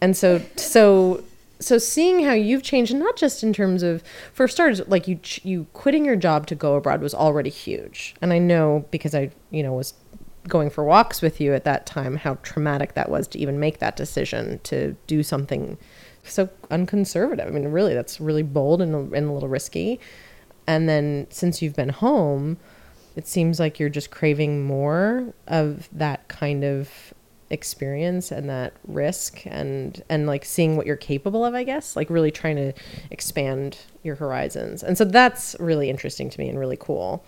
And 0.00 0.16
so, 0.16 0.42
so, 0.56 1.22
so 1.64 1.78
seeing 1.78 2.24
how 2.24 2.32
you've 2.32 2.62
changed, 2.62 2.94
not 2.94 3.16
just 3.16 3.42
in 3.42 3.52
terms 3.52 3.82
of, 3.82 4.02
for 4.32 4.46
starters, 4.46 4.86
like 4.88 5.08
you, 5.08 5.18
you 5.42 5.66
quitting 5.72 6.04
your 6.04 6.16
job 6.16 6.46
to 6.48 6.54
go 6.54 6.74
abroad 6.74 7.00
was 7.00 7.14
already 7.14 7.50
huge. 7.50 8.14
And 8.20 8.32
I 8.32 8.38
know 8.38 8.84
because 8.90 9.14
I, 9.14 9.30
you 9.50 9.62
know, 9.62 9.72
was 9.72 9.94
going 10.48 10.70
for 10.70 10.84
walks 10.84 11.22
with 11.22 11.40
you 11.40 11.54
at 11.54 11.64
that 11.64 11.86
time, 11.86 12.16
how 12.16 12.34
traumatic 12.42 12.94
that 12.94 13.10
was 13.10 13.26
to 13.28 13.38
even 13.38 13.58
make 13.58 13.78
that 13.78 13.96
decision 13.96 14.60
to 14.64 14.94
do 15.06 15.22
something 15.22 15.78
so 16.22 16.48
unconservative. 16.70 17.46
I 17.46 17.50
mean, 17.50 17.68
really, 17.68 17.94
that's 17.94 18.20
really 18.20 18.42
bold 18.42 18.82
and, 18.82 18.94
and 19.14 19.28
a 19.28 19.32
little 19.32 19.48
risky. 19.48 20.00
And 20.66 20.88
then 20.88 21.26
since 21.30 21.60
you've 21.60 21.76
been 21.76 21.90
home, 21.90 22.58
it 23.16 23.26
seems 23.26 23.60
like 23.60 23.78
you're 23.78 23.88
just 23.88 24.10
craving 24.10 24.64
more 24.64 25.32
of 25.46 25.88
that 25.92 26.28
kind 26.28 26.64
of 26.64 27.14
experience 27.50 28.30
and 28.30 28.48
that 28.48 28.72
risk 28.86 29.46
and 29.46 30.02
and 30.08 30.26
like 30.26 30.44
seeing 30.44 30.76
what 30.76 30.86
you're 30.86 30.96
capable 30.96 31.44
of 31.44 31.54
i 31.54 31.62
guess 31.62 31.94
like 31.94 32.08
really 32.08 32.30
trying 32.30 32.56
to 32.56 32.72
expand 33.10 33.78
your 34.02 34.14
horizons 34.16 34.82
and 34.82 34.96
so 34.96 35.04
that's 35.04 35.54
really 35.60 35.90
interesting 35.90 36.30
to 36.30 36.40
me 36.40 36.48
and 36.48 36.58
really 36.58 36.76
cool 36.78 37.24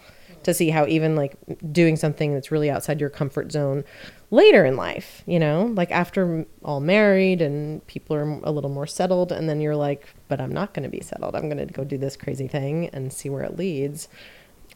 to 0.47 0.55
see 0.55 0.71
how 0.71 0.87
even 0.87 1.17
like 1.17 1.37
doing 1.73 1.97
something 1.97 2.33
that's 2.33 2.53
really 2.53 2.71
outside 2.71 3.01
your 3.01 3.11
comfort 3.11 3.51
zone 3.51 3.83
later 4.31 4.65
in 4.65 4.77
life, 4.77 5.25
you 5.27 5.41
know, 5.41 5.73
like 5.75 5.91
after 5.91 6.47
all 6.65 6.79
married 6.79 7.43
and 7.43 7.85
people 7.89 8.15
are 8.15 8.41
a 8.45 8.53
little 8.53 8.71
more 8.71 8.87
settled, 8.87 9.33
and 9.33 9.49
then 9.49 9.61
you're 9.61 9.75
like, 9.75 10.07
but 10.29 10.41
I'm 10.41 10.53
not 10.53 10.73
going 10.73 10.85
to 10.85 10.89
be 10.89 11.01
settled. 11.01 11.35
I'm 11.35 11.49
going 11.49 11.67
to 11.67 11.73
go 11.73 11.83
do 11.83 11.99
this 11.99 12.17
crazy 12.17 12.47
thing 12.47 12.89
and 12.91 13.13
see 13.13 13.29
where 13.29 13.43
it 13.43 13.57
leads. 13.57 14.09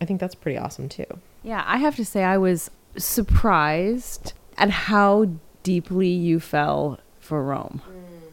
I 0.01 0.07
think 0.07 0.19
that's 0.19 0.35
pretty 0.35 0.59
awesome 0.59 0.89
too. 0.89 1.07
Yeah, 1.45 1.63
I 1.65 1.79
have 1.79 1.95
to 1.97 2.05
say, 2.05 2.25
I 2.25 2.37
was 2.37 2.73
surprised 2.97 4.33
at 4.61 4.71
how 4.71 5.27
deeply 5.63 6.09
you 6.09 6.39
fell 6.39 7.01
for 7.19 7.43
Rome. 7.43 7.83
Mm. 7.89 8.33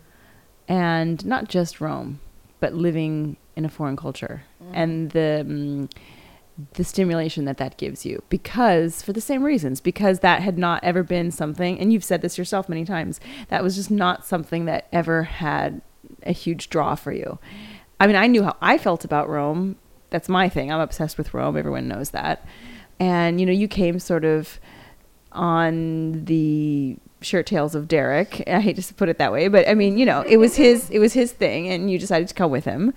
And 0.67 1.25
not 1.25 1.47
just 1.47 1.81
Rome, 1.81 2.19
but 2.59 2.73
living 2.73 3.37
in 3.55 3.65
a 3.65 3.69
foreign 3.69 3.95
culture. 3.95 4.43
Mm. 4.63 4.71
And 4.73 5.11
the. 5.11 5.41
Um, 5.41 5.89
the 6.73 6.83
stimulation 6.83 7.45
that 7.45 7.57
that 7.57 7.77
gives 7.77 8.03
you 8.03 8.23
because 8.29 9.03
for 9.03 9.13
the 9.13 9.21
same 9.21 9.43
reasons 9.43 9.79
because 9.79 10.21
that 10.21 10.41
had 10.41 10.57
not 10.57 10.83
ever 10.83 11.03
been 11.03 11.29
something 11.29 11.79
and 11.79 11.93
you've 11.93 12.03
said 12.03 12.23
this 12.23 12.35
yourself 12.35 12.67
many 12.67 12.83
times 12.83 13.19
that 13.49 13.61
was 13.61 13.75
just 13.75 13.91
not 13.91 14.25
something 14.25 14.65
that 14.65 14.87
ever 14.91 15.21
had 15.21 15.83
a 16.23 16.31
huge 16.31 16.67
draw 16.71 16.95
for 16.95 17.11
you 17.11 17.37
i 17.99 18.07
mean 18.07 18.15
i 18.15 18.25
knew 18.25 18.41
how 18.41 18.57
i 18.59 18.75
felt 18.75 19.05
about 19.05 19.29
rome 19.29 19.75
that's 20.09 20.27
my 20.27 20.49
thing 20.49 20.71
i'm 20.71 20.79
obsessed 20.79 21.15
with 21.15 21.31
rome 21.31 21.55
everyone 21.55 21.87
knows 21.87 22.09
that 22.09 22.43
and 22.99 23.39
you 23.39 23.45
know 23.45 23.51
you 23.51 23.67
came 23.67 23.99
sort 23.99 24.25
of 24.25 24.59
on 25.37 26.25
the 26.25 26.97
shirt 27.21 27.45
tails 27.45 27.73
of 27.73 27.87
derek 27.87 28.43
i 28.47 28.59
hate 28.59 28.75
to 28.75 28.93
put 28.93 29.09
it 29.09 29.17
that 29.17 29.31
way 29.31 29.47
but 29.47 29.67
i 29.67 29.73
mean 29.73 29.97
you 29.97 30.05
know 30.05 30.21
it 30.21 30.37
was 30.37 30.55
his 30.55 30.89
it 30.89 30.99
was 30.99 31.13
his 31.13 31.31
thing 31.31 31.67
and 31.69 31.89
you 31.89 31.97
decided 31.97 32.27
to 32.27 32.33
come 32.33 32.51
with 32.51 32.65
him 32.65 32.93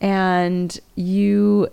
and 0.00 0.78
you 0.94 1.68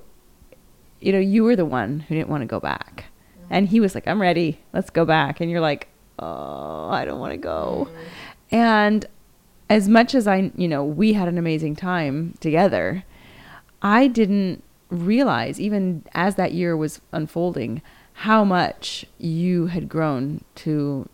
you 1.04 1.12
know, 1.12 1.20
you 1.20 1.44
were 1.44 1.56
the 1.56 1.66
one 1.66 2.00
who 2.02 2.16
didn't 2.16 2.30
want 2.30 2.42
to 2.42 2.48
go 2.48 2.60
back. 2.60 3.06
And 3.50 3.68
he 3.68 3.80
was 3.80 3.94
like, 3.94 4.08
I'm 4.08 4.22
ready. 4.22 4.60
Let's 4.72 4.90
go 4.90 5.06
back. 5.06 5.42
And 5.42 5.52
you're 5.52 5.60
like, 5.60 5.90
oh, 6.18 6.90
I 6.90 7.04
don't 7.06 7.20
want 7.20 7.34
to 7.34 7.38
go. 7.38 7.90
Mm-hmm. 7.90 8.56
And 8.56 9.06
as 9.70 9.90
much 9.90 10.16
as 10.16 10.28
I, 10.28 10.52
you 10.56 10.68
know, 10.68 10.84
we 10.84 11.14
had 11.14 11.28
an 11.28 11.38
amazing 11.38 11.76
time 11.76 12.36
together, 12.40 13.04
I 13.82 14.08
didn't 14.08 14.64
realize, 14.90 15.60
even 15.60 16.06
as 16.14 16.36
that 16.36 16.54
year 16.54 16.78
was 16.78 17.02
unfolding, 17.12 17.82
how 18.14 18.44
much 18.44 19.06
you 19.18 19.68
had 19.68 19.90
grown 19.90 20.44
to. 20.56 21.08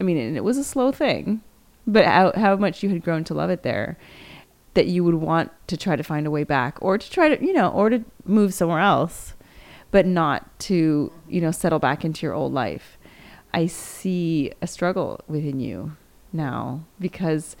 I 0.00 0.04
mean, 0.04 0.16
and 0.16 0.36
it 0.36 0.44
was 0.44 0.58
a 0.58 0.64
slow 0.64 0.92
thing, 0.92 1.42
but 1.86 2.04
how, 2.04 2.32
how 2.34 2.56
much 2.56 2.82
you 2.82 2.90
had 2.90 3.02
grown 3.02 3.24
to 3.24 3.34
love 3.34 3.50
it 3.50 3.62
there 3.62 3.96
that 4.74 4.86
you 4.86 5.02
would 5.02 5.14
want 5.14 5.50
to 5.68 5.76
try 5.76 5.96
to 5.96 6.02
find 6.02 6.26
a 6.26 6.30
way 6.30 6.44
back 6.44 6.76
or 6.82 6.98
to 6.98 7.10
try 7.10 7.34
to, 7.34 7.44
you 7.44 7.52
know, 7.52 7.68
or 7.70 7.88
to 7.88 8.04
move 8.26 8.52
somewhere 8.52 8.80
else 8.80 9.32
but 9.90 10.04
not 10.04 10.58
to, 10.58 11.10
you 11.28 11.40
know, 11.40 11.50
settle 11.50 11.78
back 11.78 12.04
into 12.04 12.26
your 12.26 12.34
old 12.34 12.52
life. 12.52 12.98
I 13.54 13.66
see 13.66 14.52
a 14.60 14.66
struggle 14.66 15.20
within 15.26 15.60
you 15.60 15.96
now 16.32 16.84
because 17.00 17.56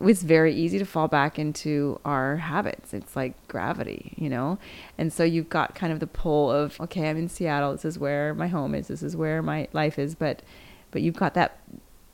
it's 0.00 0.22
very 0.22 0.54
easy 0.54 0.78
to 0.78 0.84
fall 0.84 1.08
back 1.08 1.38
into 1.38 2.00
our 2.04 2.36
habits. 2.36 2.94
It's 2.94 3.16
like 3.16 3.34
gravity, 3.48 4.14
you 4.16 4.28
know? 4.28 4.58
And 4.96 5.12
so 5.12 5.24
you've 5.24 5.48
got 5.48 5.74
kind 5.74 5.92
of 5.92 6.00
the 6.00 6.06
pull 6.06 6.50
of, 6.50 6.80
okay, 6.80 7.08
I'm 7.08 7.16
in 7.16 7.28
Seattle. 7.28 7.72
This 7.72 7.84
is 7.84 7.98
where 7.98 8.34
my 8.34 8.48
home 8.48 8.74
is. 8.74 8.88
This 8.88 9.02
is 9.02 9.16
where 9.16 9.42
my 9.42 9.68
life 9.72 9.98
is. 9.98 10.14
But, 10.14 10.42
but 10.90 11.02
you've 11.02 11.16
got 11.16 11.34
that 11.34 11.58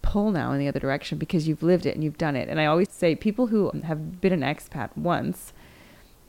pull 0.02 0.30
now 0.30 0.52
in 0.52 0.58
the 0.58 0.68
other 0.68 0.80
direction 0.80 1.18
because 1.18 1.46
you've 1.46 1.62
lived 1.62 1.84
it 1.86 1.94
and 1.94 2.02
you've 2.02 2.18
done 2.18 2.36
it. 2.36 2.48
And 2.48 2.60
I 2.60 2.66
always 2.66 2.90
say 2.90 3.14
people 3.14 3.48
who 3.48 3.70
have 3.84 4.20
been 4.20 4.32
an 4.32 4.40
expat 4.40 4.96
once, 4.96 5.52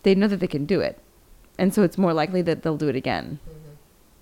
they 0.04 0.16
know 0.16 0.28
that 0.28 0.42
they 0.42 0.48
can 0.48 0.66
do 0.66 0.82
it 0.82 1.00
and 1.58 1.74
so 1.74 1.84
it's 1.84 1.98
more 1.98 2.14
likely 2.14 2.42
that 2.44 2.64
they'll 2.64 2.78
do 2.78 2.90
it 2.90 2.96
again. 2.96 3.40
Mm-hmm. 3.44 3.70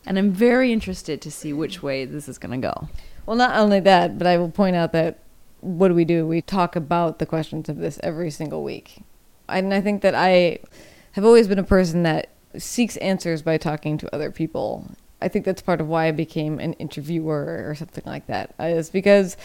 And 0.06 0.19
I'm 0.19 0.32
very 0.32 0.72
interested 0.72 1.22
to 1.22 1.32
see 1.32 1.54
which 1.54 1.82
way 1.82 2.06
this 2.06 2.28
is 2.28 2.38
going 2.38 2.62
to 2.62 2.67
go. 2.67 2.89
Well, 3.26 3.38
not 3.38 3.56
only 3.56 3.80
that, 3.82 4.17
but 4.17 4.28
I 4.28 4.38
will 4.38 4.52
point 4.52 4.76
out 4.76 4.91
that 4.91 5.19
what 5.63 5.88
do 5.88 5.93
we 5.93 6.06
do? 6.06 6.28
We 6.28 6.41
talk 6.41 6.76
about 6.76 7.19
the 7.19 7.26
questions 7.26 7.69
of 7.69 7.78
this 7.78 7.99
every 8.04 8.30
single 8.30 8.63
week. 8.63 9.02
And 9.47 9.73
I 9.73 9.82
think 9.82 10.02
that 10.02 10.15
I 10.15 10.60
have 11.13 11.26
always 11.26 11.47
been 11.47 11.60
a 11.60 11.63
person 11.63 12.04
that 12.04 12.30
seeks 12.58 12.97
answers 12.97 13.41
by 13.41 13.58
talking 13.58 13.97
to 13.97 14.15
other 14.15 14.32
people. 14.32 14.88
I 15.21 15.28
think 15.28 15.45
that's 15.45 15.62
part 15.62 15.82
of 15.82 15.88
why 15.88 16.08
I 16.08 16.12
became 16.12 16.60
an 16.60 16.73
interviewer 16.73 17.65
or 17.67 17.76
something 17.76 18.04
like 18.06 18.28
that. 18.28 18.54
Is 18.60 18.89
because 18.89 19.38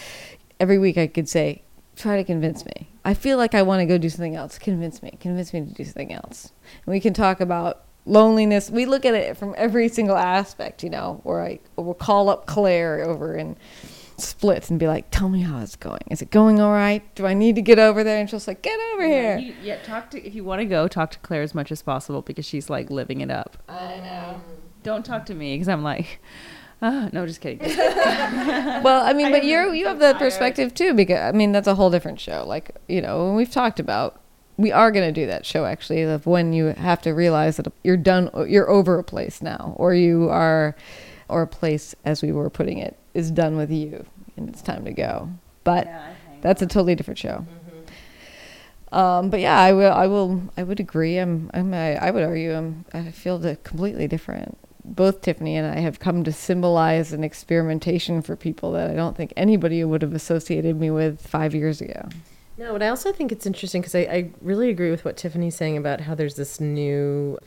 every 0.58 0.78
week 0.78 0.98
I 0.98 1.06
could 1.06 1.28
say, 1.28 1.62
try 1.96 2.16
to 2.16 2.24
convince 2.24 2.64
me. 2.64 2.88
I 3.04 3.14
feel 3.14 3.38
like 3.38 3.54
I 3.54 3.62
want 3.62 3.80
to 3.80 3.86
go 3.86 3.98
do 3.98 4.08
something 4.08 4.34
else. 4.34 4.58
Convince 4.58 5.02
me. 5.02 5.16
Convince 5.20 5.52
me 5.52 5.60
to 5.60 5.72
do 5.72 5.84
something 5.84 6.12
else. 6.12 6.52
And 6.84 6.92
we 6.92 7.00
can 7.00 7.14
talk 7.14 7.40
about 7.40 7.84
loneliness. 8.06 8.70
We 8.70 8.86
look 8.86 9.04
at 9.04 9.14
it 9.14 9.36
from 9.36 9.54
every 9.56 9.88
single 9.88 10.16
aspect, 10.16 10.82
you 10.82 10.90
know, 10.90 11.20
where 11.24 11.42
I 11.42 11.60
will 11.76 11.94
call 11.94 12.28
up 12.28 12.46
Claire 12.46 13.04
over 13.04 13.36
in 13.36 13.56
Split 14.18 14.68
and 14.70 14.78
be 14.78 14.86
like, 14.86 15.10
tell 15.10 15.28
me 15.28 15.42
how 15.42 15.60
it's 15.60 15.76
going. 15.76 16.02
Is 16.10 16.20
it 16.22 16.30
going 16.30 16.60
all 16.60 16.72
right? 16.72 17.02
Do 17.14 17.26
I 17.26 17.34
need 17.34 17.54
to 17.54 17.62
get 17.62 17.78
over 17.78 18.02
there? 18.02 18.18
And 18.18 18.28
she'll 18.28 18.40
say, 18.40 18.56
get 18.60 18.78
over 18.92 19.06
yeah, 19.06 19.38
here. 19.38 19.38
You, 19.38 19.54
yeah, 19.62 19.82
talk 19.82 20.10
to, 20.10 20.26
if 20.26 20.34
you 20.34 20.42
want 20.44 20.60
to 20.60 20.64
go, 20.64 20.88
talk 20.88 21.12
to 21.12 21.18
Claire 21.20 21.42
as 21.42 21.54
much 21.54 21.70
as 21.70 21.82
possible 21.82 22.22
because 22.22 22.44
she's 22.44 22.68
like 22.68 22.90
living 22.90 23.20
it 23.20 23.30
up. 23.30 23.56
I 23.68 23.96
know. 24.00 24.40
Don't 24.82 25.04
talk 25.04 25.26
to 25.26 25.34
me 25.34 25.54
because 25.54 25.68
I'm 25.68 25.82
like, 25.82 26.20
uh, 26.82 27.08
no, 27.12 27.26
just 27.26 27.40
kidding. 27.40 27.60
well, 27.76 29.04
I 29.04 29.12
mean, 29.12 29.30
but 29.30 29.44
you're 29.44 29.74
you 29.74 29.86
have 29.86 29.98
that 30.00 30.18
perspective 30.18 30.74
too 30.74 30.94
because 30.94 31.18
I 31.18 31.32
mean 31.32 31.52
that's 31.52 31.66
a 31.66 31.74
whole 31.74 31.90
different 31.90 32.20
show. 32.20 32.44
Like 32.46 32.76
you 32.86 33.00
know, 33.00 33.32
we've 33.34 33.50
talked 33.50 33.80
about 33.80 34.20
we 34.56 34.72
are 34.72 34.90
going 34.90 35.06
to 35.06 35.20
do 35.20 35.26
that 35.26 35.46
show 35.46 35.64
actually 35.64 36.02
of 36.02 36.26
when 36.26 36.52
you 36.52 36.66
have 36.66 37.00
to 37.02 37.12
realize 37.12 37.56
that 37.56 37.72
you're 37.84 37.96
done, 37.96 38.30
you're 38.48 38.68
over 38.68 38.98
a 38.98 39.04
place 39.04 39.40
now, 39.40 39.74
or 39.76 39.94
you 39.94 40.28
are, 40.28 40.74
or 41.28 41.42
a 41.42 41.46
place 41.46 41.94
as 42.04 42.22
we 42.22 42.32
were 42.32 42.50
putting 42.50 42.78
it 42.78 42.96
is 43.18 43.30
done 43.30 43.56
with 43.56 43.70
you 43.70 44.04
and 44.36 44.48
it's 44.48 44.62
time 44.62 44.84
to 44.84 44.92
go. 44.92 45.28
But 45.64 45.86
yeah, 45.86 46.14
that's 46.40 46.62
a 46.62 46.66
totally 46.66 46.94
different 46.94 47.18
show. 47.18 47.44
Mm-hmm. 47.44 48.94
Um, 48.94 49.30
but 49.30 49.40
yeah, 49.40 49.58
I 49.58 49.72
will. 49.72 49.92
I 49.92 50.06
will. 50.06 50.42
I 50.56 50.62
would 50.62 50.80
agree. 50.80 51.18
I'm. 51.18 51.50
I'm. 51.52 51.74
I, 51.74 51.96
I 51.96 52.10
would 52.10 52.22
argue. 52.22 52.54
I'm. 52.54 52.84
I 52.94 53.10
feel 53.10 53.38
completely 53.56 54.08
different 54.08 54.56
both 54.88 55.20
Tiffany 55.20 55.56
and 55.56 55.66
I 55.66 55.80
have 55.80 55.98
come 55.98 56.24
to 56.24 56.32
symbolize 56.32 57.12
an 57.12 57.24
experimentation 57.24 58.22
for 58.22 58.36
people 58.36 58.72
that 58.72 58.90
I 58.90 58.94
don't 58.94 59.16
think 59.16 59.32
anybody 59.36 59.84
would 59.84 60.02
have 60.02 60.14
associated 60.14 60.78
me 60.78 60.90
with 60.90 61.20
five 61.20 61.54
years 61.54 61.80
ago. 61.80 62.08
No, 62.56 62.72
but 62.72 62.82
I 62.82 62.88
also 62.88 63.12
think 63.12 63.30
it's 63.30 63.46
interesting 63.46 63.82
because 63.82 63.94
I, 63.94 64.00
I 64.00 64.30
really 64.40 64.70
agree 64.70 64.90
with 64.90 65.04
what 65.04 65.16
Tiffany's 65.16 65.54
saying 65.54 65.76
about 65.76 66.00
how 66.00 66.14
there's 66.14 66.34
this 66.34 66.58
new. 66.58 67.38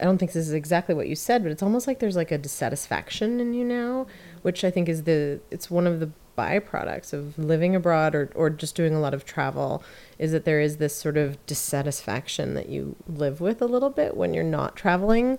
I 0.00 0.04
don't 0.04 0.18
think 0.18 0.32
this 0.32 0.46
is 0.46 0.52
exactly 0.52 0.94
what 0.94 1.08
you 1.08 1.14
said, 1.14 1.42
but 1.42 1.52
it's 1.52 1.62
almost 1.62 1.86
like 1.86 1.98
there's 1.98 2.16
like 2.16 2.30
a 2.30 2.38
dissatisfaction 2.38 3.40
in 3.40 3.54
you 3.54 3.64
now, 3.64 4.06
which 4.46 4.62
I 4.62 4.70
think 4.70 4.88
is 4.88 5.02
the 5.02 5.40
it's 5.50 5.72
one 5.72 5.88
of 5.88 5.98
the 5.98 6.08
byproducts 6.38 7.12
of 7.12 7.36
living 7.36 7.74
abroad 7.74 8.14
or, 8.14 8.30
or 8.36 8.48
just 8.48 8.76
doing 8.76 8.94
a 8.94 9.00
lot 9.00 9.12
of 9.12 9.24
travel 9.24 9.82
is 10.20 10.30
that 10.30 10.44
there 10.44 10.60
is 10.60 10.76
this 10.76 10.94
sort 10.94 11.16
of 11.16 11.44
dissatisfaction 11.46 12.54
that 12.54 12.68
you 12.68 12.94
live 13.08 13.40
with 13.40 13.60
a 13.60 13.66
little 13.66 13.90
bit 13.90 14.16
when 14.16 14.34
you're 14.34 14.44
not 14.44 14.76
traveling, 14.76 15.36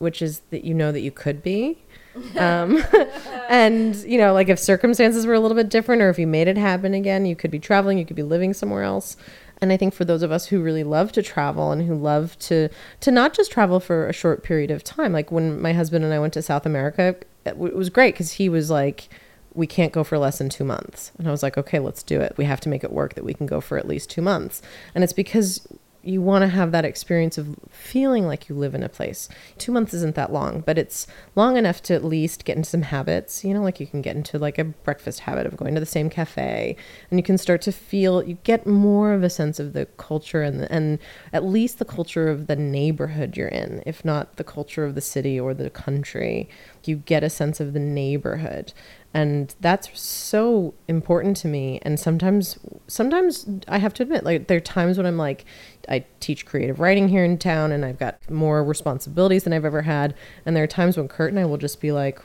which 0.00 0.20
is 0.20 0.42
that 0.50 0.64
you 0.66 0.74
know 0.74 0.92
that 0.92 1.00
you 1.00 1.10
could 1.10 1.42
be. 1.42 1.78
um, 2.38 2.84
and 3.48 3.96
you 4.04 4.18
know 4.18 4.34
like 4.34 4.50
if 4.50 4.58
circumstances 4.58 5.24
were 5.24 5.32
a 5.32 5.40
little 5.40 5.56
bit 5.56 5.70
different 5.70 6.02
or 6.02 6.10
if 6.10 6.18
you 6.18 6.26
made 6.26 6.46
it 6.46 6.58
happen 6.58 6.92
again 6.92 7.24
you 7.24 7.34
could 7.34 7.50
be 7.50 7.58
traveling 7.58 7.96
you 7.96 8.04
could 8.04 8.16
be 8.16 8.22
living 8.22 8.52
somewhere 8.52 8.82
else 8.82 9.16
and 9.62 9.72
i 9.72 9.78
think 9.78 9.94
for 9.94 10.04
those 10.04 10.22
of 10.22 10.30
us 10.30 10.48
who 10.48 10.60
really 10.60 10.84
love 10.84 11.10
to 11.10 11.22
travel 11.22 11.72
and 11.72 11.86
who 11.86 11.94
love 11.94 12.38
to 12.38 12.68
to 13.00 13.10
not 13.10 13.32
just 13.32 13.50
travel 13.50 13.80
for 13.80 14.06
a 14.06 14.12
short 14.12 14.42
period 14.42 14.70
of 14.70 14.84
time 14.84 15.10
like 15.10 15.32
when 15.32 15.58
my 15.58 15.72
husband 15.72 16.04
and 16.04 16.12
i 16.12 16.18
went 16.18 16.34
to 16.34 16.42
south 16.42 16.66
america 16.66 17.16
it, 17.44 17.56
was 17.56 17.90
great 17.90 18.14
because 18.14 18.32
he 18.32 18.48
was 18.48 18.70
like 18.70 19.08
we 19.54 19.66
can't 19.66 19.92
go 19.92 20.02
for 20.02 20.16
less 20.16 20.38
than 20.38 20.48
two 20.48 20.64
months. 20.64 21.12
And 21.18 21.28
i 21.28 21.30
was 21.30 21.42
like 21.42 21.58
okay 21.58 21.78
let's 21.78 22.02
do 22.02 22.20
it. 22.20 22.34
We 22.36 22.44
have 22.44 22.60
to 22.60 22.68
make 22.68 22.84
it 22.84 22.92
work 22.92 23.14
that 23.14 23.24
we 23.24 23.34
can 23.34 23.46
go 23.46 23.60
for 23.60 23.78
at 23.78 23.86
least 23.86 24.10
two 24.10 24.22
months. 24.22 24.62
And 24.94 25.04
it's 25.04 25.12
because 25.12 25.66
you 26.02 26.20
want 26.20 26.42
to 26.42 26.48
have 26.48 26.72
that 26.72 26.84
experience 26.84 27.38
of 27.38 27.56
feeling 27.70 28.26
like 28.26 28.48
you 28.48 28.54
live 28.54 28.74
in 28.74 28.82
a 28.82 28.88
place. 28.88 29.28
Two 29.58 29.72
months 29.72 29.94
isn't 29.94 30.14
that 30.16 30.32
long, 30.32 30.60
but 30.60 30.78
it's 30.78 31.06
long 31.36 31.56
enough 31.56 31.82
to 31.82 31.94
at 31.94 32.04
least 32.04 32.44
get 32.44 32.56
into 32.56 32.68
some 32.68 32.82
habits. 32.82 33.44
You 33.44 33.54
know, 33.54 33.62
like 33.62 33.78
you 33.78 33.86
can 33.86 34.02
get 34.02 34.16
into 34.16 34.38
like 34.38 34.58
a 34.58 34.64
breakfast 34.64 35.20
habit 35.20 35.46
of 35.46 35.56
going 35.56 35.74
to 35.74 35.80
the 35.80 35.86
same 35.86 36.10
cafe, 36.10 36.76
and 37.10 37.18
you 37.18 37.24
can 37.24 37.38
start 37.38 37.62
to 37.62 37.72
feel. 37.72 38.22
You 38.22 38.38
get 38.42 38.66
more 38.66 39.12
of 39.12 39.22
a 39.22 39.30
sense 39.30 39.60
of 39.60 39.72
the 39.72 39.86
culture 39.96 40.42
and 40.42 40.70
and 40.70 40.98
at 41.32 41.44
least 41.44 41.78
the 41.78 41.84
culture 41.84 42.28
of 42.28 42.46
the 42.46 42.56
neighborhood 42.56 43.36
you're 43.36 43.48
in, 43.48 43.82
if 43.86 44.04
not 44.04 44.36
the 44.36 44.44
culture 44.44 44.84
of 44.84 44.94
the 44.94 45.00
city 45.00 45.38
or 45.38 45.54
the 45.54 45.70
country. 45.70 46.48
You 46.84 46.96
get 46.96 47.22
a 47.22 47.30
sense 47.30 47.60
of 47.60 47.74
the 47.74 47.80
neighborhood, 47.80 48.72
and 49.14 49.54
that's 49.60 49.98
so 49.98 50.74
important 50.88 51.36
to 51.36 51.48
me 51.48 51.78
and 51.82 52.00
sometimes 52.00 52.58
sometimes 52.86 53.46
i 53.68 53.78
have 53.78 53.92
to 53.92 54.02
admit 54.02 54.24
like 54.24 54.46
there 54.46 54.56
are 54.56 54.60
times 54.60 54.96
when 54.96 55.06
i'm 55.06 55.18
like 55.18 55.44
i 55.88 56.04
teach 56.20 56.46
creative 56.46 56.80
writing 56.80 57.08
here 57.08 57.24
in 57.24 57.38
town 57.38 57.72
and 57.72 57.84
i've 57.84 57.98
got 57.98 58.18
more 58.30 58.62
responsibilities 58.62 59.44
than 59.44 59.52
i've 59.52 59.64
ever 59.64 59.82
had. 59.82 60.14
And 60.44 60.56
there 60.56 60.64
are 60.64 60.68
times 60.68 60.96
when 60.96 61.08
kurt 61.08 61.30
and 61.30 61.38
i 61.38 61.44
will 61.44 61.58
just 61.58 61.80
be 61.80 61.92
like 61.92 62.20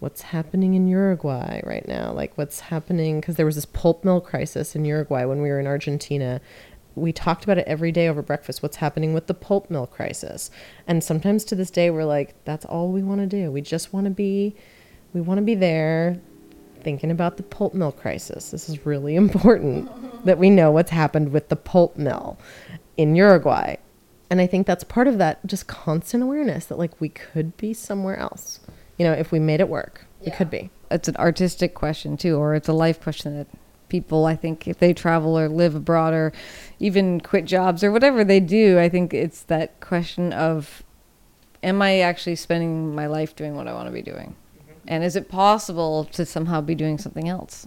what's 0.00 0.22
happening 0.22 0.74
in 0.74 0.86
uruguay 0.86 1.60
right 1.64 1.86
now? 1.88 2.12
Like 2.12 2.36
what's 2.38 2.60
happening? 2.60 3.20
Because 3.20 3.36
there 3.36 3.46
was 3.46 3.56
this 3.56 3.66
pulp 3.66 4.04
mill 4.04 4.20
crisis 4.20 4.76
in 4.76 4.84
uruguay 4.84 5.24
when 5.24 5.42
we 5.42 5.48
were 5.48 5.60
in 5.60 5.66
argentina. 5.66 6.40
We 6.94 7.12
talked 7.12 7.44
about 7.44 7.58
it 7.58 7.66
every 7.66 7.92
day 7.92 8.08
over 8.08 8.22
breakfast 8.22 8.62
what's 8.62 8.76
happening 8.76 9.14
with 9.14 9.26
the 9.26 9.34
pulp 9.34 9.70
mill 9.70 9.86
crisis. 9.86 10.50
And 10.86 11.02
sometimes 11.02 11.44
to 11.46 11.54
this 11.54 11.70
day 11.70 11.90
we're 11.90 12.04
like 12.04 12.34
that's 12.44 12.64
all 12.64 12.90
we 12.90 13.02
want 13.02 13.20
to 13.20 13.26
do. 13.26 13.50
We 13.50 13.60
just 13.60 13.92
want 13.92 14.04
to 14.04 14.10
be 14.10 14.54
we 15.12 15.20
want 15.20 15.38
to 15.38 15.42
be 15.42 15.54
there 15.54 16.20
thinking 16.80 17.10
about 17.10 17.36
the 17.36 17.42
pulp 17.42 17.74
mill 17.74 17.92
crisis. 17.92 18.50
This 18.50 18.68
is 18.68 18.86
really 18.86 19.16
important 19.24 19.90
that 20.24 20.38
we 20.38 20.50
know 20.50 20.70
what's 20.70 20.90
happened 20.90 21.32
with 21.32 21.48
the 21.48 21.56
pulp 21.56 21.96
mill 21.96 22.38
in 22.98 23.14
Uruguay. 23.14 23.76
And 24.28 24.42
I 24.42 24.46
think 24.46 24.66
that's 24.66 24.84
part 24.84 25.08
of 25.08 25.16
that 25.16 25.46
just 25.46 25.66
constant 25.66 26.22
awareness 26.22 26.66
that 26.66 26.78
like 26.78 27.00
we 27.00 27.08
could 27.08 27.56
be 27.56 27.72
somewhere 27.72 28.18
else. 28.18 28.60
You 28.98 29.06
know, 29.06 29.12
if 29.12 29.32
we 29.32 29.38
made 29.38 29.60
it 29.60 29.70
work, 29.70 30.04
we 30.22 30.30
could 30.32 30.50
be. 30.50 30.70
It's 30.90 31.08
an 31.08 31.16
artistic 31.16 31.74
question 31.74 32.18
too, 32.18 32.36
or 32.36 32.54
it's 32.54 32.68
a 32.68 32.74
life 32.74 33.00
question 33.00 33.38
that 33.38 33.46
people 33.88 34.26
I 34.26 34.36
think 34.36 34.68
if 34.68 34.78
they 34.78 34.92
travel 34.92 35.38
or 35.38 35.48
live 35.48 35.74
abroad 35.74 36.12
or 36.12 36.32
even 36.78 37.20
quit 37.20 37.46
jobs 37.46 37.82
or 37.82 37.90
whatever 37.90 38.22
they 38.22 38.40
do, 38.40 38.78
I 38.78 38.90
think 38.90 39.14
it's 39.14 39.42
that 39.44 39.80
question 39.80 40.34
of 40.34 40.82
am 41.62 41.80
I 41.80 42.00
actually 42.00 42.36
spending 42.36 42.94
my 42.94 43.06
life 43.06 43.34
doing 43.34 43.56
what 43.56 43.66
I 43.66 43.72
want 43.72 43.86
to 43.86 43.92
be 43.92 44.02
doing? 44.02 44.36
Mm-hmm. 44.58 44.72
And 44.88 45.04
is 45.04 45.16
it 45.16 45.28
possible 45.28 46.04
to 46.12 46.26
somehow 46.26 46.60
be 46.60 46.74
doing 46.74 46.98
something 46.98 47.28
else? 47.28 47.66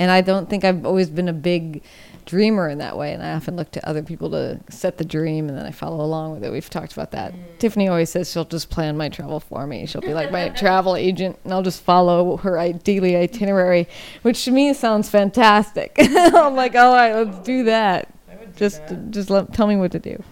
And 0.00 0.10
I 0.10 0.22
don't 0.22 0.48
think 0.48 0.64
I've 0.64 0.86
always 0.86 1.10
been 1.10 1.28
a 1.28 1.32
big 1.34 1.82
dreamer 2.24 2.68
in 2.68 2.78
that 2.78 2.96
way. 2.96 3.12
And 3.12 3.22
I 3.22 3.34
often 3.34 3.54
look 3.54 3.70
to 3.72 3.86
other 3.86 4.02
people 4.02 4.30
to 4.30 4.58
set 4.70 4.96
the 4.96 5.04
dream 5.04 5.48
and 5.48 5.58
then 5.58 5.66
I 5.66 5.72
follow 5.72 6.02
along 6.02 6.32
with 6.32 6.44
it. 6.44 6.50
We've 6.50 6.68
talked 6.70 6.94
about 6.94 7.10
that. 7.10 7.34
Tiffany 7.58 7.86
always 7.86 8.08
says 8.08 8.30
she'll 8.30 8.46
just 8.46 8.70
plan 8.70 8.96
my 8.96 9.10
travel 9.10 9.40
for 9.40 9.66
me. 9.66 9.84
She'll 9.84 10.00
be 10.00 10.14
like 10.14 10.32
my 10.32 10.48
travel 10.48 10.96
agent 10.96 11.38
and 11.44 11.52
I'll 11.52 11.62
just 11.62 11.82
follow 11.82 12.38
her 12.38 12.72
daily 12.72 13.14
itinerary, 13.14 13.88
which 14.22 14.42
to 14.46 14.50
me 14.50 14.72
sounds 14.72 15.10
fantastic. 15.10 15.96
I'm 16.00 16.56
like, 16.56 16.74
all 16.74 16.94
right, 16.94 17.12
let's 17.12 17.38
do 17.40 17.64
that. 17.64 18.08
Just, 18.56 18.80
just 19.10 19.28
let, 19.28 19.52
tell 19.52 19.66
me 19.66 19.76
what 19.76 19.92
to 19.92 19.98
do. 19.98 20.22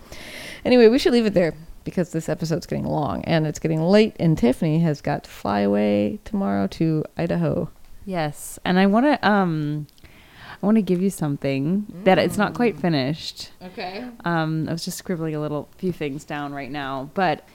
Anyway, 0.65 0.89
we 0.89 0.99
should 0.99 1.13
leave 1.13 1.27
it 1.27 1.35
there 1.35 1.53
because 1.85 2.13
this 2.13 2.31
episode's 2.31 2.67
getting 2.67 2.87
long 2.87 3.23
and 3.25 3.47
it's 3.47 3.59
getting 3.59 3.83
late 3.83 4.17
and 4.19 4.39
Tiffany 4.39 4.79
has 4.81 5.03
got 5.03 5.25
to 5.25 5.31
fly 5.31 5.61
away 5.61 6.21
tomorrow 6.25 6.67
to 6.69 7.05
Idaho. 7.19 7.71
Yes, 8.09 8.59
and 8.65 8.79
I 8.79 8.87
want 8.87 9.05
to 9.05 9.29
um, 9.29 9.87
I 10.63 10.65
want 10.65 10.77
to 10.77 10.83
give 10.83 11.03
you 11.03 11.11
something 11.11 11.85
that 12.05 12.17
it's 12.19 12.39
not 12.39 12.55
quite 12.55 12.81
finished. 12.81 13.51
Okay. 13.63 14.03
Um, 14.25 14.67
I 14.67 14.73
was 14.73 14.83
just 14.83 14.97
scribbling 14.97 15.35
a 15.35 15.41
little 15.41 15.69
few 15.77 15.93
things 15.93 16.25
down 16.25 16.55
right 16.55 16.71
now, 16.71 17.11
but 17.13 17.47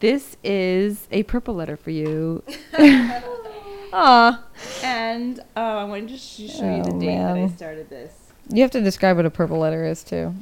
this 0.00 0.36
is 0.44 1.08
a 1.10 1.22
purple 1.22 1.54
letter 1.54 1.78
for 1.78 1.92
you. 1.92 2.42
Aw. 3.94 4.44
And 4.84 5.40
uh, 5.56 5.60
I 5.60 5.84
wanted 5.84 6.10
to 6.10 6.18
sh- 6.18 6.52
show 6.58 6.76
you 6.76 6.82
the 6.82 6.92
Oh, 6.94 7.00
date 7.00 7.16
that 7.16 7.36
I 7.38 7.48
started 7.48 7.88
this. 7.88 8.12
You 8.50 8.60
have 8.60 8.70
to 8.72 8.82
describe 8.82 9.16
what 9.16 9.24
a 9.24 9.30
purple 9.30 9.60
letter 9.60 9.86
is 9.86 10.04
too. 10.04 10.34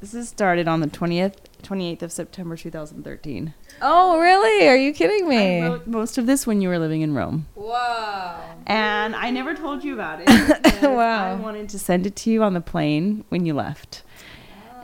This 0.00 0.14
is 0.14 0.30
started 0.30 0.66
on 0.66 0.80
the 0.80 0.86
20th, 0.86 1.34
28th 1.62 2.00
of 2.00 2.10
September 2.10 2.56
2013. 2.56 3.52
Oh, 3.82 4.18
really? 4.18 4.66
Are 4.66 4.76
you 4.76 4.94
kidding 4.94 5.28
me? 5.28 5.78
most 5.84 6.16
of 6.16 6.24
this 6.24 6.46
when 6.46 6.62
you 6.62 6.70
were 6.70 6.78
living 6.78 7.02
in 7.02 7.12
Rome. 7.12 7.48
Wow. 7.54 8.49
And 8.70 9.16
I 9.16 9.30
never 9.30 9.52
told 9.54 9.82
you 9.82 9.94
about 9.94 10.20
it. 10.22 10.30
Wow. 10.82 11.32
I 11.32 11.34
wanted 11.34 11.68
to 11.70 11.78
send 11.78 12.06
it 12.06 12.16
to 12.16 12.30
you 12.30 12.42
on 12.42 12.54
the 12.54 12.60
plane 12.60 13.24
when 13.28 13.44
you 13.44 13.52
left. 13.52 14.02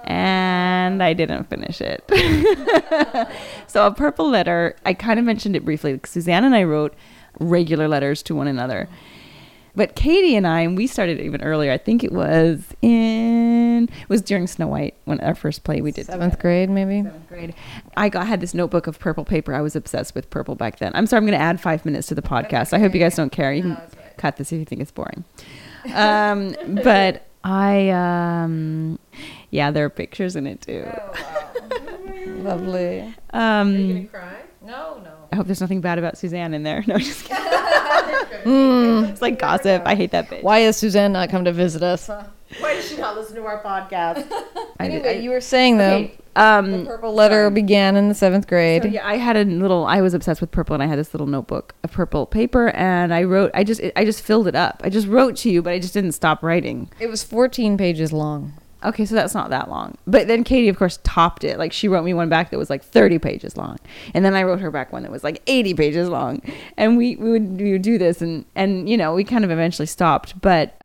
And 0.05 1.03
I 1.03 1.14
didn't 1.14 1.45
finish 1.49 1.80
it. 1.80 2.05
so, 3.66 3.87
a 3.87 3.91
purple 3.91 4.28
letter, 4.28 4.76
I 4.84 4.93
kind 4.95 5.18
of 5.18 5.24
mentioned 5.24 5.57
it 5.57 5.64
briefly. 5.64 5.93
Like 5.93 6.07
Suzanne 6.07 6.45
and 6.45 6.55
I 6.55 6.64
wrote 6.64 6.95
regular 7.41 7.89
letters 7.89 8.22
to 8.24 8.34
one 8.34 8.47
another. 8.47 8.89
But 9.74 9.95
Katy 9.95 10.37
and 10.37 10.47
I, 10.47 10.61
and 10.61 10.76
we 10.76 10.87
started 10.87 11.20
even 11.20 11.43
earlier. 11.43 11.72
I 11.72 11.78
think 11.78 12.05
it 12.05 12.12
was 12.12 12.62
in, 12.82 13.45
it 13.89 14.09
was 14.09 14.22
during 14.22 14.47
Snow 14.47 14.66
White 14.68 14.95
when 15.05 15.20
our 15.20 15.34
first 15.34 15.64
play 15.64 15.80
we 15.80 15.93
did 15.93 16.07
Seventh 16.07 16.39
grade, 16.39 16.70
maybe. 16.70 17.03
seventh 17.03 17.28
grade. 17.28 17.55
I 17.97 18.09
got 18.09 18.26
had 18.26 18.41
this 18.41 18.55
notebook 18.55 18.87
of 18.87 18.99
purple 18.99 19.24
paper. 19.24 19.55
I 19.55 19.61
was 19.61 19.74
obsessed 19.76 20.14
with 20.14 20.28
purple 20.30 20.55
back 20.55 20.78
then. 20.78 20.93
I'm 20.95 21.07
sorry, 21.07 21.18
I'm 21.18 21.26
going 21.26 21.39
to 21.39 21.43
add 21.45 21.61
five 21.61 21.84
minutes 21.84 22.09
to 22.09 22.14
the 22.14 22.22
podcast. 22.22 22.72
I 22.72 22.78
hope 22.78 22.95
you 22.95 23.01
guys 23.01 23.14
don't 23.16 23.30
care. 23.32 23.53
You 23.53 23.62
can 23.62 23.80
cut 24.16 24.37
this 24.37 24.53
if 24.53 24.59
you 24.59 24.64
think 24.64 24.80
it's 24.80 24.91
boring. 24.91 25.24
Um, 25.95 26.55
but 26.82 27.26
I, 27.45 27.91
um, 27.91 28.99
yeah, 29.51 29.70
there 29.70 29.84
are 29.84 29.91
pictures 29.91 30.37
in 30.37 30.47
it 30.47 30.61
too. 30.62 30.87
Lovely. 32.26 33.14
Um, 33.30 34.09
cry? 34.09 34.37
No, 34.62 35.01
no. 35.05 35.12
I 35.32 35.37
hope 35.37 35.47
there's 35.47 35.61
nothing 35.61 35.80
bad 35.80 35.99
about 35.99 36.18
Suzanne 36.18 36.55
in 36.55 36.62
there. 36.62 36.82
No, 36.87 36.99
just 36.99 37.24
kidding. 37.24 37.43
Mm. 38.45 39.09
It's 39.11 39.22
like 39.22 39.39
gossip. 39.39 39.82
I 39.87 39.95
hate 39.97 40.12
that 40.12 40.28
bitch. 40.28 40.43
Why 40.43 40.61
has 40.61 40.76
Suzanne 40.76 41.12
not 41.12 41.30
come 41.30 41.45
to 41.45 41.53
visit 41.53 41.82
us? 41.82 42.09
Why 42.61 42.74
does 42.74 42.88
she 42.88 42.97
not 42.97 43.16
listen 43.16 43.36
to 43.36 43.44
our 43.44 43.62
podcast? 43.62 44.26
I 44.80 44.88
did- 44.88 45.05
Anyway, 45.05 45.22
you 45.22 45.30
were 45.30 45.40
saying 45.40 45.78
though, 45.78 45.97
Okay, 45.97 46.18
um, 46.36 46.70
the 46.70 46.84
purple 46.84 47.12
letter 47.14 47.51
began 47.51 47.97
in 47.97 48.09
the 48.09 48.14
seventh 48.14 48.47
grade. 48.47 48.82
So, 48.82 48.88
yeah, 48.88 49.07
I 49.07 49.16
had 49.16 49.36
a 49.36 49.44
little. 49.44 49.84
I 49.86 50.01
was 50.01 50.14
obsessed 50.14 50.40
with 50.40 50.51
purple, 50.51 50.74
and 50.74 50.82
I 50.82 50.86
had 50.86 50.99
this 50.99 51.12
little 51.14 51.26
notebook 51.26 51.74
of 51.82 51.92
purple 51.92 52.26
paper, 52.26 52.68
and 52.70 53.12
I 53.12 53.22
wrote. 53.24 53.51
I 53.55 53.64
just, 53.64 53.80
I 53.97 54.05
just 54.05 54.22
filled 54.22 54.47
it 54.47 54.55
up. 54.55 54.80
I 54.84 54.90
just 54.90 55.09
wrote 55.09 55.36
to 55.38 55.51
you, 55.51 55.62
but 55.62 55.72
I 55.72 55.78
just 55.78 55.94
didn't 55.94 56.12
stop 56.12 56.42
writing. 56.42 56.90
It 57.01 57.09
was 57.09 57.24
14 57.24 57.76
pages 57.78 58.12
long. 58.12 58.53
Okay, 58.84 59.07
so 59.07 59.14
that's 59.14 59.34
not 59.34 59.49
that 59.51 59.68
long. 59.70 59.97
But 60.07 60.28
then 60.28 60.44
Katy, 60.44 60.68
of 60.68 60.76
course, 60.78 61.01
topped 61.03 61.42
it. 61.42 61.59
Like 61.59 61.72
she 61.72 61.88
wrote 61.88 62.05
me 62.05 62.12
one 62.14 62.28
back 62.28 62.51
that 62.51 62.59
was 62.59 62.68
like 62.70 62.84
30 62.84 63.18
pages 63.18 63.57
long, 63.57 63.78
and 64.14 64.24
then 64.24 64.34
I 64.34 64.42
wrote 64.42 64.61
her 64.61 64.70
back 64.70 64.92
one 64.92 65.03
that 65.03 65.11
was 65.11 65.24
like 65.24 65.42
80 65.47 65.74
pages 65.74 66.09
long. 66.09 66.42
And 66.76 66.97
we 66.99 67.16
we 67.16 67.30
would 67.30 67.61
we 67.61 67.72
would 67.72 67.82
do 67.82 67.97
this, 67.99 68.20
and 68.20 68.44
and 68.55 68.88
you 68.88 68.97
know 68.99 69.14
we 69.14 69.24
kind 69.24 69.44
of 69.44 69.51
eventually 69.51 69.86
stopped. 69.86 70.40
But 70.40 70.80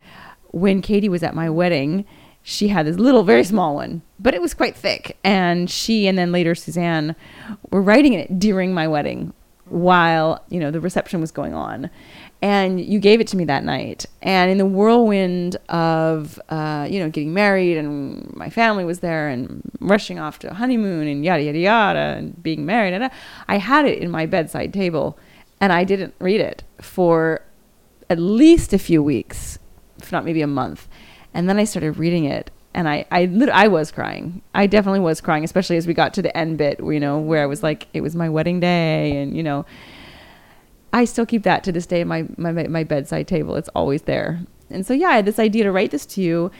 when 0.51 0.81
Katy 0.81 1.09
was 1.09 1.23
at 1.23 1.35
my 1.35 1.49
wedding, 1.49 2.05
she 2.43 2.69
had 2.69 2.85
this 2.85 2.97
little, 2.97 3.23
very 3.23 3.43
small 3.43 3.75
one, 3.75 4.01
but 4.19 4.33
it 4.33 4.41
was 4.41 4.53
quite 4.53 4.75
thick. 4.75 5.17
And 5.23 5.69
she 5.69 6.07
and 6.07 6.17
then 6.17 6.31
later 6.31 6.55
Suzanne 6.55 7.15
were 7.69 7.81
writing 7.81 8.13
it 8.13 8.39
during 8.39 8.73
my 8.73 8.87
wedding 8.87 9.33
while 9.65 10.43
you 10.49 10.59
know 10.59 10.69
the 10.69 10.81
reception 10.81 11.21
was 11.21 11.31
going 11.31 11.53
on. 11.53 11.89
And 12.43 12.81
you 12.81 12.99
gave 12.99 13.21
it 13.21 13.27
to 13.27 13.37
me 13.37 13.45
that 13.45 13.63
night. 13.63 14.07
And 14.23 14.49
in 14.49 14.57
the 14.57 14.65
whirlwind 14.65 15.55
of 15.69 16.39
uh, 16.49 16.87
you 16.89 16.99
know 16.99 17.09
getting 17.09 17.33
married 17.33 17.77
and 17.77 18.35
my 18.35 18.49
family 18.49 18.83
was 18.83 18.99
there 18.99 19.29
and 19.29 19.61
rushing 19.79 20.19
off 20.19 20.39
to 20.39 20.53
honeymoon 20.53 21.07
and 21.07 21.23
yada 21.23 21.43
yada 21.43 21.59
yada 21.59 21.99
and 22.17 22.41
being 22.41 22.65
married 22.65 22.93
and 22.93 23.09
i 23.47 23.57
had 23.57 23.85
it 23.85 23.99
in 23.99 24.09
my 24.09 24.25
bedside 24.25 24.73
table. 24.73 25.17
And 25.59 25.71
i 25.71 25.83
didn't 25.83 26.15
read 26.19 26.41
it 26.41 26.63
for 26.81 27.43
at 28.09 28.17
least 28.17 28.73
a 28.73 28.79
few 28.79 29.03
weeks 29.03 29.59
if 30.03 30.11
not 30.11 30.25
maybe 30.25 30.41
a 30.41 30.47
month 30.47 30.87
And 31.33 31.47
then 31.47 31.57
I 31.57 31.63
started 31.63 31.97
reading 31.97 32.25
it 32.25 32.51
and 32.73 32.87
I 32.87 33.05
I 33.11 33.23
I 33.51 33.67
was 33.67 33.91
crying. 33.91 34.41
I 34.55 34.67
definitely 34.67 35.01
was 35.01 35.21
crying, 35.21 35.43
especially 35.43 35.77
as 35.77 35.87
we 35.87 35.93
got 35.93 36.13
to 36.15 36.21
the 36.21 36.35
end 36.35 36.57
bit, 36.57 36.79
you 36.79 36.99
know, 36.99 37.19
where 37.19 37.43
I 37.43 37.45
was 37.45 37.63
like 37.63 37.87
it 37.93 38.01
was 38.01 38.15
my 38.15 38.29
wedding 38.29 38.59
day 38.59 39.17
and 39.17 39.35
you 39.35 39.43
know 39.43 39.65
I 40.93 41.05
still 41.05 41.25
keep 41.25 41.43
that 41.43 41.63
to 41.65 41.71
this 41.71 41.85
day 41.85 42.03
my 42.03 42.25
my 42.37 42.51
my 42.51 42.83
bedside 42.83 43.27
table. 43.27 43.55
It's 43.55 43.69
always 43.69 44.03
there. 44.03 44.41
And 44.69 44.85
so 44.85 44.93
yeah, 44.93 45.09
I 45.09 45.15
had 45.17 45.25
this 45.25 45.39
idea 45.39 45.63
to 45.63 45.71
write 45.71 45.91
this 45.91 46.05
to 46.07 46.21
you 46.21 46.51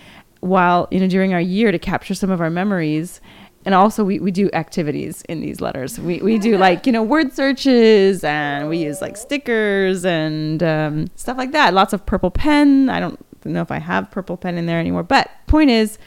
while, 0.42 0.88
you 0.92 1.00
know, 1.00 1.08
during 1.08 1.34
our 1.34 1.42
year 1.42 1.72
to 1.72 1.80
capture 1.80 2.14
some 2.14 2.30
of 2.30 2.42
our 2.42 2.50
memories 2.50 3.22
and 3.64 3.76
also 3.76 4.04
we, 4.04 4.20
we 4.20 4.32
do 4.32 4.50
activities 4.54 5.24
in 5.30 5.40
these 5.40 5.62
letters 5.62 6.00
we, 6.00 6.20
we 6.22 6.40
do 6.40 6.58
like 6.68 6.88
you 6.88 6.92
know 6.92 7.04
word 7.04 7.32
searches 7.32 8.24
and 8.24 8.70
we 8.70 8.80
use 8.80 9.02
like 9.02 9.16
stickers 9.16 10.04
and 10.04 10.64
um, 10.64 11.06
stuff 11.16 11.38
like 11.38 11.52
that 11.52 11.74
lots 11.74 11.94
of 11.94 12.04
purple 12.06 12.32
pen 12.32 12.90
i 12.90 13.00
don't 13.00 13.24
know 13.50 13.62
if 13.62 13.72
i 13.72 13.80
have 13.80 14.12
purple 14.12 14.38
pen 14.38 14.58
in 14.58 14.66
there 14.68 14.80
anymore 14.80 15.04
but 15.04 15.30
point 15.48 15.70
is 15.70 15.98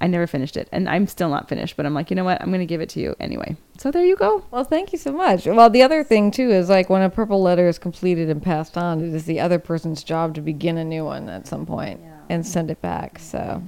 i 0.00 0.06
never 0.06 0.26
finished 0.26 0.56
it 0.56 0.68
and 0.72 0.88
i'm 0.88 1.06
still 1.06 1.28
not 1.28 1.48
finished 1.48 1.76
but 1.76 1.86
i'm 1.86 1.94
like 1.94 2.10
you 2.10 2.16
know 2.16 2.24
what 2.24 2.40
i'm 2.42 2.48
going 2.48 2.58
to 2.60 2.66
give 2.66 2.80
it 2.80 2.88
to 2.88 2.98
you 3.00 3.14
anyway 3.20 3.56
so 3.78 3.90
there 3.90 4.04
you 4.04 4.16
go 4.16 4.44
Well, 4.50 4.64
thank 4.64 4.92
you 4.92 4.98
so 4.98 5.10
much. 5.12 5.44
Well, 5.46 5.68
the 5.68 5.82
other 5.82 6.04
thing 6.04 6.30
too 6.30 6.50
is 6.50 6.68
like 6.68 6.88
when 6.88 7.02
a 7.02 7.10
purple 7.10 7.42
letter 7.42 7.66
is 7.68 7.78
completed 7.80 8.28
and 8.30 8.40
passed 8.40 8.76
on, 8.78 9.00
it 9.02 9.12
is 9.12 9.24
the 9.24 9.40
other 9.40 9.58
person's 9.58 10.04
job 10.04 10.34
to 10.36 10.40
begin 10.40 10.78
a 10.78 10.84
new 10.84 11.04
one 11.04 11.28
at 11.28 11.48
some 11.48 11.66
point 11.66 12.00
and 12.28 12.46
send 12.46 12.70
it 12.70 12.80
back. 12.80 13.18
So, 13.18 13.62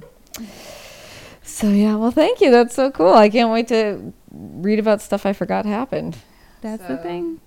so 1.43 1.69
yeah. 1.69 1.95
Well, 1.95 2.11
thank 2.11 2.39
you. 2.39 2.49
That's 2.49 2.73
so 2.75 2.91
cool. 2.91 3.13
I 3.13 3.29
can't 3.29 3.51
wait 3.51 3.67
to 3.69 4.13
read 4.31 4.79
about 4.79 5.01
stuff 5.01 5.25
I 5.25 5.33
forgot 5.33 5.65
happened. 5.65 6.17
that's 6.61 6.83
the 6.83 6.95
So- 6.97 7.03
thing 7.03 7.41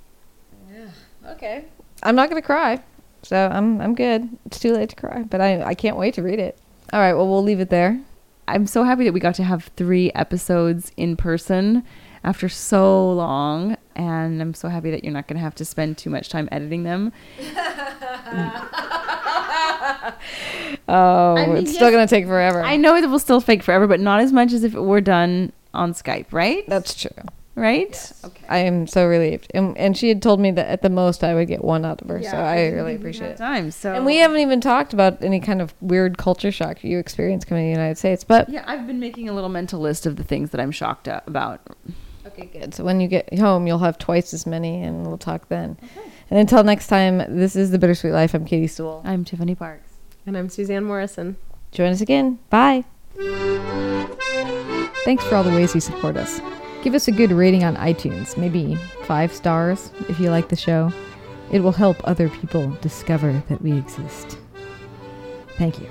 Okay. 1.27 1.65
I'm 2.03 2.15
not 2.17 2.29
gonna 2.29 2.43
cry, 2.43 2.83
so 3.23 3.49
I'm 3.53 3.81
I'm 3.81 3.95
good. 3.95 4.29
It's 4.47 4.59
too 4.59 4.73
late 4.73 4.89
to 4.91 4.97
cry, 4.97 5.23
but 5.23 5.41
I 5.41 5.63
I 5.63 5.75
can't 5.75 5.97
wait 5.97 6.15
to 6.15 6.23
read 6.23 6.39
it. 6.39 6.59
All 6.93 7.01
right. 7.01 7.15
Well, 7.15 7.29
we'll 7.29 7.43
leave 7.43 7.61
it 7.61 7.71
there. 7.71 8.01
i'm 8.49 8.67
so 8.67 8.83
happy 8.85 9.05
that 9.05 9.13
we 9.13 9.21
got 9.21 9.35
to 9.35 9.43
have 9.45 9.71
three 9.77 10.11
episodes 10.15 10.91
in 10.97 11.17
person 11.17 11.83
after 12.25 12.49
so 12.49 13.13
long 13.13 13.77
and 13.95 14.41
i'm 14.41 14.55
so 14.55 14.69
happy 14.71 14.91
that 14.91 15.05
you're 15.05 15.13
not 15.13 15.29
going 15.29 15.37
to 15.37 15.43
have 15.43 15.55
to 15.55 15.65
spend 15.67 15.99
too 15.99 16.09
much 16.09 16.31
time 16.31 16.49
editing 16.51 16.83
them 16.85 17.13
Oh, 20.91 21.35
I 21.37 21.47
mean, 21.47 21.57
it's 21.59 21.75
still 21.75 21.91
gonna 21.91 22.07
take 22.07 22.27
forever. 22.27 22.63
I 22.63 22.77
know 22.77 22.97
it 22.97 23.09
will 23.09 23.19
still 23.19 23.41
take 23.43 23.63
forever, 23.63 23.87
but 23.87 24.01
not 24.01 24.21
as 24.21 24.33
much 24.33 24.53
as 24.53 24.65
if 24.65 24.75
it 24.75 24.81
were 24.81 25.01
done 25.03 25.53
on 25.75 25.93
Skype, 25.93 26.27
right? 26.33 26.65
That's 26.67 26.95
true. 26.95 27.11
Right? 27.61 28.13
Okay. 28.25 28.45
I 28.49 28.59
am 28.59 28.87
so 28.87 29.07
relieved. 29.07 29.51
And, 29.55 29.77
and 29.77 29.97
she 29.97 30.09
had 30.09 30.23
told 30.23 30.41
me 30.41 30.51
that 30.53 30.67
at 30.69 30.83
the 30.83 30.91
most 30.91 31.23
I 31.25 31.35
would 31.35 31.49
get 31.49 31.63
one 31.65 31.85
out 31.85 32.01
of 32.03 32.09
her, 32.09 32.19
yeah, 32.21 32.31
so 32.31 32.37
I 32.39 32.67
really 32.69 32.95
appreciate 32.95 33.31
it. 33.31 33.37
Time. 33.37 33.71
So 33.71 33.95
And 33.95 34.07
we 34.07 34.17
haven't 34.17 34.39
even 34.39 34.61
talked 34.61 34.93
about 34.93 35.23
any 35.23 35.41
kind 35.41 35.61
of 35.61 35.75
weird 35.81 36.19
culture 36.19 36.51
shock 36.53 36.83
you 36.85 36.99
experienced 36.99 37.47
coming 37.47 37.65
to 37.65 37.67
the 37.75 37.81
United 37.81 37.99
States. 37.99 38.25
But 38.25 38.49
Yeah, 38.49 38.65
I've 38.67 38.87
been 38.87 39.01
making 39.01 39.29
a 39.29 39.33
little 39.33 39.51
mental 39.51 39.81
list 39.81 40.07
of 40.07 40.17
the 40.17 40.25
things 40.25 40.51
that 40.51 40.61
I'm 40.61 40.71
shocked 40.73 41.09
about. 41.09 41.61
okay, 42.27 42.47
good. 42.47 42.75
So 42.75 42.85
when 42.85 43.01
you 43.01 43.09
get 43.09 43.39
home, 43.39 43.67
you'll 43.67 43.79
have 43.79 43.99
twice 43.99 44.33
as 44.35 44.47
many, 44.47 44.83
and 44.83 45.07
we'll 45.07 45.19
talk 45.19 45.49
then. 45.49 45.77
Okay. 45.83 46.11
And 46.31 46.39
until 46.39 46.63
next 46.65 46.89
time, 46.89 47.19
this 47.37 47.57
is 47.57 47.71
the 47.71 47.79
Bittersweet 47.79 48.13
Life. 48.13 48.35
I'm 48.35 48.45
Katy 48.45 48.67
Sewall. 48.67 49.03
I'm 49.05 49.25
Tiffany 49.25 49.55
Parks. 49.55 49.91
And 50.27 50.37
I'm 50.37 50.49
Suzanne 50.51 50.85
Morrison. 50.85 51.37
Join 51.73 51.91
us 51.93 52.01
again. 52.03 52.39
Bye. 52.51 52.85
Thanks 55.05 55.25
for 55.25 55.37
all 55.37 55.43
the 55.43 55.51
ways 55.51 55.75
you 55.75 55.81
support 55.81 56.17
us. 56.19 56.41
Give 56.83 56.95
us 56.95 57.09
a 57.09 57.13
good 57.13 57.33
rating 57.33 57.65
on 57.65 57.77
iTunes, 57.77 58.37
maybe 58.37 58.77
five 59.05 59.33
stars 59.33 59.91
if 60.09 60.21
you 60.21 60.31
like 60.31 60.49
the 60.49 60.57
show. 60.57 60.93
It 61.51 61.61
will 61.61 61.73
help 61.73 61.97
other 62.05 62.29
people 62.29 62.71
discover 62.81 63.43
that 63.49 63.61
we 63.63 63.77
exist. 63.77 64.39
Thank 65.57 65.81
you. 65.81 65.89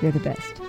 You're 0.00 0.12
the 0.12 0.20
best. 0.20 0.63